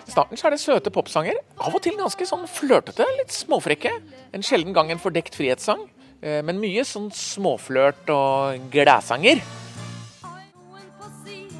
I 0.01 0.11
starten 0.11 0.39
så 0.39 0.47
er 0.47 0.55
det 0.55 0.63
søte 0.63 0.91
popsanger, 0.91 1.39
av 1.59 1.75
og 1.75 1.83
til 1.83 1.95
ganske 1.99 2.27
sånn 2.27 2.47
flørtete, 2.51 3.07
litt 3.19 3.31
småfrekke. 3.35 3.91
En 4.35 4.43
sjelden 4.43 4.75
gang 4.75 4.91
en 4.91 4.99
fordekt 4.99 5.35
frihetssang, 5.39 5.83
eh, 6.21 6.41
men 6.43 6.59
mye 6.59 6.83
sånn 6.87 7.11
småflørt 7.15 8.11
og 8.11 8.71
glæsanger. 8.71 9.39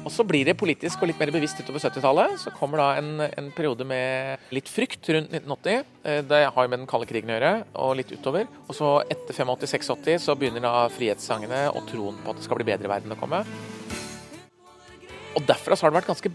Og 0.02 0.10
så 0.10 0.24
blir 0.26 0.46
det 0.46 0.56
politisk 0.58 1.02
og 1.02 1.10
litt 1.10 1.20
mer 1.20 1.30
bevisst 1.34 1.60
utover 1.62 1.82
70-tallet. 1.82 2.34
Så 2.42 2.52
kommer 2.56 2.82
da 2.82 2.88
en, 2.98 3.10
en, 3.22 3.50
periode 3.54 3.86
med 3.86 4.48
litt 4.54 4.70
frykt 4.70 5.06
rundt 5.14 5.30
1980. 5.30 5.84
Eh, 6.02 6.20
det 6.26 6.40
har 6.48 6.66
jo 6.66 6.72
med 6.72 6.82
den 6.82 6.88
kalde 6.90 7.06
krigen 7.10 7.30
å 7.30 7.36
gjøre, 7.36 7.52
og 7.84 7.94
litt 8.00 8.10
utover. 8.10 8.48
Og 8.66 8.74
så 8.76 8.90
etter 9.06 9.36
85-86 9.36 10.26
så 10.26 10.36
begynner 10.38 10.66
da 10.66 10.88
frihetssangene 10.90 11.68
og 11.70 11.86
troen 11.90 12.18
på 12.22 12.34
at 12.34 12.40
det 12.40 12.48
skal 12.48 12.58
bli 12.58 12.68
bedre 12.72 12.90
i 12.90 12.92
verden 12.96 13.14
å 13.14 13.20
komme. 13.20 13.44
Og 15.32 15.46
derfra 15.48 15.78
så 15.78 15.86
har 15.86 15.94
det 15.94 16.00
vært 16.00 16.10
ganske 16.10 16.34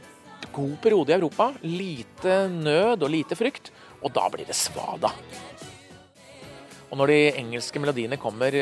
god 0.56 0.78
periode 0.82 1.12
i 1.12 1.18
Europa. 1.20 1.52
Lite 1.68 2.40
nød 2.54 3.04
og 3.04 3.14
lite 3.14 3.38
frykt. 3.38 3.74
Og 4.00 4.14
da 4.16 4.30
blir 4.32 4.48
det 4.48 4.56
svada. 4.56 5.12
Og 6.88 6.96
når 7.02 7.12
de 7.12 7.18
engelske 7.42 7.82
melodiene 7.84 8.20
kommer 8.20 8.54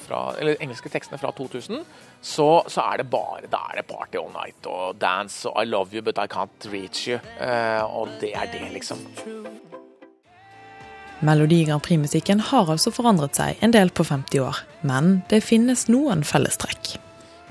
fra, 0.00 0.20
eller 0.40 0.60
engelske 0.64 0.88
tekstene 0.92 1.18
fra 1.20 1.32
2000, 1.36 1.82
så, 2.20 2.48
så, 2.66 2.84
er 2.86 3.02
det 3.02 3.10
bare 3.12 3.50
da 3.52 3.60
er 3.68 3.80
det 3.80 3.88
Party 3.90 4.16
All 4.20 4.30
Night 4.32 4.68
og 4.70 4.96
Dance 5.00 5.48
og 5.48 5.60
I 5.60 5.68
Love 5.68 5.92
You 5.92 6.04
But 6.04 6.18
I 6.22 6.28
Can't 6.30 6.68
Reach 6.72 7.08
You. 7.08 7.20
Uh, 7.36 7.84
og 7.84 8.14
det 8.22 8.32
er 8.32 8.48
det, 8.52 8.64
liksom. 8.72 9.02
Melodi 11.20 11.66
Grand 11.68 11.84
Prix-musikken 11.84 12.40
har 12.48 12.70
altså 12.72 12.92
forandret 12.96 13.36
seg 13.36 13.60
en 13.60 13.74
del 13.76 13.92
på 13.92 14.06
50 14.08 14.40
år, 14.40 14.62
men 14.88 15.18
det 15.28 15.42
finnes 15.44 15.84
noen 15.92 16.24
fellestrekk. 16.24 16.94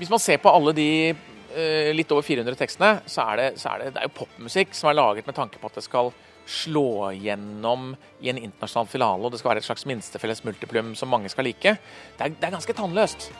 Hvis 0.00 0.10
man 0.10 0.22
ser 0.22 0.40
på 0.42 0.50
alle 0.50 0.74
de 0.74 0.88
uh, 1.14 1.92
litt 1.94 2.10
over 2.10 2.26
400 2.26 2.58
tekstene, 2.58 2.96
så 3.06 3.28
er, 3.30 3.44
det, 3.44 3.62
så 3.62 3.76
er 3.76 3.84
det, 3.84 3.94
det 3.94 4.02
er 4.02 4.10
jo 4.10 4.16
popmusikk 4.24 4.74
som 4.74 4.90
er 4.90 4.98
laget 4.98 5.30
med 5.30 5.38
tanke 5.38 5.62
på 5.62 5.70
at 5.70 5.78
det 5.78 5.86
skal 5.86 6.10
slå 6.46 7.12
gjennom 7.16 7.94
i 8.20 8.30
en 8.32 8.40
internasjonal 8.40 8.88
finale, 8.90 9.22
og 9.24 9.32
det 9.32 9.40
skal 9.40 9.52
være 9.52 9.62
et 9.62 9.68
slags 9.68 9.86
minstefelles 9.88 10.42
multiplum 10.46 10.94
som 10.98 11.12
mange 11.12 11.30
skal 11.32 11.46
like. 11.48 11.76
Det 12.18 12.26
er, 12.26 12.34
det 12.34 12.48
er 12.48 12.56
ganske 12.56 12.76
tannløst. 12.76 13.30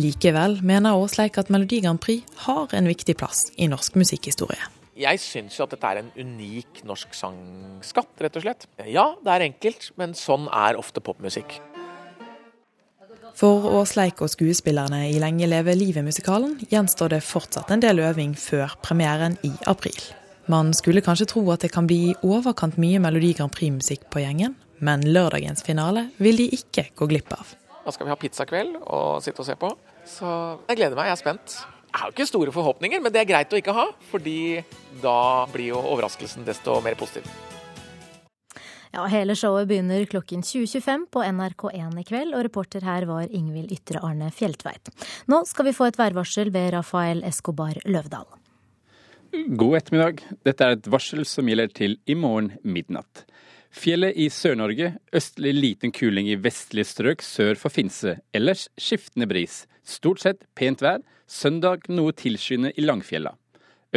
Likevel 0.00 0.60
mener 0.64 0.96
Åsleik 0.96 1.36
at 1.36 1.50
Melodi 1.52 1.82
Grand 1.84 2.00
Prix 2.00 2.22
har 2.46 2.72
en 2.72 2.88
viktig 2.88 3.16
plass 3.20 3.50
i 3.60 3.68
norsk 3.68 3.98
musikkhistorie. 4.00 4.70
Jeg 4.96 5.20
syns 5.20 5.56
jo 5.56 5.64
at 5.64 5.72
dette 5.72 5.88
er 5.88 6.00
en 6.02 6.10
unik 6.16 6.82
norsk 6.88 7.14
sangskatt, 7.16 8.12
rett 8.20 8.36
og 8.36 8.44
slett. 8.44 8.66
Ja, 8.88 9.12
det 9.24 9.34
er 9.34 9.44
enkelt, 9.48 9.90
men 10.00 10.16
sånn 10.16 10.48
er 10.52 10.80
ofte 10.80 11.00
popmusikk. 11.04 11.58
For 13.36 13.64
Åsleik 13.80 14.20
og 14.20 14.28
skuespillerne 14.32 15.06
i 15.08 15.20
Lenge 15.20 15.48
leve 15.48 15.72
livet-musikalen 15.76 16.58
gjenstår 16.68 17.14
det 17.14 17.22
fortsatt 17.24 17.72
en 17.72 17.84
del 17.84 18.04
øving 18.04 18.36
før 18.36 18.76
premieren 18.84 19.38
i 19.48 19.52
april. 19.68 19.96
Man 20.50 20.72
skulle 20.74 21.02
kanskje 21.04 21.28
tro 21.30 21.44
at 21.54 21.62
det 21.62 21.70
kan 21.70 21.86
bli 21.86 22.10
i 22.10 22.14
overkant 22.26 22.74
mye 22.82 22.98
Melodi 23.02 23.30
Grand 23.38 23.52
Prix-musikk 23.54 24.08
på 24.10 24.24
gjengen, 24.24 24.56
men 24.82 25.04
lørdagens 25.06 25.62
finale 25.62 26.08
vil 26.18 26.40
de 26.40 26.48
ikke 26.56 26.88
gå 26.98 27.06
glipp 27.12 27.30
av. 27.36 27.52
Da 27.84 27.94
skal 27.94 28.08
vi 28.08 28.14
ha 28.14 28.18
pizzakveld 28.18 28.80
og 28.82 29.22
sitte 29.22 29.42
og 29.42 29.46
se 29.46 29.54
på. 29.58 29.70
Så 30.08 30.26
jeg 30.66 30.80
gleder 30.80 30.98
meg, 30.98 31.12
jeg 31.12 31.18
er 31.18 31.22
spent. 31.22 31.54
Jeg 31.92 32.00
har 32.00 32.10
jo 32.10 32.16
ikke 32.16 32.26
store 32.26 32.54
forhåpninger, 32.54 33.02
men 33.04 33.14
det 33.14 33.22
er 33.22 33.28
greit 33.28 33.54
å 33.54 33.60
ikke 33.60 33.74
ha. 33.76 33.86
Fordi 34.10 34.36
da 35.02 35.46
blir 35.52 35.74
jo 35.76 35.80
overraskelsen 35.92 36.46
desto 36.48 36.80
mer 36.82 36.98
positiv. 36.98 37.26
Ja, 38.92 39.06
Hele 39.08 39.36
showet 39.38 39.70
begynner 39.70 40.02
klokken 40.10 40.42
20.25 40.44 41.06
på 41.14 41.22
NRK1 41.24 42.02
i 42.02 42.06
kveld, 42.08 42.34
og 42.36 42.44
reporter 42.48 42.84
her 42.84 43.06
var 43.08 43.30
Ingvild 43.30 43.72
Ytre 43.72 44.02
Arne 44.04 44.28
Fjeltveit. 44.34 44.90
Nå 45.32 45.44
skal 45.48 45.70
vi 45.70 45.76
få 45.76 45.88
et 45.88 46.00
værvarsel 46.00 46.50
ved 46.52 46.74
Rafael 46.74 47.22
Escobar 47.28 47.78
Løvdahl. 47.86 48.41
God 49.32 49.78
ettermiddag. 49.78 50.18
Dette 50.44 50.66
er 50.66 50.74
et 50.76 50.88
varsel 50.92 51.22
som 51.24 51.46
gjelder 51.48 51.70
til 51.72 51.94
i 52.04 52.12
morgen 52.12 52.50
midnatt. 52.68 53.22
Fjellet 53.72 54.18
i 54.20 54.26
Sør-Norge, 54.28 54.90
østlig 55.08 55.54
liten 55.56 55.92
kuling 55.96 56.26
i 56.28 56.36
vestlige 56.36 56.90
strøk 56.90 57.24
sør 57.24 57.56
for 57.56 57.72
Finse. 57.72 58.18
Ellers 58.36 58.66
skiftende 58.76 59.24
bris. 59.30 59.62
Stort 59.88 60.20
sett 60.20 60.44
pent 60.58 60.84
vær. 60.84 61.00
Søndag 61.24 61.88
noe 61.88 62.12
tilskyende 62.12 62.74
i 62.76 62.84
Langfjella. 62.84 63.32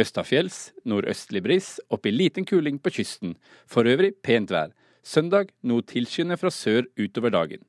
Østafjells 0.00 0.70
nordøstlig 0.88 1.42
bris, 1.44 1.68
opp 1.92 2.08
i 2.08 2.14
liten 2.14 2.48
kuling 2.48 2.80
på 2.80 2.94
kysten. 2.96 3.34
For 3.68 3.84
øvrig 3.84 4.14
pent 4.24 4.54
vær. 4.56 4.72
Søndag 5.04 5.52
noe 5.60 5.84
tilskyende 5.84 6.40
fra 6.40 6.48
sør 6.48 6.88
utover 6.96 7.34
dagen. 7.36 7.60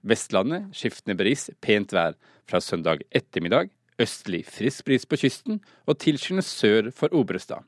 Vestlandet 0.00 0.72
skiftende 0.72 1.20
bris, 1.20 1.50
pent 1.60 1.92
vær. 1.92 2.16
Fra 2.48 2.64
søndag 2.64 3.04
ettermiddag 3.12 3.68
østlig 4.00 4.44
frisk 4.48 4.86
bris 4.88 5.06
på 5.06 5.18
kysten 5.20 5.60
og 5.86 5.98
tilskyende 6.02 6.44
sør 6.46 6.90
for 6.94 7.12
Obrestad. 7.16 7.66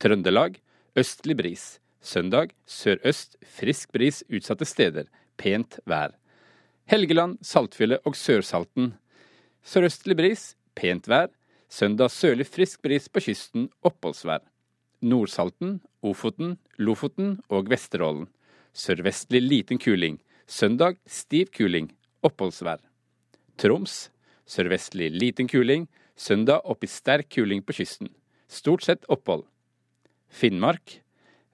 Trøndelag 0.00 0.58
østlig 0.98 1.36
bris. 1.36 1.64
Søndag 2.00 2.54
sørøst 2.64 3.36
frisk 3.44 3.92
bris 3.92 4.22
utsatte 4.32 4.64
steder. 4.64 5.04
Pent 5.36 5.78
vær. 5.88 6.14
Helgeland, 6.88 7.38
Saltfjellet 7.44 8.00
og 8.08 8.16
Sørsalten. 8.16 8.94
Sørøstlig 9.62 10.16
bris, 10.16 10.54
pent 10.74 11.08
vær. 11.08 11.28
Søndag 11.70 12.10
sørlig 12.10 12.48
frisk 12.48 12.80
bris 12.82 13.06
på 13.08 13.22
kysten, 13.22 13.68
oppholdsvær. 13.86 14.40
Nordsalten, 15.00 15.78
Ofoten, 16.02 16.56
Lofoten 16.78 17.38
og 17.48 17.70
Vesterålen. 17.70 18.26
Sørvestlig 18.72 19.42
liten 19.44 19.78
kuling. 19.78 20.18
Søndag 20.50 20.98
stiv 21.06 21.52
kuling, 21.54 21.92
oppholdsvær. 22.26 22.80
Troms, 23.60 24.08
sørvestlig 24.50 25.12
liten 25.14 25.48
kuling. 25.50 25.86
Søndag 26.18 26.66
opp 26.68 26.84
i 26.84 26.90
sterk 26.90 27.30
kuling 27.32 27.62
på 27.62 27.78
kysten. 27.78 28.10
Stort 28.50 28.82
sett 28.84 29.06
opphold. 29.08 29.46
Finnmark, 30.28 31.00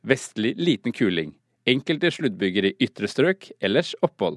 Vestlig 0.06 0.54
liten 0.54 0.92
kuling. 0.94 1.32
Enkelte 1.66 2.12
sluddbyger 2.14 2.68
i 2.68 2.76
ytre 2.86 3.08
strøk, 3.10 3.48
ellers 3.58 3.88
opphold. 4.06 4.36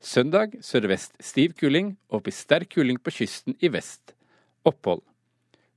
Søndag 0.00 0.54
sørvest 0.64 1.18
stiv 1.20 1.52
kuling, 1.60 1.90
opp 2.08 2.30
i 2.30 2.32
sterk 2.32 2.70
kuling 2.72 2.96
på 2.96 3.12
kysten 3.12 3.52
i 3.60 3.68
vest. 3.68 4.14
Opphold. 4.64 5.02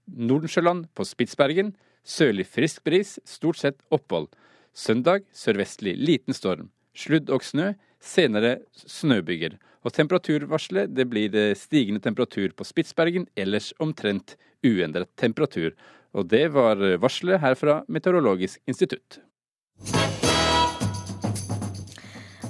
Nordensjøland 0.07 0.87
på 0.95 1.03
Spitsbergen. 1.03 1.73
Sørlig 2.05 2.45
frisk 2.47 2.85
bris, 2.87 3.17
stort 3.27 3.59
sett 3.59 3.83
opphold. 3.91 4.29
Søndag 4.71 5.27
sørvestlig 5.35 5.97
liten 5.99 6.37
storm. 6.37 6.71
Sludd 6.95 7.27
og 7.27 7.43
snø, 7.43 7.73
senere 7.99 8.61
snøbyger. 8.71 9.59
Og 9.85 9.93
temperaturvarselet 9.93 10.89
det 10.97 11.05
blir 11.11 11.35
stigende 11.57 12.01
temperatur 12.01 12.55
på 12.57 12.65
Spitsbergen, 12.65 13.27
ellers 13.37 13.71
omtrent 13.79 14.33
uendret 14.65 15.11
temperatur. 15.21 15.75
Og 16.15 16.25
det 16.31 16.47
var 16.55 16.81
varselet 17.01 17.43
her 17.43 17.57
fra 17.59 17.83
Meteorologisk 17.91 18.61
institutt. 18.65 19.19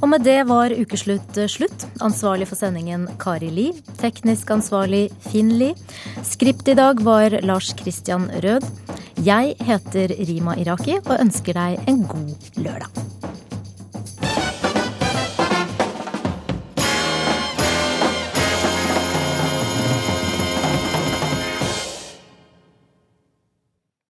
Og 0.03 0.09
med 0.11 0.25
det 0.27 0.43
var 0.45 0.73
ukeslutt 0.75 1.39
slutt. 1.49 1.85
Ansvarlig 2.03 2.49
for 2.49 2.59
sendingen 2.59 3.07
Kari 3.21 3.49
Li. 3.49 3.69
Teknisk 4.01 4.51
ansvarlig 4.53 5.07
Finn 5.31 5.55
Li. 5.59 5.71
Skript 6.23 6.69
i 6.69 6.77
dag 6.77 7.01
var 7.05 7.39
Lars 7.41 7.73
Christian 7.79 8.29
Rød. 8.45 8.67
Jeg 9.25 9.55
heter 9.65 10.13
Rima 10.29 10.57
Iraki 10.61 10.99
og 10.99 11.17
ønsker 11.17 11.57
deg 11.57 11.89
en 11.89 12.03
god 12.11 12.49
lørdag. 12.59 13.14